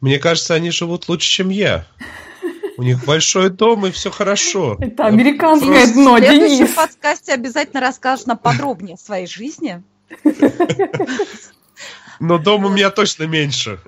Мне 0.00 0.18
кажется, 0.18 0.54
они 0.54 0.70
живут 0.70 1.08
лучше, 1.08 1.28
чем 1.28 1.48
я. 1.48 1.86
У 2.82 2.84
них 2.84 3.04
большой 3.04 3.48
дом, 3.48 3.86
и 3.86 3.92
все 3.92 4.10
хорошо. 4.10 4.76
Это 4.80 5.06
американское 5.06 5.86
дно, 5.92 6.18
Денис. 6.18 6.32
В 6.32 6.48
следующем 6.48 6.74
подкасте 6.74 7.32
обязательно 7.32 7.80
расскажешь 7.80 8.26
нам 8.26 8.36
подробнее 8.36 8.94
о 8.94 8.98
своей 8.98 9.28
жизни. 9.28 9.84
Но 12.18 12.38
дом 12.38 12.64
у 12.64 12.68
меня 12.68 12.90
точно 12.90 13.28
меньше. 13.28 13.78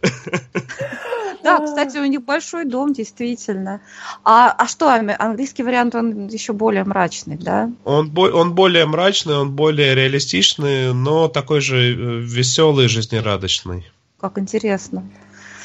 Да, 1.43 1.59
кстати, 1.59 1.99
у 1.99 2.05
них 2.05 2.23
большой 2.25 2.67
дом, 2.67 2.93
действительно. 2.93 3.81
А, 4.23 4.55
а 4.57 4.69
что, 4.69 4.89
английский 4.89 5.65
вариант, 5.65 5.97
он 5.97 6.29
еще 6.29 6.53
более 6.53 6.85
мрачный, 6.85 7.37
да? 7.37 7.73
Он, 7.85 8.17
он 8.17 8.55
более 8.55 8.87
мрачный, 8.87 9.35
он 9.35 9.51
более 9.51 9.97
реалистичный, 9.97 10.95
но 10.95 11.27
такой 11.27 11.61
же 11.61 11.79
э, 11.79 12.21
веселый, 12.21 12.87
жизнерадостный. 12.87 13.91
Как 14.21 14.39
интересно. 14.39 15.03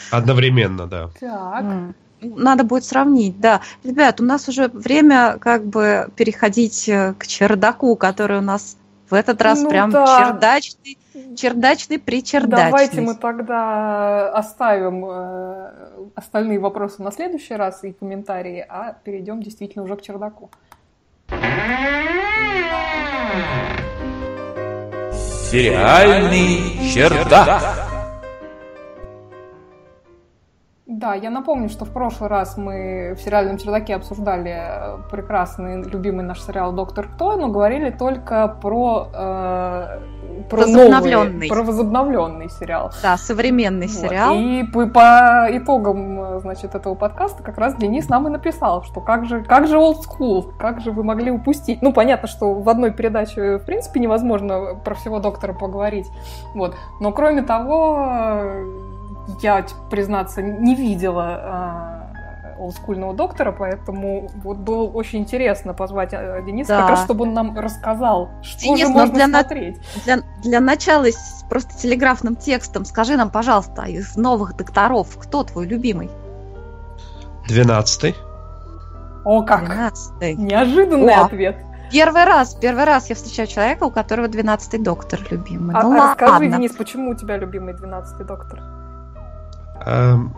Одновременно, 0.09 0.87
да. 0.87 1.11
Так. 1.19 1.63
Mm 1.63 1.93
надо 2.21 2.63
будет 2.63 2.85
сравнить, 2.85 3.39
да. 3.39 3.61
Ребят, 3.83 4.19
у 4.21 4.23
нас 4.23 4.47
уже 4.47 4.67
время 4.67 5.37
как 5.39 5.65
бы 5.65 6.09
переходить 6.15 6.87
э, 6.89 7.13
к 7.17 7.27
чердаку, 7.27 7.95
который 7.95 8.39
у 8.39 8.41
нас 8.41 8.77
в 9.09 9.13
этот 9.13 9.41
раз 9.41 9.61
ну, 9.61 9.69
прям 9.69 9.89
да. 9.89 10.19
чердачный, 10.19 10.97
чердачный 11.35 11.99
причердачный. 11.99 12.71
Давайте 12.71 13.01
мы 13.01 13.15
тогда 13.15 14.29
оставим 14.31 15.05
э, 15.05 15.71
остальные 16.15 16.59
вопросы 16.59 17.01
на 17.01 17.11
следующий 17.11 17.55
раз 17.55 17.83
и 17.83 17.91
комментарии, 17.91 18.65
а 18.67 18.95
перейдем 19.03 19.41
действительно 19.41 19.83
уже 19.83 19.95
к 19.95 20.01
чердаку. 20.01 20.49
Сериальный 25.49 26.91
чердак. 26.93 27.88
Да, 30.89 31.13
я 31.13 31.29
напомню, 31.29 31.69
что 31.69 31.85
в 31.85 31.91
прошлый 31.91 32.31
раз 32.31 32.57
мы 32.57 33.13
в 33.15 33.21
сериальном 33.21 33.59
чердаке 33.59 33.93
обсуждали 33.93 34.55
э, 34.57 34.97
прекрасный, 35.11 35.83
любимый 35.83 36.25
наш 36.25 36.41
сериал 36.41 36.73
«Доктор 36.73 37.07
Кто», 37.13 37.35
но 37.35 37.47
говорили 37.47 37.91
только 37.91 38.57
про, 38.59 39.07
э, 39.13 39.99
про 40.49 40.57
возобновленный. 40.57 41.31
Новый, 41.31 41.47
про 41.47 41.61
возобновленный 41.61 42.49
сериал. 42.49 42.91
Да, 43.03 43.17
современный 43.17 43.85
вот. 43.85 43.95
сериал. 43.95 44.33
И 44.33 44.63
по, 44.63 44.87
по 44.87 45.47
итогам, 45.51 46.39
значит, 46.39 46.73
этого 46.73 46.95
подкаста 46.95 47.43
как 47.43 47.59
раз 47.59 47.75
Денис 47.75 48.09
нам 48.09 48.27
и 48.27 48.31
написал, 48.31 48.81
что 48.81 48.99
как 48.99 49.27
же, 49.27 49.43
как 49.43 49.67
же 49.67 49.77
old 49.77 49.97
school, 49.99 50.51
как 50.57 50.81
же 50.81 50.91
вы 50.91 51.03
могли 51.03 51.29
упустить. 51.29 51.83
Ну, 51.83 51.93
понятно, 51.93 52.27
что 52.27 52.55
в 52.55 52.67
одной 52.67 52.89
передаче, 52.89 53.59
в 53.59 53.63
принципе, 53.63 53.99
невозможно 53.99 54.73
про 54.83 54.95
всего 54.95 55.19
доктора 55.19 55.53
поговорить. 55.53 56.07
Вот. 56.55 56.75
Но 56.99 57.11
кроме 57.11 57.43
того, 57.43 58.49
я, 59.41 59.65
признаться, 59.89 60.41
не 60.41 60.75
видела 60.75 62.05
э, 62.55 62.59
олдскульного 62.59 63.13
доктора, 63.13 63.51
поэтому 63.51 64.29
вот 64.43 64.57
было 64.57 64.83
очень 64.83 65.19
интересно 65.19 65.73
позвать 65.73 66.13
э, 66.13 66.41
Дениса, 66.45 66.69
да. 66.69 66.81
как 66.81 66.89
раз 66.91 67.03
чтобы 67.05 67.23
он 67.23 67.33
нам 67.33 67.57
рассказал, 67.57 68.29
что 68.41 68.61
Денис, 68.61 68.87
же 68.87 68.87
можно 68.89 69.13
для 69.13 69.27
смотреть. 69.27 69.77
На... 69.77 70.03
Для, 70.03 70.23
для 70.43 70.59
начала 70.59 71.05
просто 71.49 71.77
телеграфным 71.77 72.35
текстом 72.35 72.85
скажи 72.85 73.15
нам, 73.15 73.29
пожалуйста, 73.29 73.83
из 73.83 74.15
новых 74.15 74.55
докторов, 74.55 75.17
кто 75.17 75.43
твой 75.43 75.65
любимый? 75.65 76.09
Двенадцатый. 77.47 78.15
О, 79.25 79.43
как! 79.43 79.65
Двенадцатый. 79.65 80.35
Неожиданный 80.35 81.13
О. 81.13 81.25
ответ. 81.25 81.57
Первый 81.91 82.23
раз, 82.23 82.53
первый 82.53 82.83
раз 82.83 83.09
я 83.09 83.15
встречаю 83.15 83.47
человека, 83.47 83.83
у 83.83 83.89
которого 83.89 84.27
двенадцатый 84.27 84.79
доктор 84.79 85.19
любимый. 85.31 85.75
А, 85.75 85.81
ну, 85.81 85.93
а 85.93 85.97
ладно. 85.97 86.27
расскажи, 86.27 86.51
Денис, 86.51 86.71
почему 86.73 87.11
у 87.11 87.15
тебя 87.15 87.37
любимый 87.37 87.73
двенадцатый 87.73 88.25
доктор? 88.25 88.61
Эм, 89.85 90.35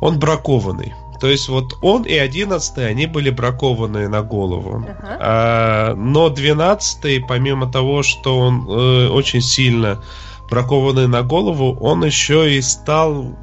он 0.00 0.18
бракованный. 0.18 0.94
То 1.20 1.28
есть 1.28 1.48
вот 1.48 1.78
он 1.82 2.02
и 2.02 2.14
одиннадцатый, 2.14 2.88
они 2.88 3.06
были 3.06 3.30
бракованные 3.30 4.08
на 4.08 4.22
голову. 4.22 4.84
Uh-huh. 4.86 5.16
А, 5.18 5.94
но 5.94 6.28
двенадцатый, 6.28 7.24
помимо 7.26 7.70
того, 7.70 8.02
что 8.02 8.38
он 8.38 8.66
э, 8.68 9.08
очень 9.08 9.40
сильно 9.40 10.02
бракованный 10.50 11.08
на 11.08 11.22
голову, 11.22 11.76
он 11.80 12.04
еще 12.04 12.54
и 12.54 12.60
стал 12.60 13.34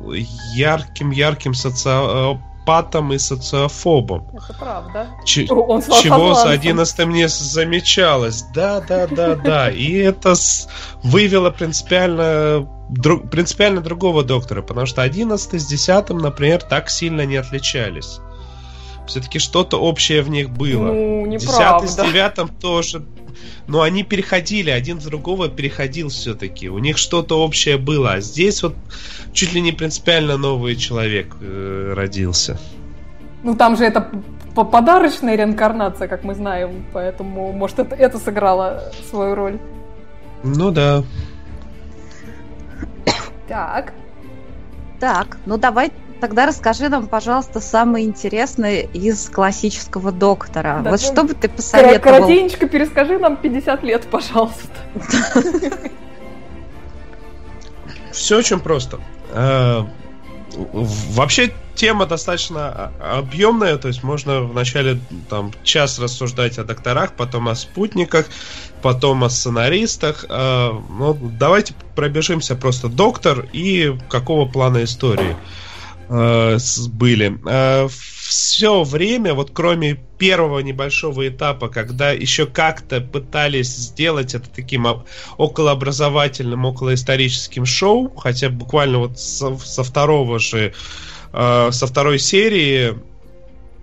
ярким-ярким 0.55 1.53
социопатом 2.63 3.13
и 3.13 3.17
социофобом. 3.17 4.27
Это 4.33 4.53
правда. 4.57 5.07
Ч- 5.25 5.47
он 5.49 5.81
чего 5.81 6.33
за 6.33 6.49
одиннадцатым 6.51 7.11
не 7.11 7.27
замечалось. 7.27 8.45
Да, 8.53 8.81
да, 8.81 9.07
да, 9.07 9.35
да. 9.35 9.69
И 9.69 9.93
это 9.97 10.33
вывело 11.03 11.49
принципиально 11.51 12.67
друг, 12.89 13.29
принципиально 13.29 13.81
другого 13.81 14.23
доктора, 14.23 14.61
потому 14.61 14.85
что 14.85 15.01
11 15.01 15.61
с 15.61 15.65
10, 15.65 16.09
например, 16.09 16.61
так 16.61 16.89
сильно 16.89 17.25
не 17.25 17.37
отличались. 17.37 18.19
Все-таки 19.07 19.39
что-то 19.39 19.77
общее 19.77 20.21
в 20.21 20.29
них 20.29 20.49
было. 20.49 20.93
Ну, 20.93 21.25
неправда. 21.25 21.85
10 21.85 21.89
с 21.89 21.95
9 22.11 22.59
тоже. 22.59 23.03
Но 23.67 23.81
они 23.81 24.03
переходили, 24.03 24.69
один 24.69 24.99
в 24.99 25.05
другого 25.05 25.49
переходил 25.49 26.09
все-таки. 26.09 26.69
У 26.69 26.79
них 26.79 26.97
что-то 26.97 27.43
общее 27.43 27.77
было. 27.77 28.13
А 28.13 28.21
здесь 28.21 28.63
вот 28.63 28.75
чуть 29.33 29.53
ли 29.53 29.61
не 29.61 29.71
принципиально 29.71 30.37
новый 30.37 30.75
человек 30.75 31.35
э, 31.41 31.93
родился. 31.95 32.59
Ну 33.43 33.55
там 33.55 33.75
же 33.75 33.83
это 33.83 34.09
подарочная 34.55 35.35
реинкарнация, 35.35 36.07
как 36.07 36.23
мы 36.23 36.35
знаем, 36.35 36.85
поэтому, 36.93 37.51
может, 37.51 37.79
это, 37.79 37.95
это 37.95 38.19
сыграло 38.19 38.91
свою 39.09 39.35
роль. 39.35 39.59
Ну 40.43 40.71
да. 40.71 41.03
Так. 43.47 43.93
Так, 44.99 45.37
ну 45.45 45.57
давай 45.57 45.91
тогда 46.23 46.45
расскажи 46.45 46.87
нам, 46.87 47.07
пожалуйста, 47.07 47.59
самое 47.59 48.05
интересное 48.05 48.79
из 48.79 49.27
классического 49.27 50.13
доктора. 50.13 50.79
Да, 50.81 50.91
вот 50.91 51.01
ну, 51.01 51.11
что 51.11 51.23
бы 51.25 51.33
ты 51.33 51.49
посоветовал? 51.49 51.99
Коротенько 51.99 52.65
перескажи 52.65 53.19
нам 53.19 53.35
50 53.35 53.83
лет, 53.83 54.07
пожалуйста. 54.09 54.69
Все 58.13 58.37
очень 58.37 58.61
просто. 58.61 59.01
Э, 59.33 59.81
вообще 60.55 61.53
тема 61.75 62.05
достаточно 62.05 62.93
объемная, 63.01 63.75
то 63.75 63.89
есть 63.89 64.01
можно 64.01 64.43
вначале 64.43 65.01
там 65.29 65.51
час 65.65 65.99
рассуждать 65.99 66.57
о 66.57 66.63
докторах, 66.63 67.11
потом 67.17 67.49
о 67.49 67.55
спутниках, 67.55 68.27
потом 68.81 69.25
о 69.25 69.29
сценаристах. 69.29 70.25
Э, 70.29 70.71
ну, 70.71 71.17
давайте 71.37 71.73
пробежимся 71.97 72.55
просто 72.55 72.87
доктор 72.87 73.45
и 73.51 73.93
какого 74.07 74.49
плана 74.49 74.85
истории 74.85 75.35
э, 76.13 76.57
были. 76.89 77.39
Э, 77.45 77.87
все 77.89 78.83
время, 78.83 79.33
вот 79.33 79.51
кроме 79.53 79.95
первого 80.17 80.59
небольшого 80.59 81.27
этапа, 81.27 81.67
когда 81.67 82.11
еще 82.11 82.45
как-то 82.45 83.01
пытались 83.01 83.75
сделать 83.75 84.33
это 84.33 84.49
таким 84.49 84.87
околообразовательным, 85.37 86.65
околоисторическим 86.65 87.65
шоу, 87.65 88.13
хотя 88.15 88.49
буквально 88.49 88.99
вот 88.99 89.19
со, 89.19 89.57
со 89.57 89.83
второго 89.83 90.39
же 90.39 90.73
э, 91.33 91.69
со 91.71 91.87
второй 91.87 92.19
серии, 92.19 92.95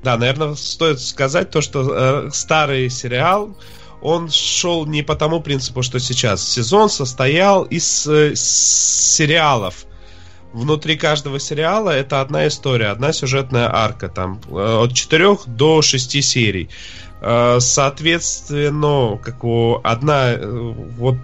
да, 0.03 0.17
наверное, 0.17 0.55
стоит 0.55 1.01
сказать 1.01 1.51
то, 1.51 1.61
что 1.61 2.31
старый 2.31 2.89
сериал, 2.89 3.57
он 4.01 4.31
шел 4.31 4.87
не 4.87 5.03
по 5.03 5.15
тому 5.15 5.41
принципу, 5.43 5.83
что 5.83 5.99
сейчас. 5.99 6.49
Сезон 6.49 6.89
состоял 6.89 7.65
из 7.65 8.09
сериалов. 8.35 9.85
Внутри 10.53 10.97
каждого 10.97 11.39
сериала 11.39 11.91
это 11.91 12.21
одна 12.21 12.49
история, 12.49 12.89
одна 12.89 13.13
сюжетная 13.13 13.73
арка, 13.73 14.09
там 14.09 14.41
э, 14.49 14.83
от 14.83 14.95
4 14.95 15.39
до 15.47 15.81
6 15.81 16.23
серий. 16.25 16.69
Э, 17.21 17.59
соответственно, 17.61 19.19
как 19.23 19.45
у 19.45 19.81
одна 19.85 20.33
э, 20.33 20.75
вот 20.99 21.17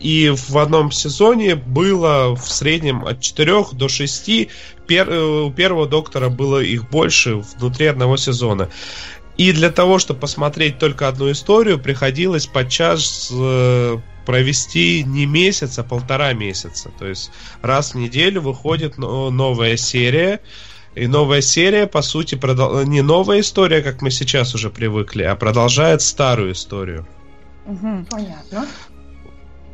и 0.00 0.32
в 0.34 0.56
одном 0.56 0.90
сезоне 0.90 1.54
было 1.54 2.34
в 2.34 2.50
среднем 2.50 3.04
от 3.04 3.20
4 3.20 3.66
до 3.72 3.88
6. 3.88 4.48
Пер, 4.86 5.08
у 5.10 5.52
первого 5.52 5.86
доктора 5.86 6.30
было 6.30 6.58
их 6.60 6.88
больше 6.88 7.36
внутри 7.36 7.86
одного 7.86 8.16
сезона. 8.16 8.70
И 9.36 9.52
для 9.52 9.70
того, 9.70 9.98
чтобы 9.98 10.20
посмотреть 10.20 10.78
только 10.78 11.06
одну 11.06 11.30
историю, 11.30 11.78
приходилось 11.78 12.46
подчас 12.46 13.30
э, 13.32 13.98
провести 14.26 15.04
не 15.04 15.26
месяц, 15.26 15.78
а 15.78 15.84
полтора 15.84 16.32
месяца. 16.32 16.90
То 16.98 17.06
есть 17.06 17.30
раз 17.62 17.94
в 17.94 17.98
неделю 17.98 18.42
выходит 18.42 18.98
новая 18.98 19.76
серия. 19.76 20.40
И 20.96 21.06
новая 21.06 21.40
серия, 21.40 21.86
по 21.86 22.02
сути, 22.02 22.34
продол... 22.34 22.82
не 22.82 23.00
новая 23.00 23.40
история, 23.40 23.80
как 23.80 24.02
мы 24.02 24.10
сейчас 24.10 24.56
уже 24.56 24.70
привыкли, 24.70 25.22
а 25.22 25.36
продолжает 25.36 26.02
старую 26.02 26.52
историю. 26.52 27.06
Угу, 27.66 28.06
понятно. 28.10 28.66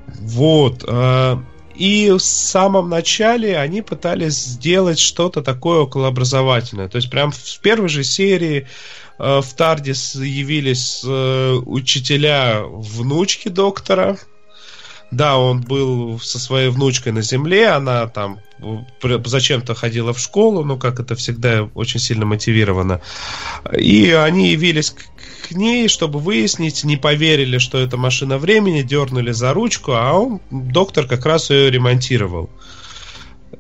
Вот. 0.07 0.85
Э, 0.87 1.39
и 1.75 2.11
в 2.11 2.21
самом 2.21 2.89
начале 2.89 3.59
они 3.59 3.83
пытались 3.83 4.35
сделать 4.35 4.99
что-то 4.99 5.43
такое 5.43 5.81
околообразовательное. 5.81 6.89
То 6.89 6.97
есть 6.97 7.11
прям 7.11 7.31
в 7.33 7.61
первой 7.61 7.89
же 7.89 8.05
серии 8.05 8.67
э, 9.19 9.41
в 9.41 9.55
Тардис 9.55 10.15
явились 10.15 11.03
э, 11.07 11.53
учителя 11.65 12.63
внучки 12.65 13.49
доктора. 13.49 14.17
Да, 15.11 15.39
он 15.39 15.61
был 15.61 16.19
со 16.21 16.39
своей 16.39 16.69
внучкой 16.69 17.13
на 17.13 17.23
земле, 17.23 17.69
она 17.69 18.07
там 18.09 18.41
зачем-то 19.25 19.75
ходила 19.75 20.13
в 20.13 20.19
школу, 20.19 20.65
ну, 20.65 20.79
как 20.79 20.99
это 20.99 21.15
всегда 21.15 21.69
очень 21.75 22.01
сильно 22.01 22.27
мотивировано. 22.27 23.01
И 23.77 24.11
они 24.11 24.51
явились 24.51 24.95
к 25.49 25.53
ней, 25.53 25.89
чтобы 25.89 26.19
выяснить, 26.19 26.83
не 26.85 26.97
поверили, 26.97 27.59
что 27.59 27.79
это 27.79 27.97
машина 27.97 28.39
времени, 28.39 28.83
дернули 28.83 29.31
за 29.31 29.53
ручку, 29.53 29.93
а 29.93 30.13
он, 30.13 30.41
доктор 30.51 31.07
как 31.07 31.25
раз 31.25 31.51
ее 31.51 31.71
ремонтировал. 31.71 32.51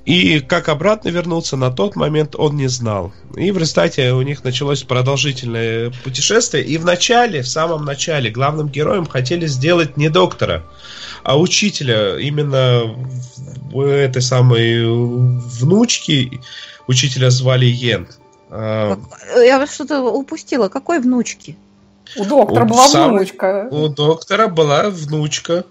И 0.04 0.40
как 0.40 0.68
обратно 0.68 1.08
вернуться 1.08 1.56
на 1.56 1.70
тот 1.70 1.96
момент 1.96 2.36
он 2.36 2.56
не 2.56 2.68
знал. 2.68 3.12
И 3.36 3.50
в 3.50 3.58
результате 3.58 4.12
у 4.12 4.22
них 4.22 4.44
началось 4.44 4.82
продолжительное 4.82 5.92
путешествие. 6.04 6.64
И 6.64 6.78
в 6.78 6.84
начале, 6.84 7.42
в 7.42 7.48
самом 7.48 7.84
начале, 7.84 8.30
главным 8.30 8.68
героем 8.68 9.06
хотели 9.06 9.46
сделать 9.46 9.96
не 9.96 10.08
доктора, 10.08 10.64
а 11.22 11.38
учителя. 11.38 12.18
Именно 12.18 12.96
этой 13.74 14.22
самой 14.22 14.84
внучки 14.86 16.40
учителя 16.86 17.30
звали 17.30 17.66
Йен. 17.66 18.08
А, 18.50 18.98
Я 19.36 19.66
что-то 19.66 20.02
упустила. 20.02 20.68
Какой 20.68 21.00
внучки? 21.00 21.56
У 22.16 22.24
доктора 22.24 22.64
у 22.64 22.68
была 22.68 22.88
сам... 22.88 23.10
внучка. 23.12 23.68
У 23.70 23.88
доктора 23.88 24.46
была 24.46 24.90
внучка. 24.90 25.64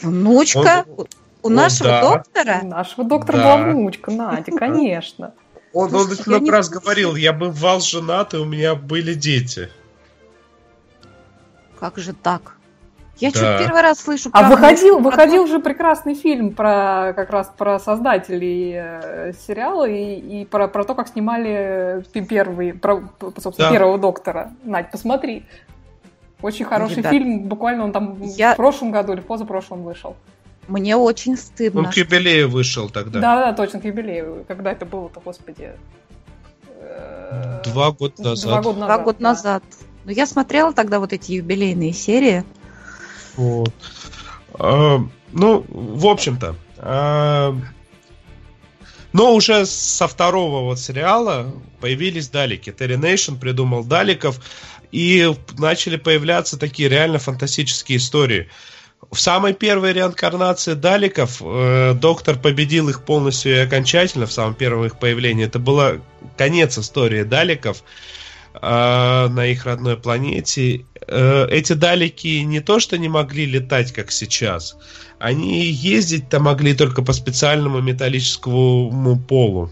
Внучка? 0.00 0.84
Он... 0.96 1.06
У 1.42 1.48
он, 1.48 1.54
нашего 1.54 1.88
да. 1.88 2.02
доктора? 2.02 2.60
У 2.62 2.66
нашего 2.66 3.04
доктора 3.04 3.36
да. 3.36 3.56
была 3.56 3.72
внучка, 3.72 4.10
Надя, 4.10 4.52
конечно. 4.56 5.34
Он, 5.72 5.94
он 5.94 6.08
много 6.26 6.52
раз 6.52 6.68
говорил, 6.68 7.16
я 7.16 7.32
бывал 7.32 7.80
женат, 7.80 8.34
и 8.34 8.36
у 8.36 8.44
меня 8.44 8.74
были 8.74 9.14
дети. 9.14 9.70
Как 11.80 11.98
же 11.98 12.12
так? 12.12 12.56
Я 13.18 13.30
да. 13.30 13.36
что 13.36 13.64
первый 13.64 13.82
раз 13.82 14.00
слышу. 14.00 14.30
А 14.32 14.48
выходил, 14.48 14.98
выходил 14.98 15.46
же 15.46 15.60
прекрасный 15.60 16.14
фильм 16.14 16.54
про 16.54 17.12
как 17.14 17.30
раз 17.30 17.52
про 17.56 17.78
создателей 17.78 18.72
э, 18.74 19.32
сериала 19.46 19.88
и, 19.88 20.42
и 20.42 20.44
про, 20.44 20.66
про 20.68 20.84
то, 20.84 20.94
как 20.94 21.08
снимали 21.08 22.04
первый, 22.12 22.72
про, 22.72 23.02
собственно, 23.38 23.68
да. 23.68 23.70
первого 23.70 23.98
доктора. 23.98 24.52
Надь, 24.64 24.90
посмотри. 24.90 25.44
Очень 26.40 26.64
хороший 26.64 26.96
Ребят, 26.96 27.12
фильм, 27.12 27.42
буквально 27.44 27.84
он 27.84 27.92
там 27.92 28.20
я... 28.22 28.54
в 28.54 28.56
прошлом 28.56 28.90
году 28.90 29.12
или 29.12 29.20
в 29.20 29.26
позапрошлом 29.26 29.84
вышел. 29.84 30.16
Мне 30.68 30.96
очень 30.96 31.36
стыдно. 31.36 31.80
Он 31.80 31.90
к 31.90 31.96
юбилею 31.96 32.48
вышел 32.48 32.88
тогда. 32.88 33.20
Да, 33.20 33.46
да, 33.46 33.52
точно, 33.52 33.80
к 33.80 33.84
юбилею. 33.84 34.44
Когда 34.46 34.72
это 34.72 34.86
было-то, 34.86 35.20
господи. 35.20 35.72
Два 37.64 37.92
года 37.92 38.22
назад. 38.22 38.50
Два 38.50 38.62
года 38.62 38.80
назад. 38.80 38.86
Два 38.88 38.98
года 39.04 39.18
да. 39.18 39.28
назад. 39.28 39.64
Но 40.04 40.12
я 40.12 40.26
смотрела 40.26 40.72
тогда 40.72 40.98
вот 40.98 41.12
эти 41.12 41.32
юбилейные 41.32 41.92
серии. 41.92 42.44
Вот. 43.36 43.72
А, 44.54 44.98
ну, 45.32 45.64
в 45.68 46.06
общем-то. 46.06 46.56
А, 46.78 47.56
но 49.12 49.34
уже 49.34 49.66
со 49.66 50.08
второго 50.08 50.64
вот 50.64 50.78
сериала 50.78 51.52
появились 51.80 52.28
Далики. 52.28 52.72
Терри 52.72 52.96
Нейшн 52.96 53.36
придумал 53.36 53.84
Даликов, 53.84 54.40
и 54.92 55.34
начали 55.58 55.96
появляться 55.96 56.58
такие 56.58 56.88
реально 56.88 57.18
фантастические 57.18 57.98
истории. 57.98 58.48
В 59.10 59.20
самой 59.20 59.52
первой 59.52 59.92
реинкарнации 59.92 60.74
Даликов 60.74 61.42
э, 61.42 61.94
доктор 61.94 62.38
победил 62.38 62.88
их 62.88 63.04
полностью 63.04 63.52
и 63.52 63.58
окончательно 63.58 64.26
в 64.26 64.32
самом 64.32 64.54
первом 64.54 64.84
их 64.86 64.98
появлении. 64.98 65.44
Это 65.44 65.58
был 65.58 66.00
конец 66.36 66.78
истории 66.78 67.24
Даликов 67.24 67.82
э, 68.54 68.58
на 68.60 69.46
их 69.46 69.66
родной 69.66 69.96
планете. 69.96 70.86
Э, 71.06 71.46
эти 71.50 71.72
Далики 71.72 72.42
не 72.42 72.60
то 72.60 72.78
что 72.78 72.96
не 72.96 73.08
могли 73.08 73.44
летать, 73.44 73.92
как 73.92 74.12
сейчас, 74.12 74.76
они 75.18 75.66
ездить-то 75.66 76.40
могли 76.40 76.74
только 76.74 77.02
по 77.02 77.12
специальному 77.12 77.80
металлическому 77.80 79.18
полу. 79.18 79.70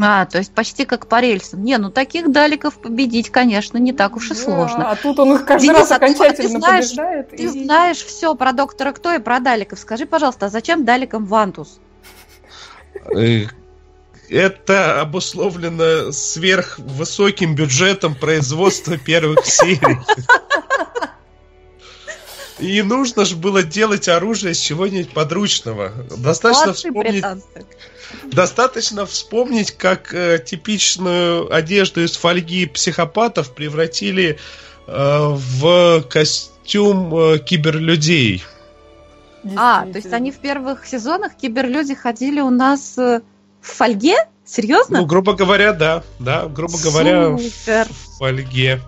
А, 0.00 0.26
то 0.26 0.38
есть 0.38 0.52
почти 0.52 0.84
как 0.84 1.06
по 1.06 1.20
рельсам. 1.20 1.62
Не, 1.62 1.78
ну 1.78 1.90
таких 1.90 2.32
даликов 2.32 2.78
победить, 2.78 3.30
конечно, 3.30 3.78
не 3.78 3.92
так 3.92 4.16
уж 4.16 4.30
и 4.30 4.34
да, 4.34 4.40
сложно. 4.40 4.90
А 4.90 4.96
тут 4.96 5.18
он 5.20 5.36
их 5.36 5.44
каждый 5.44 5.66
Денис, 5.66 5.78
раз 5.78 5.92
а 5.92 5.96
окончательно 5.96 6.34
ты 6.34 6.58
знаешь, 6.58 6.84
побеждает. 6.86 7.30
Ты 7.30 7.42
и... 7.44 7.46
знаешь 7.46 7.98
все 7.98 8.34
про 8.34 8.52
доктора 8.52 8.92
кто 8.92 9.12
и 9.12 9.18
про 9.20 9.38
даликов. 9.38 9.78
Скажи, 9.78 10.06
пожалуйста, 10.06 10.46
а 10.46 10.48
зачем 10.48 10.84
даликам 10.84 11.26
Вантус? 11.26 11.78
Э, 13.16 13.46
это 14.28 15.00
обусловлено 15.00 16.10
сверхвысоким 16.10 17.54
бюджетом 17.54 18.16
производства 18.16 18.98
первых 18.98 19.46
серий. 19.46 19.98
И 22.58 22.82
нужно 22.82 23.24
же 23.24 23.36
было 23.36 23.62
делать 23.62 24.08
оружие 24.08 24.54
с 24.54 24.58
чего-нибудь 24.58 25.12
подручного. 25.12 25.92
Достаточно 26.16 26.72
вспомнить... 26.72 27.24
Достаточно 28.24 29.06
вспомнить, 29.06 29.72
как 29.72 30.14
э, 30.14 30.38
типичную 30.38 31.52
одежду 31.52 32.02
из 32.04 32.16
фольги 32.16 32.66
психопатов 32.66 33.54
превратили 33.54 34.38
э, 34.86 35.36
в 35.36 36.02
костюм 36.08 37.14
э, 37.14 37.38
киберлюдей. 37.38 38.44
А, 39.56 39.84
то 39.84 39.96
есть 39.96 40.12
они 40.12 40.30
в 40.30 40.38
первых 40.38 40.86
сезонах 40.86 41.34
киберлюди 41.34 41.94
ходили 41.94 42.40
у 42.40 42.50
нас 42.50 42.96
э, 42.98 43.20
в 43.60 43.66
фольге? 43.66 44.16
Серьезно? 44.44 45.00
Ну, 45.00 45.06
грубо 45.06 45.34
говоря, 45.34 45.72
да. 45.72 46.02
Да, 46.18 46.46
грубо 46.46 46.78
говоря, 46.78 47.36
Супер. 47.36 47.88
в 47.88 48.18
фольге. 48.18 48.80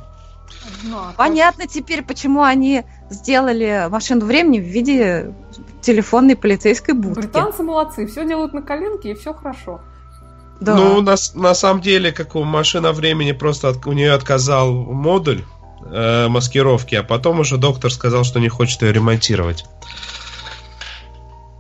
Понятно 1.17 1.67
теперь, 1.67 2.03
почему 2.03 2.43
они 2.43 2.85
сделали 3.11 3.89
машину 3.91 4.27
времени 4.27 4.61
в 4.61 4.65
виде 4.65 5.35
телефонной 5.81 6.37
полицейской 6.37 6.95
будки. 6.95 7.21
Британцы 7.21 7.63
молодцы, 7.63 8.07
все 8.07 8.27
делают 8.27 8.53
на 8.53 8.63
коленке 8.63 9.13
и 9.13 9.15
все 9.15 9.33
хорошо. 9.33 9.81
Да. 10.61 10.75
Ну, 10.75 11.01
на, 11.03 11.17
на 11.35 11.55
самом 11.55 11.81
деле, 11.81 12.13
как 12.13 12.35
у 12.35 12.43
машина 12.43 12.93
времени, 12.93 13.33
просто 13.33 13.69
от, 13.69 13.87
у 13.87 13.93
нее 13.93 14.13
отказал 14.13 14.73
модуль 14.73 15.45
э, 15.85 16.29
маскировки, 16.29 16.95
а 16.95 17.03
потом 17.03 17.41
уже 17.41 17.59
доктор 17.59 17.93
сказал, 17.93 18.25
что 18.25 18.41
не 18.41 18.49
хочет 18.49 18.83
ее 18.83 18.93
ремонтировать. 18.93 19.67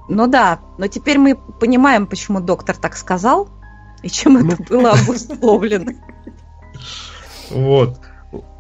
Ну 0.09 0.27
да, 0.29 0.61
но 0.79 0.87
теперь 0.87 1.19
мы 1.19 1.35
понимаем, 1.35 2.07
почему 2.07 2.41
доктор 2.41 2.77
так 2.77 2.97
сказал 2.97 3.49
и 4.03 4.09
чем 4.09 4.35
ну... 4.35 4.53
это 4.53 4.63
было 4.63 4.91
обусловлено. 5.03 5.93
Вот. 7.51 8.01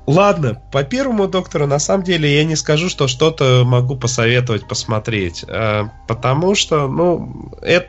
Ладно, 0.06 0.62
по 0.70 0.84
первому 0.84 1.26
доктору 1.26 1.66
на 1.66 1.80
самом 1.80 2.04
деле 2.04 2.32
я 2.32 2.44
не 2.44 2.54
скажу, 2.54 2.88
что 2.88 3.08
что-то 3.08 3.64
могу 3.66 3.96
посоветовать 3.96 4.68
посмотреть, 4.68 5.44
э, 5.48 5.82
потому 6.06 6.54
что, 6.54 6.86
ну, 6.86 7.52
это, 7.60 7.88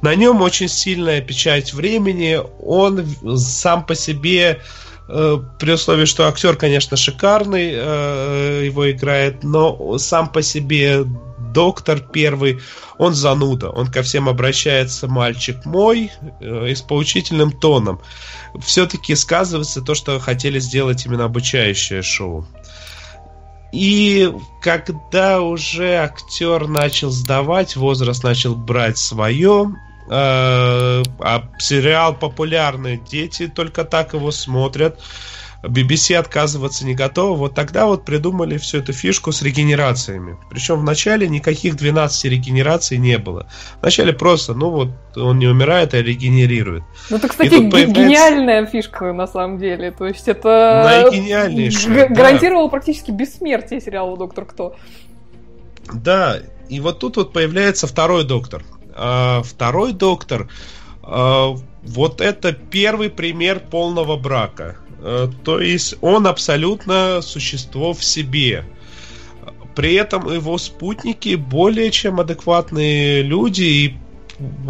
на 0.00 0.14
нем 0.14 0.40
очень 0.40 0.68
сильная 0.68 1.20
печать 1.20 1.74
времени, 1.74 2.38
он 2.62 3.04
сам 3.36 3.84
по 3.84 3.96
себе 3.96 4.60
э, 5.08 5.38
при 5.58 5.72
условии, 5.72 6.04
что 6.04 6.28
актер, 6.28 6.54
конечно, 6.54 6.96
шикарный, 6.96 7.72
э, 7.74 8.62
его 8.64 8.88
играет, 8.88 9.42
но 9.42 9.98
сам 9.98 10.28
по 10.28 10.42
себе 10.42 11.04
доктор 11.52 11.98
первый, 11.98 12.60
он 12.98 13.14
зануда, 13.14 13.70
он 13.70 13.88
ко 13.88 14.02
всем 14.02 14.28
обращается 14.28 15.08
мальчик 15.08 15.64
мой 15.64 16.12
и 16.40 16.72
с 16.72 16.82
поучительным 16.82 17.50
тоном 17.50 18.00
все-таки 18.60 19.14
сказывается 19.14 19.82
то, 19.82 19.94
что 19.94 20.18
хотели 20.18 20.58
сделать 20.58 21.04
именно 21.06 21.24
обучающее 21.24 22.02
шоу. 22.02 22.46
И 23.72 24.32
когда 24.62 25.40
уже 25.42 25.96
актер 25.96 26.68
начал 26.68 27.10
сдавать, 27.10 27.76
возраст 27.76 28.24
начал 28.24 28.54
брать 28.54 28.96
свое, 28.96 29.74
э, 30.08 30.10
а 30.10 31.48
сериал 31.58 32.14
популярный, 32.14 32.98
дети 32.98 33.46
только 33.46 33.84
так 33.84 34.14
его 34.14 34.30
смотрят. 34.30 34.98
BBC 35.62 36.14
отказываться 36.14 36.86
не 36.86 36.94
готова. 36.94 37.36
Вот 37.36 37.54
тогда 37.54 37.86
вот 37.86 38.04
придумали 38.04 38.58
всю 38.58 38.78
эту 38.78 38.92
фишку 38.92 39.32
с 39.32 39.42
регенерациями. 39.42 40.36
Причем 40.50 40.76
в 40.76 40.84
начале 40.84 41.28
никаких 41.28 41.76
12 41.76 42.24
регенераций 42.26 42.98
не 42.98 43.18
было. 43.18 43.48
Вначале 43.80 44.12
просто, 44.12 44.54
ну 44.54 44.70
вот, 44.70 44.90
он 45.16 45.38
не 45.38 45.48
умирает, 45.48 45.94
а 45.94 46.02
регенерирует. 46.02 46.84
Ну, 47.10 47.16
это, 47.16 47.28
кстати, 47.28 47.50
появляется... 47.50 47.92
гениальная 47.92 48.66
фишка 48.66 49.12
на 49.12 49.26
самом 49.26 49.58
деле. 49.58 49.90
То 49.90 50.06
есть 50.06 50.28
это... 50.28 51.10
Наигениальнейшая, 51.10 52.08
гарантировало 52.08 52.66
да. 52.66 52.70
практически 52.70 53.10
бессмертие 53.10 53.80
сериала 53.80 54.16
«Доктор 54.16 54.44
Кто». 54.44 54.76
Да, 55.92 56.36
и 56.68 56.80
вот 56.80 56.98
тут 56.98 57.16
вот 57.16 57.32
появляется 57.32 57.86
второй 57.86 58.24
доктор. 58.24 58.62
А, 58.94 59.42
второй 59.42 59.92
доктор, 59.92 60.48
а, 61.02 61.54
вот 61.82 62.20
это 62.20 62.52
первый 62.52 63.10
пример 63.10 63.60
полного 63.60 64.16
брака. 64.16 64.76
А, 65.00 65.30
то 65.44 65.60
есть 65.60 65.96
он 66.00 66.26
абсолютно 66.26 67.20
существо 67.22 67.92
в 67.92 68.04
себе. 68.04 68.64
При 69.74 69.94
этом 69.94 70.32
его 70.32 70.58
спутники 70.58 71.36
более 71.36 71.90
чем 71.90 72.20
адекватные 72.20 73.22
люди 73.22 73.62
и 73.62 73.96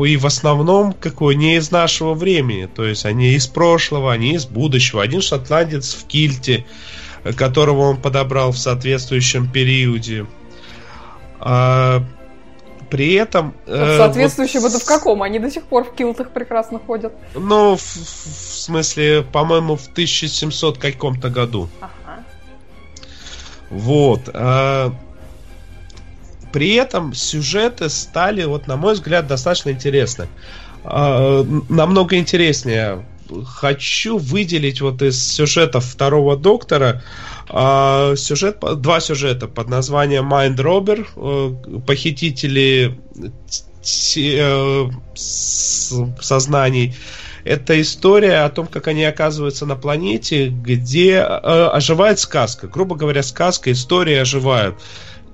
и 0.02 0.16
в 0.16 0.24
основном 0.24 0.94
какой 0.94 1.34
не 1.34 1.56
из 1.56 1.70
нашего 1.70 2.14
времени, 2.14 2.66
то 2.74 2.86
есть 2.86 3.04
они 3.04 3.34
из 3.34 3.46
прошлого, 3.46 4.12
они 4.12 4.34
из 4.34 4.46
будущего. 4.46 5.02
Один 5.02 5.20
шотландец 5.20 5.94
в 5.94 6.06
кильте, 6.06 6.64
которого 7.36 7.82
он 7.82 7.98
подобрал 7.98 8.52
в 8.52 8.58
соответствующем 8.58 9.50
периоде. 9.50 10.26
А, 11.40 12.02
при 12.90 13.14
этом... 13.14 13.54
Э, 13.66 13.98
соответствующем 13.98 14.60
вот, 14.60 14.72
это 14.72 14.80
в 14.80 14.84
каком? 14.84 15.22
Они 15.22 15.38
до 15.38 15.50
сих 15.50 15.64
пор 15.64 15.84
в 15.84 15.94
килтах 15.94 16.30
прекрасно 16.30 16.78
ходят. 16.78 17.12
Ну, 17.34 17.76
в, 17.76 17.80
в 17.80 18.58
смысле, 18.58 19.22
по-моему, 19.22 19.76
в 19.76 19.86
1700 19.88 20.78
каком-то 20.78 21.30
году. 21.30 21.68
Ага. 21.80 22.24
Вот. 23.70 24.28
А, 24.32 24.92
при 26.52 26.74
этом 26.74 27.14
сюжеты 27.14 27.88
стали, 27.88 28.44
вот 28.44 28.66
на 28.66 28.76
мой 28.76 28.94
взгляд, 28.94 29.26
достаточно 29.26 29.70
интересны. 29.70 30.28
А, 30.84 31.44
намного 31.68 32.16
интереснее. 32.16 33.04
Хочу 33.44 34.16
выделить 34.16 34.80
вот 34.80 35.02
из 35.02 35.22
сюжетов 35.22 35.84
второго 35.84 36.36
доктора 36.36 37.02
а, 37.50 38.14
сюжет, 38.16 38.58
два 38.76 39.00
сюжета 39.00 39.48
под 39.48 39.68
названием 39.68 40.32
Mind 40.32 40.56
Robber, 40.56 41.06
э, 41.16 41.80
похитители 41.80 42.98
э, 44.16 44.90
сознаний. 45.14 46.94
Это 47.44 47.80
история 47.80 48.44
о 48.44 48.50
том, 48.50 48.66
как 48.66 48.88
они 48.88 49.04
оказываются 49.04 49.64
на 49.64 49.76
планете, 49.76 50.48
где 50.48 51.12
э, 51.14 51.22
оживает 51.22 52.18
сказка. 52.18 52.66
Грубо 52.66 52.96
говоря, 52.96 53.22
сказка, 53.22 53.72
история 53.72 54.20
оживают. 54.20 54.76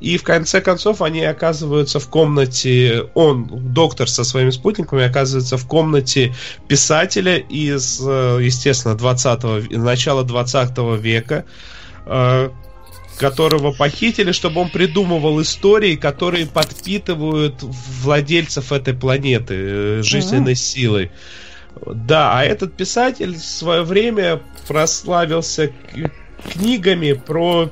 И 0.00 0.16
в 0.16 0.22
конце 0.22 0.60
концов 0.60 1.02
они 1.02 1.24
оказываются 1.24 1.98
в 1.98 2.08
комнате, 2.08 3.08
он, 3.14 3.72
доктор 3.72 4.08
со 4.08 4.22
своими 4.22 4.50
спутниками, 4.50 5.02
оказывается 5.02 5.56
в 5.56 5.66
комнате 5.66 6.34
писателя 6.68 7.38
из, 7.38 8.00
естественно, 8.00 8.94
20 8.96 9.70
начала 9.70 10.22
20 10.22 10.78
века, 11.00 11.46
которого 13.18 13.72
похитили, 13.72 14.32
чтобы 14.32 14.60
он 14.60 14.70
придумывал 14.70 15.40
истории, 15.40 15.96
которые 15.96 16.46
подпитывают 16.46 17.62
владельцев 17.62 18.72
этой 18.72 18.94
планеты 18.94 19.54
э, 19.54 20.02
жизненной 20.02 20.52
mm-hmm. 20.52 20.54
силой. 20.56 21.10
Да, 21.86 22.38
а 22.38 22.44
этот 22.44 22.76
писатель 22.76 23.34
в 23.34 23.44
свое 23.44 23.82
время 23.82 24.40
прославился 24.68 25.72
книгами 26.52 27.12
про 27.12 27.70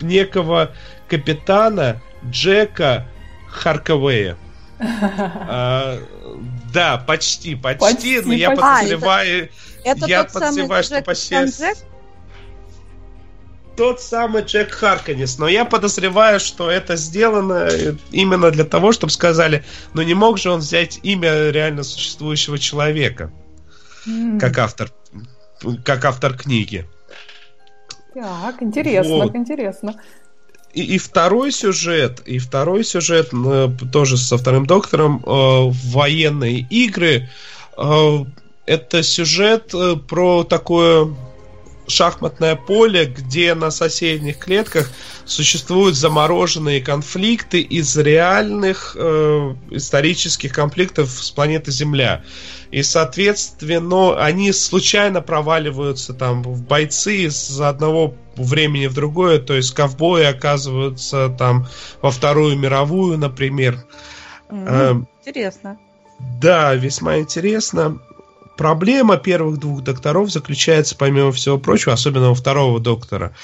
некого 0.00 0.72
капитана 1.08 2.00
Джека 2.28 3.06
Харковея. 3.48 4.36
А, 4.78 6.00
да, 6.72 6.98
почти, 6.98 7.54
почти, 7.54 7.80
почти 7.80 8.20
но 8.20 8.32
я 8.32 8.50
почти. 8.50 8.62
подозреваю, 8.62 9.48
а, 9.48 9.88
это, 9.88 10.06
я 10.06 10.20
это 10.22 10.32
подозреваю, 10.32 10.82
что 10.82 11.02
почти 11.02 11.36
тот 13.76 14.00
самый 14.00 14.42
Джек 14.42 14.70
Харканис, 14.70 15.38
но 15.38 15.48
я 15.48 15.64
подозреваю, 15.64 16.40
что 16.40 16.70
это 16.70 16.96
сделано 16.96 17.68
именно 18.10 18.50
для 18.50 18.64
того, 18.64 18.92
чтобы 18.92 19.12
сказали, 19.12 19.64
ну 19.94 20.02
не 20.02 20.14
мог 20.14 20.38
же 20.38 20.50
он 20.50 20.60
взять 20.60 21.00
имя 21.02 21.50
реально 21.50 21.82
существующего 21.82 22.58
человека, 22.58 23.32
mm. 24.06 24.38
как 24.38 24.58
автор, 24.58 24.90
как 25.84 26.04
автор 26.04 26.36
книги. 26.36 26.86
Так, 28.14 28.62
интересно, 28.62 29.14
вот. 29.16 29.34
интересно. 29.34 30.00
И, 30.72 30.82
и 30.82 30.98
второй 30.98 31.52
сюжет, 31.52 32.20
и 32.26 32.38
второй 32.38 32.84
сюжет 32.84 33.30
э, 33.32 33.68
тоже 33.92 34.16
со 34.16 34.36
вторым 34.36 34.66
доктором 34.66 35.22
э, 35.24 35.70
военные 35.92 36.66
игры. 36.70 37.28
Э, 37.76 38.24
это 38.66 39.02
сюжет 39.02 39.74
э, 39.74 39.96
про 39.96 40.44
такое 40.44 41.14
шахматное 41.86 42.56
поле, 42.56 43.06
где 43.06 43.54
на 43.54 43.70
соседних 43.70 44.38
клетках 44.38 44.90
существуют 45.24 45.96
замороженные 45.96 46.80
конфликты 46.80 47.60
из 47.60 47.96
реальных 47.96 48.96
э, 48.98 49.54
исторических 49.70 50.52
конфликтов 50.52 51.10
с 51.10 51.30
планеты 51.30 51.70
Земля. 51.70 52.24
И, 52.70 52.82
соответственно, 52.82 54.22
они 54.22 54.52
случайно 54.52 55.20
проваливаются 55.20 56.12
там 56.14 56.42
в 56.42 56.62
бойцы 56.62 57.26
из 57.26 57.60
одного 57.60 58.14
времени 58.36 58.86
в 58.86 58.94
другое, 58.94 59.38
то 59.38 59.54
есть 59.54 59.72
ковбои 59.74 60.24
оказываются 60.24 61.28
там 61.38 61.68
во 62.02 62.10
Вторую 62.10 62.58
мировую, 62.58 63.18
например. 63.18 63.84
Mm, 64.50 64.66
э, 64.66 65.04
интересно. 65.24 65.78
Да, 66.40 66.74
весьма 66.74 67.18
интересно. 67.18 68.00
Проблема 68.56 69.16
первых 69.16 69.58
двух 69.58 69.82
докторов 69.82 70.30
заключается, 70.30 70.94
помимо 70.96 71.32
всего 71.32 71.58
прочего, 71.58 71.92
особенно 71.92 72.30
у 72.30 72.34
второго 72.34 72.78
доктора, 72.78 73.34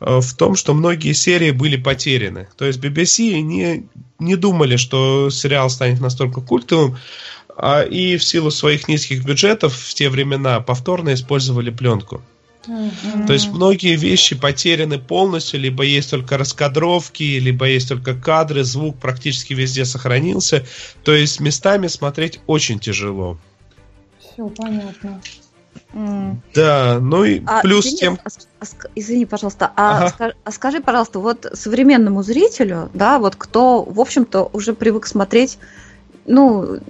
э, 0.00 0.20
в 0.20 0.34
том, 0.34 0.56
что 0.56 0.74
многие 0.74 1.12
серии 1.12 1.52
были 1.52 1.76
потеряны. 1.76 2.48
То 2.56 2.64
есть 2.64 2.80
BBC 2.80 3.40
не, 3.40 3.88
не 4.18 4.34
думали, 4.34 4.76
что 4.76 5.30
сериал 5.30 5.70
станет 5.70 6.00
настолько 6.00 6.40
культовым, 6.40 6.96
а 7.56 7.82
и 7.82 8.16
в 8.16 8.24
силу 8.24 8.50
своих 8.50 8.88
низких 8.88 9.24
бюджетов 9.24 9.74
в 9.74 9.94
те 9.94 10.08
времена 10.08 10.60
повторно 10.60 11.14
использовали 11.14 11.70
пленку. 11.70 12.22
То 13.28 13.32
есть 13.32 13.48
многие 13.52 13.94
вещи 13.94 14.34
потеряны 14.34 14.98
полностью, 14.98 15.60
либо 15.60 15.84
есть 15.84 16.10
только 16.10 16.36
раскадровки, 16.36 17.22
либо 17.22 17.66
есть 17.68 17.88
только 17.88 18.14
кадры, 18.14 18.64
звук 18.64 18.98
практически 18.98 19.54
везде 19.54 19.84
сохранился. 19.84 20.66
То 21.04 21.14
есть 21.14 21.38
местами 21.38 21.86
смотреть 21.86 22.40
очень 22.48 22.80
тяжело 22.80 23.38
все 24.36 24.48
понятно. 24.50 25.20
Да, 26.54 26.98
ну 27.00 27.24
и 27.24 27.42
а, 27.46 27.62
плюс 27.62 27.84
Денис, 27.84 27.98
тем... 27.98 28.18
А, 28.22 28.28
а, 28.60 28.64
извини, 28.94 29.24
пожалуйста, 29.24 29.72
а, 29.76 29.98
ага. 29.98 30.08
скажи, 30.08 30.34
а 30.44 30.50
скажи, 30.50 30.80
пожалуйста, 30.80 31.20
вот 31.20 31.46
современному 31.54 32.22
зрителю, 32.22 32.90
да, 32.92 33.18
вот 33.18 33.36
кто, 33.36 33.82
в 33.82 34.00
общем-то, 34.00 34.50
уже 34.52 34.74
привык 34.74 35.06
смотреть 35.06 35.58
ну, 36.26 36.80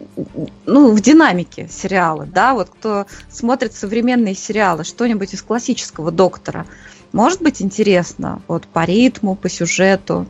ну, 0.64 0.92
в 0.92 1.00
динамике 1.00 1.68
сериалы, 1.68 2.26
да, 2.26 2.54
вот 2.54 2.70
кто 2.70 3.06
смотрит 3.28 3.74
современные 3.74 4.34
сериалы, 4.34 4.82
что-нибудь 4.84 5.34
из 5.34 5.42
классического 5.42 6.10
доктора, 6.10 6.66
может 7.12 7.42
быть 7.42 7.60
интересно, 7.62 8.40
вот 8.48 8.66
по 8.66 8.84
ритму, 8.84 9.36
по 9.36 9.48
сюжету. 9.48 10.26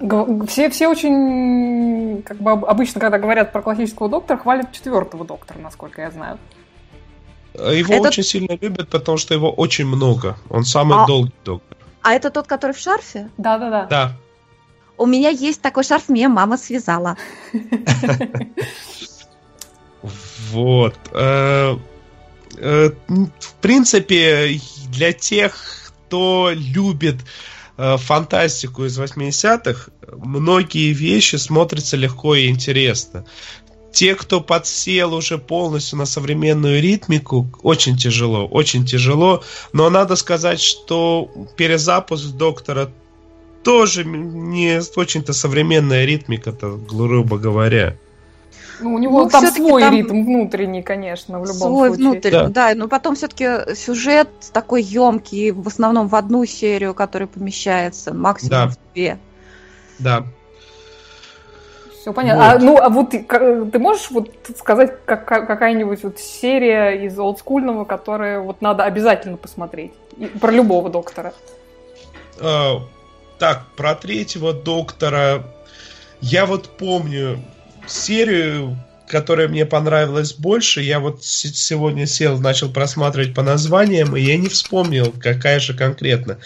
Все, 0.48 0.70
все 0.70 0.88
очень, 0.88 2.22
как 2.22 2.38
бы 2.38 2.50
обычно, 2.50 3.00
когда 3.00 3.18
говорят 3.18 3.52
про 3.52 3.62
классического 3.62 4.08
доктора, 4.08 4.38
хвалят 4.38 4.72
четвертого 4.72 5.24
доктора, 5.24 5.58
насколько 5.60 6.02
я 6.02 6.10
знаю. 6.10 6.38
Его 7.58 7.94
это... 7.94 8.08
очень 8.08 8.22
сильно 8.22 8.58
любят, 8.60 8.88
потому 8.88 9.18
что 9.18 9.34
его 9.34 9.50
очень 9.50 9.86
много. 9.86 10.36
Он 10.50 10.64
самый 10.64 10.98
а... 10.98 11.06
долгий 11.06 11.32
доктор. 11.44 11.78
А 12.02 12.14
это 12.14 12.30
тот, 12.30 12.46
который 12.46 12.72
в 12.72 12.78
шарфе? 12.78 13.30
Да, 13.36 13.58
да, 13.58 13.70
да. 13.70 13.86
Да. 13.86 14.16
У 14.98 15.06
меня 15.06 15.30
есть 15.30 15.60
такой 15.60 15.84
шарф, 15.84 16.08
мне 16.08 16.28
мама 16.28 16.56
связала. 16.56 17.16
Вот. 20.52 20.94
Э, 21.12 21.76
э, 22.56 22.90
в 23.08 23.54
принципе, 23.60 24.60
для 24.88 25.12
тех, 25.12 25.92
кто 26.06 26.50
любит 26.54 27.16
э, 27.76 27.96
фантастику 27.96 28.84
из 28.84 28.98
80-х, 28.98 29.90
многие 30.16 30.92
вещи 30.92 31.36
смотрятся 31.36 31.96
легко 31.96 32.36
и 32.36 32.48
интересно 32.48 33.24
те, 33.96 34.14
кто 34.14 34.42
подсел 34.42 35.14
уже 35.14 35.38
полностью 35.38 35.96
на 35.96 36.04
современную 36.04 36.82
ритмику, 36.82 37.46
очень 37.62 37.96
тяжело, 37.96 38.46
очень 38.46 38.84
тяжело. 38.84 39.42
Но 39.72 39.88
надо 39.88 40.16
сказать, 40.16 40.60
что 40.60 41.30
перезапуск 41.56 42.26
доктора 42.36 42.90
тоже 43.62 44.04
не 44.04 44.82
очень-то 44.96 45.32
современная 45.32 46.04
ритмика-то, 46.04 46.76
грубо 46.76 47.38
говоря. 47.38 47.96
Ну, 48.80 48.92
у 48.96 48.98
него 48.98 49.22
Ну, 49.24 49.30
там 49.30 49.46
свой 49.50 49.80
там 49.80 49.94
ритм 49.94 50.26
внутренний, 50.26 50.82
конечно, 50.82 51.40
в 51.40 51.44
любом 51.44 51.56
Свой 51.56 51.88
случае. 51.88 52.10
внутренний, 52.10 52.52
Да. 52.52 52.68
да. 52.68 52.74
но 52.74 52.88
потом 52.88 53.14
все-таки 53.16 53.74
сюжет 53.74 54.28
такой 54.52 54.82
емкий, 54.82 55.52
в 55.52 55.66
основном 55.66 56.08
в 56.08 56.14
одну 56.16 56.44
серию, 56.44 56.92
который 56.92 57.28
помещается, 57.28 58.12
максимум 58.12 58.50
Да. 58.50 58.68
в 58.68 58.76
две. 58.94 59.18
Да. 59.98 60.26
Все 62.06 62.12
понятно. 62.12 62.44
Вот. 62.44 62.54
А, 62.54 62.58
ну, 62.60 62.76
а 62.76 62.88
вот 62.88 63.10
ты 63.10 63.78
можешь 63.80 64.12
вот 64.12 64.30
сказать 64.56 64.92
как, 65.06 65.26
какая-нибудь 65.26 66.04
вот 66.04 66.20
серия 66.20 67.04
из 67.04 67.18
олдскульного, 67.18 67.84
которую 67.84 68.44
вот 68.44 68.62
надо 68.62 68.84
обязательно 68.84 69.36
посмотреть? 69.36 69.92
И 70.16 70.26
про 70.26 70.52
любого 70.52 70.88
доктора. 70.88 71.32
А, 72.40 72.78
так, 73.40 73.64
про 73.76 73.96
третьего 73.96 74.52
доктора. 74.52 75.42
Я 76.20 76.46
вот 76.46 76.68
помню 76.78 77.40
серию, 77.88 78.76
которая 79.08 79.48
мне 79.48 79.66
понравилась 79.66 80.32
больше. 80.32 80.82
Я 80.82 81.00
вот 81.00 81.24
сегодня 81.24 82.06
сел, 82.06 82.38
начал 82.38 82.70
просматривать 82.70 83.34
по 83.34 83.42
названиям, 83.42 84.16
и 84.16 84.20
я 84.20 84.36
не 84.36 84.48
вспомнил, 84.48 85.12
какая 85.20 85.60
же 85.60 85.74
конкретно. 85.74 86.38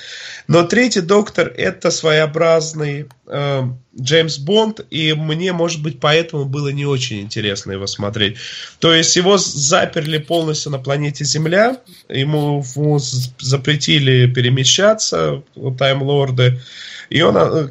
Но 0.46 0.64
третий 0.64 1.00
доктор 1.00 1.52
это 1.56 1.90
своеобразный 1.90 3.06
э, 3.26 3.62
Джеймс 3.98 4.38
Бонд, 4.38 4.80
и 4.90 5.12
мне, 5.14 5.52
может 5.52 5.82
быть, 5.82 6.00
поэтому 6.00 6.44
было 6.44 6.68
не 6.68 6.86
очень 6.86 7.20
интересно 7.20 7.72
его 7.72 7.86
смотреть. 7.86 8.36
То 8.78 8.94
есть 8.94 9.16
его 9.16 9.38
заперли 9.38 10.18
полностью 10.18 10.72
на 10.72 10.78
планете 10.78 11.24
Земля, 11.24 11.78
ему, 12.08 12.64
ему 12.76 12.98
запретили 12.98 14.26
перемещаться, 14.32 15.42
вот, 15.54 15.78
таймлорды, 15.78 16.60
и 17.08 17.22
он 17.22 17.36
э, 17.36 17.68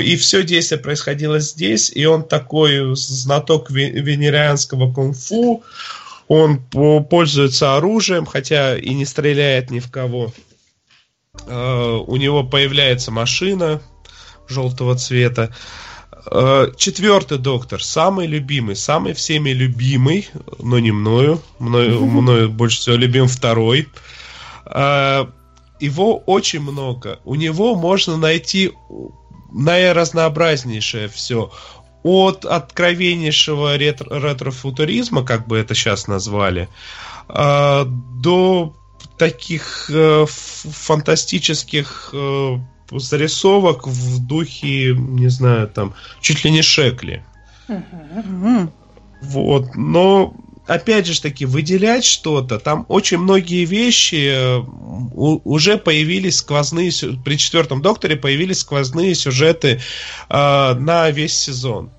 и 0.00 0.16
все 0.16 0.42
действие 0.42 0.80
происходило 0.80 1.38
здесь, 1.40 1.90
и 1.94 2.04
он 2.04 2.22
такой 2.22 2.94
знаток 2.96 3.70
ве- 3.70 3.90
венерианского 3.90 4.92
кунг-фу, 4.92 5.62
он 6.28 6.58
по- 6.70 7.00
пользуется 7.00 7.76
оружием, 7.76 8.26
хотя 8.26 8.76
и 8.78 8.94
не 8.94 9.04
стреляет 9.04 9.70
ни 9.70 9.80
в 9.80 9.90
кого. 9.90 10.32
Э, 11.46 11.98
У 12.06 12.16
него 12.16 12.44
появляется 12.44 13.10
машина 13.10 13.80
желтого 14.48 14.96
цвета. 14.96 15.54
Э, 16.30 16.70
Четвертый 16.76 17.38
доктор, 17.38 17.82
самый 17.82 18.26
любимый, 18.26 18.76
самый 18.76 19.12
всеми 19.14 19.50
любимый, 19.50 20.28
но 20.58 20.78
не 20.78 20.92
мною, 20.92 21.42
мною, 21.58 22.00
мною 22.06 22.50
больше 22.50 22.80
всего 22.80 22.96
любим 22.96 23.28
второй. 23.28 23.88
Э, 24.66 25.26
Его 25.80 26.18
очень 26.18 26.60
много. 26.60 27.18
У 27.24 27.34
него 27.34 27.74
можно 27.74 28.16
найти 28.16 28.72
наиразнообразнейшее 29.54 31.08
все. 31.08 31.50
От 32.02 32.44
откровеннейшего 32.44 33.78
ретро- 33.78 34.20
ретро-футуризма, 34.20 35.24
как 35.24 35.46
бы 35.46 35.56
это 35.56 35.74
сейчас 35.74 36.06
назвали, 36.06 36.68
э, 37.28 37.84
до 37.86 38.74
таких 39.16 39.88
э, 39.90 40.26
фантастических 40.28 42.10
э, 42.12 42.58
зарисовок 42.92 43.86
в 43.86 44.26
духе, 44.26 44.94
не 44.94 45.28
знаю, 45.28 45.68
там, 45.68 45.94
чуть 46.20 46.44
ли 46.44 46.50
не 46.50 46.62
Шекли. 46.62 47.24
Вот, 49.22 49.74
но 49.74 50.34
опять 50.66 51.06
же 51.06 51.20
таки 51.20 51.46
выделять 51.46 52.04
что-то, 52.04 52.58
там 52.58 52.86
очень 52.88 53.18
многие 53.18 53.64
вещи 53.64 54.30
э, 54.32 54.58
уже 55.14 55.78
появились 55.78 56.38
сквозные 56.38 56.90
при 57.24 57.36
четвертом 57.36 57.82
докторе 57.82 58.16
появились 58.16 58.60
сквозные 58.60 59.14
сюжеты 59.14 59.80
э, 60.28 60.74
на 60.74 61.10
весь 61.10 61.36
сезон. 61.36 61.90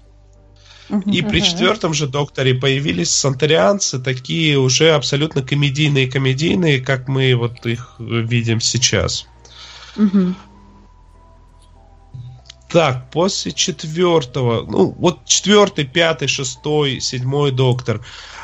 И 1.12 1.24
при 1.24 1.40
четвертом 1.40 1.96
же 1.96 2.08
докторе 2.08 2.54
появились 2.54 3.10
сантарианцы, 3.10 4.00
такие 4.00 4.60
уже 4.60 4.92
абсолютно 4.92 5.42
комедийные 5.42 6.10
комедийные, 6.10 6.80
как 6.80 7.08
мы 7.08 7.34
вот 7.36 7.66
их 7.66 7.96
э, 8.00 8.04
видим 8.04 8.62
сейчас. 8.62 9.28
Так, 12.70 13.10
после 13.10 13.52
четвертого, 13.54 14.66
ну, 14.70 14.94
вот 14.98 15.26
четвертый, 15.26 15.86
пятый, 15.86 16.28
шестой, 16.28 17.00
седьмой 17.00 17.52
доктор. 17.52 18.02
а, 18.02 18.35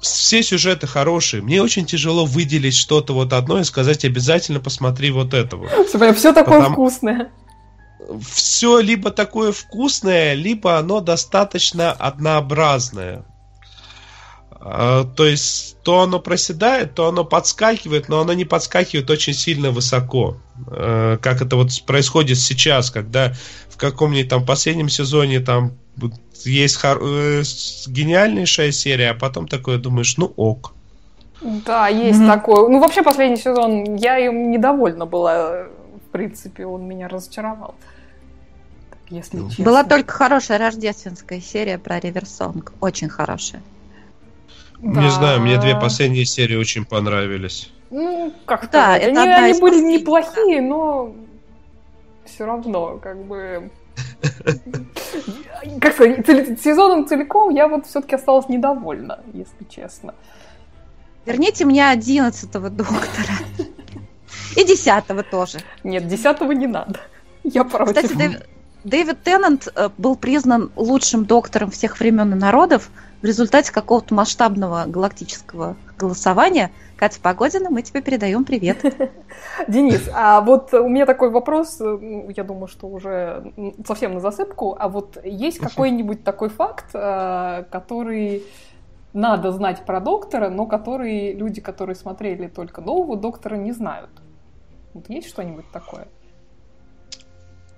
все 0.00 0.42
сюжеты 0.42 0.86
хорошие. 0.86 1.42
Мне 1.42 1.62
очень 1.62 1.84
тяжело 1.86 2.24
выделить 2.24 2.76
что-то 2.76 3.14
вот 3.14 3.32
одно 3.32 3.58
и 3.60 3.64
сказать 3.64 4.04
обязательно 4.04 4.60
посмотри 4.60 5.10
вот 5.10 5.34
этого. 5.34 5.68
Все 6.14 6.32
такое 6.32 6.58
Потому- 6.60 6.72
вкусное. 6.74 7.30
Все 8.32 8.78
либо 8.78 9.10
такое 9.10 9.52
вкусное, 9.52 10.34
либо 10.34 10.78
оно 10.78 11.00
достаточно 11.00 11.92
однообразное. 11.92 13.24
А, 14.50 15.04
То 15.04 15.26
есть, 15.26 15.76
то 15.82 16.00
оно 16.00 16.18
проседает, 16.18 16.94
то 16.94 17.06
оно 17.08 17.24
подскакивает, 17.24 18.08
но 18.08 18.20
оно 18.20 18.32
не 18.32 18.44
подскакивает 18.44 19.10
очень 19.10 19.34
сильно 19.34 19.70
высоко. 19.70 20.38
Э, 20.70 21.18
Как 21.20 21.42
это 21.42 21.56
вот 21.56 21.70
происходит 21.86 22.38
сейчас, 22.38 22.90
когда 22.90 23.34
в 23.68 23.76
каком-нибудь 23.76 24.28
там 24.30 24.46
последнем 24.46 24.88
сезоне 24.88 25.40
там 25.40 25.76
есть 26.44 26.76
хор- 26.76 27.02
э, 27.02 27.42
гениальнейшая 27.86 28.72
серия, 28.72 29.10
а 29.10 29.14
потом 29.14 29.48
такое 29.48 29.78
думаешь, 29.78 30.16
ну 30.16 30.32
ок. 30.36 30.72
Да, 31.40 31.88
есть 31.88 32.18
Мгм. 32.18 32.28
такое. 32.28 32.68
Ну, 32.68 32.80
вообще, 32.80 33.02
последний 33.02 33.36
сезон 33.36 33.94
я 33.96 34.18
им 34.18 34.50
недовольна 34.50 35.06
была. 35.06 35.66
В 36.06 36.10
принципе, 36.10 36.66
он 36.66 36.86
меня 36.86 37.06
разочаровал. 37.08 37.74
Если 39.10 39.38
честно. 39.48 39.64
Была 39.64 39.84
только 39.84 40.12
хорошая 40.12 40.58
рождественская 40.58 41.40
серия 41.40 41.78
про 41.78 41.98
Риверсонг. 42.00 42.72
Очень 42.80 43.08
хорошая. 43.08 43.62
Не 44.80 44.94
Да. 44.94 45.10
знаю, 45.10 45.40
мне 45.40 45.58
две 45.60 45.74
последние 45.78 46.24
серии 46.24 46.56
очень 46.56 46.84
понравились. 46.84 47.70
Ну, 47.90 48.32
как 48.44 48.70
Да, 48.70 48.94
они, 48.94 49.06
одна 49.06 49.36
они 49.38 49.52
из 49.52 49.60
были 49.60 49.72
последних, 49.72 50.00
неплохие, 50.00 50.60
но 50.60 51.14
все 52.26 52.44
равно, 52.46 52.98
как 53.02 53.24
бы... 53.24 53.70
Как 55.80 55.94
сказать, 55.94 56.60
сезоном 56.60 57.06
целиком 57.06 57.50
я 57.54 57.68
вот 57.68 57.86
все-таки 57.86 58.14
осталась 58.14 58.48
недовольна, 58.48 59.20
если 59.32 59.64
честно. 59.68 60.14
Верните 61.26 61.64
мне 61.64 61.88
одиннадцатого 61.88 62.70
доктора. 62.70 63.34
И 64.56 64.64
десятого 64.64 65.22
тоже. 65.22 65.58
Нет, 65.84 66.06
десятого 66.08 66.52
не 66.52 66.66
надо. 66.66 67.00
Я 67.44 67.64
против. 67.64 67.94
Кстати, 67.94 68.12
Дэв- 68.14 68.42
Дэвид 68.84 69.22
Теннант 69.22 69.68
э, 69.74 69.90
был 69.98 70.16
признан 70.16 70.70
лучшим 70.76 71.26
доктором 71.26 71.70
всех 71.70 71.98
времен 72.00 72.32
и 72.32 72.36
народов 72.36 72.90
в 73.20 73.24
результате 73.24 73.72
какого-то 73.72 74.14
масштабного 74.14 74.84
галактического 74.86 75.76
голосования. 75.98 76.70
Катя 76.98 77.20
Погодина, 77.20 77.70
мы 77.70 77.82
тебе 77.82 78.02
передаем 78.02 78.44
привет. 78.44 78.82
Денис, 79.68 80.10
а 80.12 80.40
вот 80.40 80.74
у 80.74 80.88
меня 80.88 81.06
такой 81.06 81.30
вопрос, 81.30 81.78
я 81.80 82.42
думаю, 82.42 82.66
что 82.66 82.88
уже 82.88 83.52
совсем 83.86 84.14
на 84.14 84.20
засыпку, 84.20 84.76
а 84.76 84.88
вот 84.88 85.16
есть 85.24 85.60
какой-нибудь 85.60 86.24
такой 86.24 86.48
факт, 86.48 86.86
э, 86.94 87.64
который 87.70 88.42
надо 89.12 89.52
знать 89.52 89.86
про 89.86 90.00
доктора, 90.00 90.50
но 90.50 90.66
который 90.66 91.34
люди, 91.34 91.60
которые 91.60 91.94
смотрели 91.94 92.48
только 92.48 92.80
нового 92.80 93.16
доктора, 93.16 93.54
не 93.54 93.70
знают? 93.70 94.10
Вот 94.92 95.08
есть 95.08 95.28
что-нибудь 95.28 95.70
такое? 95.70 96.08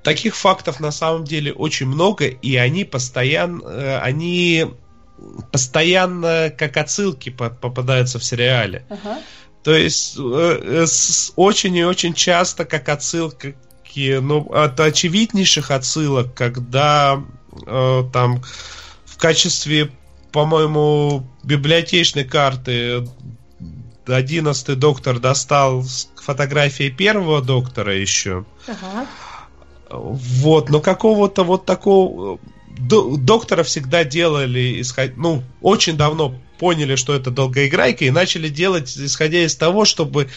Таких 0.03 0.35
фактов 0.35 0.81
на 0.81 0.93
самом 0.93 1.25
деле 1.25 1.53
очень 1.53 1.87
много, 1.87 2.25
и 2.25 2.57
они 2.57 2.85
постоянно, 2.85 3.63
э, 3.67 3.99
они 3.99 4.65
постоянно 5.53 6.53
как 6.57 6.77
отсылки 6.77 7.31
по- 7.31 7.51
попадаются 7.51 8.19
в 8.19 8.25
сериале. 8.25 8.85
Ага. 8.89 9.19
То 9.63 9.75
есть 9.75 10.17
э, 10.19 10.61
э, 10.63 10.87
очень 11.37 11.77
и 11.77 11.85
очень 11.85 12.15
часто 12.15 12.65
как 12.65 12.89
отсылки, 12.89 13.57
ну, 13.97 14.51
от 14.53 14.81
очевиднейших 14.81 15.71
отсылок, 15.71 16.33
когда 16.35 17.23
э, 17.67 18.05
там 18.13 18.43
в 19.05 19.19
качестве, 19.19 19.91
по-моему, 20.33 21.27
библиотечной 21.43 22.25
карты 22.25 23.07
одиннадцатый 24.07 24.77
доктор 24.77 25.19
достал 25.19 25.85
фотографии 26.17 26.89
первого 26.89 27.43
доктора 27.43 27.95
еще. 27.95 28.45
Ага. 28.67 29.07
Вот, 29.91 30.71
но 30.71 30.81
какого-то 30.81 31.45
вот 31.45 31.67
такого... 31.67 32.39
до- 32.79 33.17
доктора 33.17 33.63
всегда 33.63 34.05
делали, 34.05 34.81
исход- 34.81 35.17
ну, 35.17 35.43
очень 35.61 35.97
давно 35.97 36.35
поняли, 36.59 36.95
что 36.97 37.15
это 37.15 37.31
долгоиграйка, 37.31 38.05
и 38.05 38.11
начали 38.11 38.49
делать, 38.49 38.95
исходя 38.97 39.43
из 39.45 39.57
того, 39.57 39.85
чтобы 39.85 40.29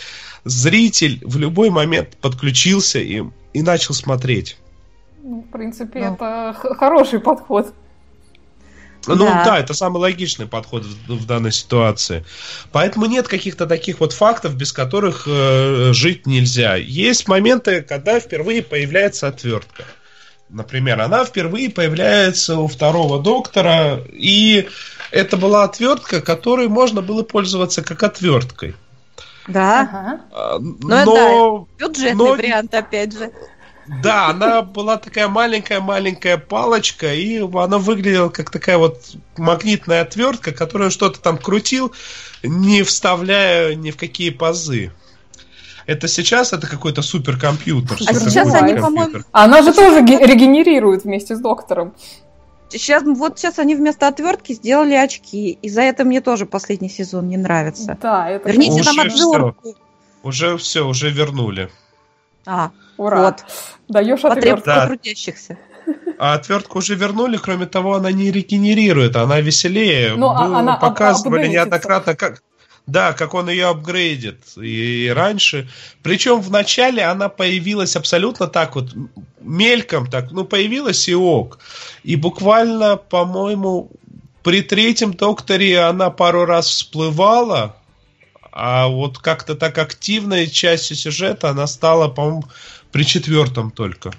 зритель 0.46 1.20
в 1.24 1.38
любой 1.38 1.70
момент 1.70 2.18
подключился 2.22 3.00
и, 3.00 3.24
и 3.54 3.62
начал 3.62 3.94
смотреть. 3.94 4.58
Ну, 5.22 5.46
в 5.48 5.52
принципе, 5.52 6.00
Ну. 6.00 6.14
это 6.16 6.56
хороший 6.78 7.20
подход. 7.20 7.74
Ну 9.06 9.16
да. 9.18 9.44
Да. 9.44 9.60
это 9.60 9.74
самый 9.74 9.98
логичный 10.00 10.48
подход 10.48 10.86
в, 10.86 11.14
в 11.16 11.26
данной 11.26 11.52
ситуации. 11.52 12.24
Поэтому 12.72 13.06
нет 13.06 13.28
каких-то 13.28 13.66
таких 13.68 14.00
вот 14.00 14.14
фактов, 14.14 14.56
без 14.56 14.72
которых 14.72 15.28
э, 15.28 15.92
жить 15.94 16.26
нельзя. 16.26 16.76
Есть 16.76 17.28
моменты, 17.28 17.82
когда 17.82 18.22
впервые 18.22 18.64
появляется 18.64 19.28
отвертка. 19.28 19.84
Например, 20.54 21.02
она 21.02 21.26
впервые 21.26 21.70
появляется 21.70 22.58
у 22.58 22.68
второго 22.68 23.22
доктора, 23.22 24.00
и 24.12 24.68
это 25.12 25.36
была 25.36 25.64
отвертка, 25.64 26.22
которой 26.22 26.68
можно 26.68 27.02
было 27.02 27.24
пользоваться 27.24 27.82
как 27.84 28.04
отверткой. 28.04 28.76
Да. 29.48 29.82
Ага. 29.82 30.22
А, 30.32 30.60
Ну, 30.60 30.78
Но, 30.82 31.68
да, 31.78 31.86
бюджетный 31.88 32.14
но- 32.14 32.32
вариант, 32.32 32.74
опять 32.74 33.12
же. 33.12 33.32
да, 34.02 34.28
она 34.30 34.62
была 34.62 34.96
такая 34.98 35.28
маленькая-маленькая 35.28 36.38
палочка, 36.38 37.14
и 37.14 37.40
она 37.40 37.78
выглядела 37.78 38.30
как 38.30 38.50
такая 38.50 38.78
вот 38.78 39.02
магнитная 39.36 40.02
отвертка, 40.02 40.54
которую 40.54 40.92
что-то 40.92 41.20
там 41.20 41.38
крутил, 41.38 41.94
не 42.42 42.84
вставляя 42.84 43.76
ни 43.76 43.92
в 43.92 43.98
какие 43.98 44.30
пазы. 44.30 44.92
Это 45.86 46.08
сейчас 46.08 46.54
это 46.54 46.68
какой-то 46.68 47.02
суперкомпьютер. 47.02 47.98
А 48.08 48.14
сейчас 48.14 48.54
они, 48.54 48.74
компьютер. 48.76 49.26
Она 49.32 49.62
же 49.62 49.74
тоже 49.74 50.02
ге- 50.02 50.26
регенерирует 50.26 51.04
вместе 51.04 51.36
с 51.36 51.40
доктором. 51.40 51.94
Сейчас, 52.70 53.04
вот 53.04 53.38
сейчас 53.38 53.60
они 53.60 53.76
вместо 53.76 54.08
отвертки 54.08 54.54
сделали 54.54 54.96
очки. 54.96 55.58
И 55.62 55.70
за 55.70 55.82
это 55.82 56.06
мне 56.06 56.22
тоже 56.22 56.46
последний 56.46 56.90
сезон 56.90 57.28
не 57.28 57.38
нравится. 57.38 57.98
Да, 58.02 58.30
это 58.30 58.50
Верните 58.50 58.80
Уже 58.82 58.94
нам 58.94 59.00
отвертку. 59.08 59.76
Уже 60.24 60.58
все, 60.58 60.88
уже 60.88 61.10
вернули. 61.12 61.70
А, 62.46 62.72
ура. 62.98 63.22
вот. 63.22 63.36
Даешь 63.90 64.24
отвертку. 64.24 64.66
Да. 64.66 64.88
трудящихся. 64.88 65.58
А 66.18 66.34
отвертку 66.36 66.80
уже 66.80 66.96
вернули, 66.96 67.38
кроме 67.38 67.66
того, 67.66 67.96
она 67.96 68.12
не 68.12 68.32
регенерирует, 68.32 69.16
она 69.18 69.42
веселее. 69.42 70.14
Ну, 70.16 70.30
а 70.30 70.48
Было- 70.48 70.60
она 70.60 70.78
показывали 70.78 71.48
неоднократно, 71.48 72.16
как. 72.16 72.42
Да, 72.86 73.14
как 73.14 73.34
он 73.34 73.50
ее 73.50 73.68
апгрейдит. 73.68 74.58
И 74.58 75.12
раньше. 75.16 75.70
Причем 76.02 76.42
в 76.42 76.52
начале 76.52 77.04
она 77.04 77.30
появилась 77.30 77.96
абсолютно 77.96 78.48
так 78.48 78.76
вот, 78.76 78.94
мельком 79.40 80.10
так, 80.10 80.32
ну, 80.32 80.44
появилась 80.44 81.08
и 81.08 81.16
ок. 81.16 81.60
И 82.04 82.16
буквально, 82.16 82.98
по-моему, 82.98 83.90
при 84.44 84.62
третьем 84.62 85.14
докторе 85.14 85.80
она 85.80 86.10
пару 86.10 86.46
раз 86.46 86.68
всплывала, 86.68 87.78
а 88.52 88.88
вот 88.88 89.18
как-то 89.18 89.56
так 89.56 89.78
активной 89.78 90.48
частью 90.48 90.98
сюжета 90.98 91.50
она 91.50 91.66
стала, 91.68 92.10
по-моему, 92.10 92.44
при 92.92 93.04
четвертом 93.04 93.72
только. 93.72 94.12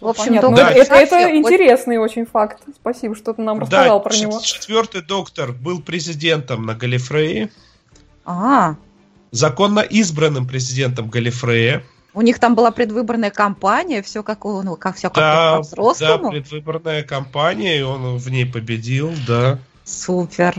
В 0.00 0.08
общем, 0.08 0.26
Понятно. 0.26 0.48
доктор 0.50 0.68
это, 0.72 0.94
это 0.96 1.16
очень- 1.16 1.36
интересный 1.38 1.98
очень 1.98 2.26
факт. 2.26 2.62
Спасибо, 2.74 3.14
что 3.14 3.32
ты 3.32 3.42
нам 3.42 3.60
рассказал 3.60 4.02
про 4.02 4.14
него. 4.16 4.40
четвертый 4.40 5.02
доктор 5.02 5.52
был 5.52 5.80
президентом 5.80 6.66
на 6.66 6.74
Галифрее, 6.74 7.50
А, 8.24 8.76
законно 9.30 9.80
избранным 9.80 10.46
президентом 10.46 11.08
Галифрея. 11.10 11.82
у 12.12 12.22
них 12.22 12.38
там 12.38 12.54
была 12.54 12.70
предвыборная 12.70 13.30
кампания, 13.30 14.02
все 14.02 14.22
как, 14.22 14.44
у- 14.44 14.62
ну, 14.62 14.76
как 14.76 14.96
все 14.96 15.08
как 15.08 15.16
Да, 15.16 15.34
да, 15.50 15.56
по-взрослому. 15.56 16.30
предвыборная 16.30 17.02
кампания, 17.02 17.78
и 17.78 17.82
он 17.82 18.16
в 18.18 18.30
ней 18.30 18.46
победил, 18.46 19.12
да. 19.26 19.58
Супер. 19.84 20.54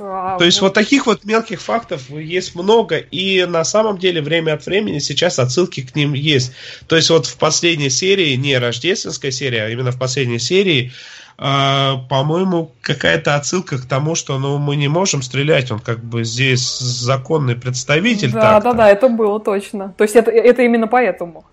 Да, 0.00 0.38
То 0.38 0.46
есть 0.46 0.62
вот 0.62 0.72
таких 0.72 1.06
вот 1.06 1.24
мелких 1.24 1.60
фактов 1.60 2.08
есть 2.08 2.54
много, 2.54 2.96
и 2.96 3.44
на 3.44 3.64
самом 3.64 3.98
деле 3.98 4.22
время 4.22 4.54
от 4.54 4.64
времени 4.64 4.98
сейчас 4.98 5.38
отсылки 5.38 5.86
к 5.86 5.94
ним 5.94 6.14
есть. 6.14 6.52
То 6.86 6.96
есть 6.96 7.10
вот 7.10 7.26
в 7.26 7.36
последней 7.36 7.90
серии, 7.90 8.34
не 8.36 8.56
рождественская 8.56 9.30
серия, 9.30 9.64
а 9.64 9.68
именно 9.68 9.90
в 9.90 9.98
последней 9.98 10.38
серии, 10.38 10.92
а, 11.36 11.98
по-моему, 12.08 12.70
какая-то 12.80 13.34
отсылка 13.34 13.76
к 13.76 13.84
тому, 13.84 14.14
что 14.14 14.38
ну, 14.38 14.56
мы 14.56 14.76
не 14.76 14.88
можем 14.88 15.20
стрелять, 15.20 15.70
он 15.70 15.80
как 15.80 16.02
бы 16.02 16.24
здесь 16.24 16.78
законный 16.78 17.54
представитель. 17.54 18.32
Да, 18.32 18.40
так-то. 18.40 18.70
да, 18.70 18.76
да, 18.78 18.88
это 18.88 19.10
было 19.10 19.38
точно. 19.38 19.92
То 19.98 20.04
есть 20.04 20.16
это, 20.16 20.30
это 20.30 20.62
именно 20.62 20.86
поэтому. 20.86 21.44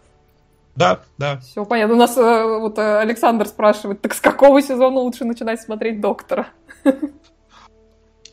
Да, 0.77 1.01
да. 1.17 1.39
Все 1.39 1.65
понятно. 1.65 1.95
У 1.95 1.97
нас 1.97 2.15
э, 2.15 2.59
вот 2.59 2.77
э, 2.77 2.99
Александр 2.99 3.45
спрашивает, 3.45 3.99
так 3.99 4.13
с 4.13 4.21
какого 4.21 4.61
сезона 4.61 4.99
лучше 4.99 5.25
начинать 5.25 5.59
смотреть 5.59 5.99
доктора? 5.99 6.47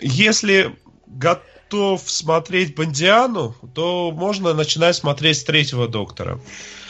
Если 0.00 0.76
готов 1.06 2.02
смотреть 2.08 2.74
Бондиану, 2.74 3.54
то 3.74 4.10
можно 4.12 4.54
начинать 4.54 4.96
смотреть 4.96 5.38
с 5.38 5.44
третьего 5.44 5.88
доктора. 5.88 6.40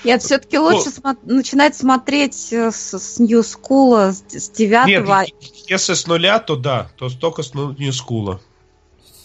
Нет, 0.04 0.22
все-таки 0.22 0.58
лучше 0.58 0.90
смо- 0.90 1.16
начинать 1.24 1.74
смотреть 1.74 2.52
э, 2.52 2.70
с, 2.70 2.92
с 2.92 3.18
New 3.18 3.40
School, 3.40 4.12
с, 4.12 4.18
с 4.28 4.48
Нет, 4.48 4.56
девятого. 4.56 5.24
если 5.66 5.94
с 5.94 6.06
нуля, 6.06 6.38
то 6.40 6.56
да, 6.56 6.90
то 6.96 7.08
только 7.08 7.42
с 7.42 7.54
ну- 7.54 7.72
Ньюскула. 7.72 8.40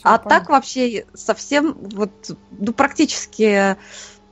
А 0.03 0.17
Всё 0.17 0.30
так 0.30 0.49
вообще 0.49 1.05
совсем 1.13 1.75
вот 1.77 2.11
ну 2.51 2.71
практически 2.71 3.75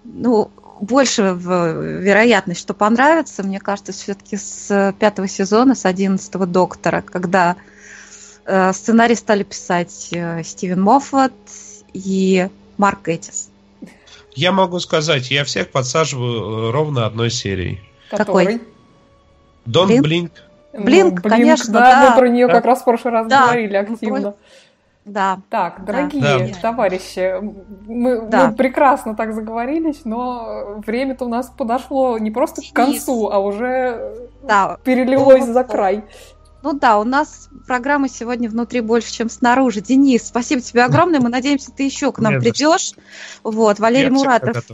ну 0.05 0.49
больше 0.79 1.35
вероятность, 1.37 2.61
что 2.61 2.73
понравится, 2.73 3.43
мне 3.43 3.59
кажется, 3.59 3.91
все-таки 3.91 4.37
с 4.37 4.95
пятого 4.99 5.27
сезона, 5.27 5.75
с 5.75 5.85
одиннадцатого 5.85 6.45
доктора, 6.45 7.01
когда 7.01 7.57
э, 7.57 7.76
сценарий 8.73 9.15
стали 9.15 9.43
писать 9.43 10.09
э, 10.11 10.43
Стивен 10.43 10.81
Моффат 10.81 11.33
и 11.93 12.47
Марк 12.77 13.07
Геттис. 13.07 13.49
Я 14.35 14.51
могу 14.51 14.79
сказать, 14.79 15.31
я 15.31 15.43
всех 15.43 15.71
подсаживаю 15.71 16.69
э, 16.69 16.71
ровно 16.71 17.05
одной 17.05 17.29
серией. 17.29 17.81
Какой? 18.09 18.45
Который? 18.45 18.61
Don't 19.65 20.01
Блин? 20.01 20.25
Blink. 20.25 20.31
Ну, 20.73 20.83
Блинк, 20.83 21.21
конечно, 21.23 21.73
да. 21.73 21.79
да. 21.79 22.09
Мы 22.11 22.17
про 22.17 22.29
нее 22.29 22.47
Да. 22.47 22.53
как 22.53 22.65
раз 22.65 22.81
в 22.81 22.85
прошлый 22.85 23.13
раз 23.13 23.27
Да. 23.27 23.45
говорили 23.45 23.75
активно. 23.75 24.35
Да, 25.05 25.39
Так, 25.49 25.85
дорогие 25.85 26.21
Да. 26.21 26.61
товарищи, 26.61 27.39
мы, 27.87 28.21
Да. 28.27 28.47
мы 28.49 28.55
прекрасно 28.55 29.15
так 29.15 29.33
заговорились, 29.33 30.01
но 30.03 30.81
время-то 30.85 31.25
у 31.25 31.29
нас 31.29 31.47
подошло 31.57 32.17
не 32.17 32.29
просто 32.29 32.61
к 32.61 32.73
концу, 32.73 33.29
а 33.31 33.39
уже 33.39 34.29
да. 34.43 34.77
перелилось 34.83 35.45
за 35.45 35.63
край. 35.63 36.03
Ну 36.63 36.73
да, 36.73 36.99
у 36.99 37.03
нас 37.03 37.49
программа 37.67 38.09
сегодня 38.09 38.49
внутри 38.49 38.81
больше, 38.81 39.11
чем 39.11 39.29
снаружи. 39.29 39.81
Денис, 39.81 40.27
спасибо 40.27 40.61
тебе 40.61 40.83
огромное. 40.83 41.19
Мы 41.19 41.29
надеемся, 41.29 41.71
ты 41.71 41.83
еще 41.83 42.11
к 42.11 42.19
нам 42.19 42.39
придешь. 42.39 42.93
Вот, 43.43 43.79
Валерий 43.79 44.09
Муратов 44.09 44.65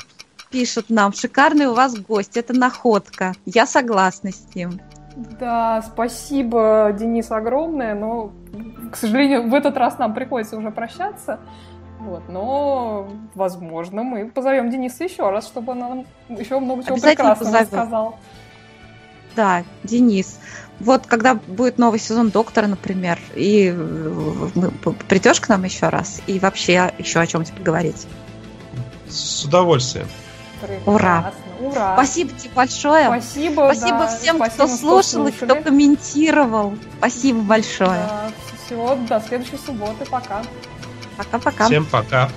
пишет 0.49 0.89
нам, 0.89 1.13
шикарный 1.13 1.65
у 1.65 1.73
вас 1.73 1.95
гость, 1.95 2.37
это 2.37 2.53
находка. 2.53 3.33
Я 3.45 3.65
согласна 3.65 4.31
с 4.31 4.53
ним. 4.53 4.79
Да, 5.39 5.81
спасибо, 5.81 6.95
Денис, 6.97 7.31
огромное, 7.31 7.95
но, 7.95 8.31
к 8.91 8.95
сожалению, 8.95 9.49
в 9.49 9.53
этот 9.53 9.77
раз 9.77 9.97
нам 9.97 10.13
приходится 10.13 10.57
уже 10.57 10.71
прощаться. 10.71 11.39
Вот, 11.99 12.23
но, 12.29 13.09
возможно, 13.33 14.03
мы 14.03 14.29
позовем 14.29 14.69
Дениса 14.69 15.05
еще 15.05 15.29
раз, 15.29 15.47
чтобы 15.47 15.71
он 15.71 15.79
нам 15.79 16.05
еще 16.29 16.59
много 16.59 16.83
чего 16.83 16.97
прекрасного 16.97 17.35
позовем. 17.35 17.61
рассказал. 17.61 18.19
Да, 19.35 19.63
Денис. 19.83 20.39
Вот 20.79 21.05
когда 21.07 21.35
будет 21.35 21.77
новый 21.77 21.99
сезон 21.99 22.29
Доктора, 22.29 22.67
например, 22.67 23.19
и 23.35 23.73
э, 23.75 24.71
придешь 25.07 25.39
к 25.39 25.47
нам 25.49 25.63
еще 25.63 25.89
раз 25.89 26.21
и 26.27 26.39
вообще 26.39 26.93
еще 26.97 27.19
о 27.19 27.27
чем-нибудь 27.27 27.55
поговорить. 27.55 28.07
С 29.07 29.45
удовольствием. 29.45 30.07
Ура. 30.85 31.31
Прекрасно, 31.31 31.43
Ура! 31.59 31.93
Спасибо 31.93 32.31
тебе 32.37 32.51
большое. 32.55 33.05
Спасибо, 33.05 33.71
Спасибо 33.73 33.99
да, 33.99 34.07
всем, 34.07 34.35
спасибо, 34.37 34.65
кто 34.65 34.77
слушал 34.77 35.27
и 35.27 35.31
кто 35.31 35.55
комментировал. 35.55 36.75
Спасибо 36.97 37.41
большое. 37.41 37.89
Да, 37.89 38.31
всего, 38.65 38.95
до 39.07 39.21
следующей 39.27 39.57
субботы, 39.57 40.05
пока. 40.09 40.43
Пока-пока. 41.17 41.65
Всем 41.65 41.85
пока. 41.85 42.29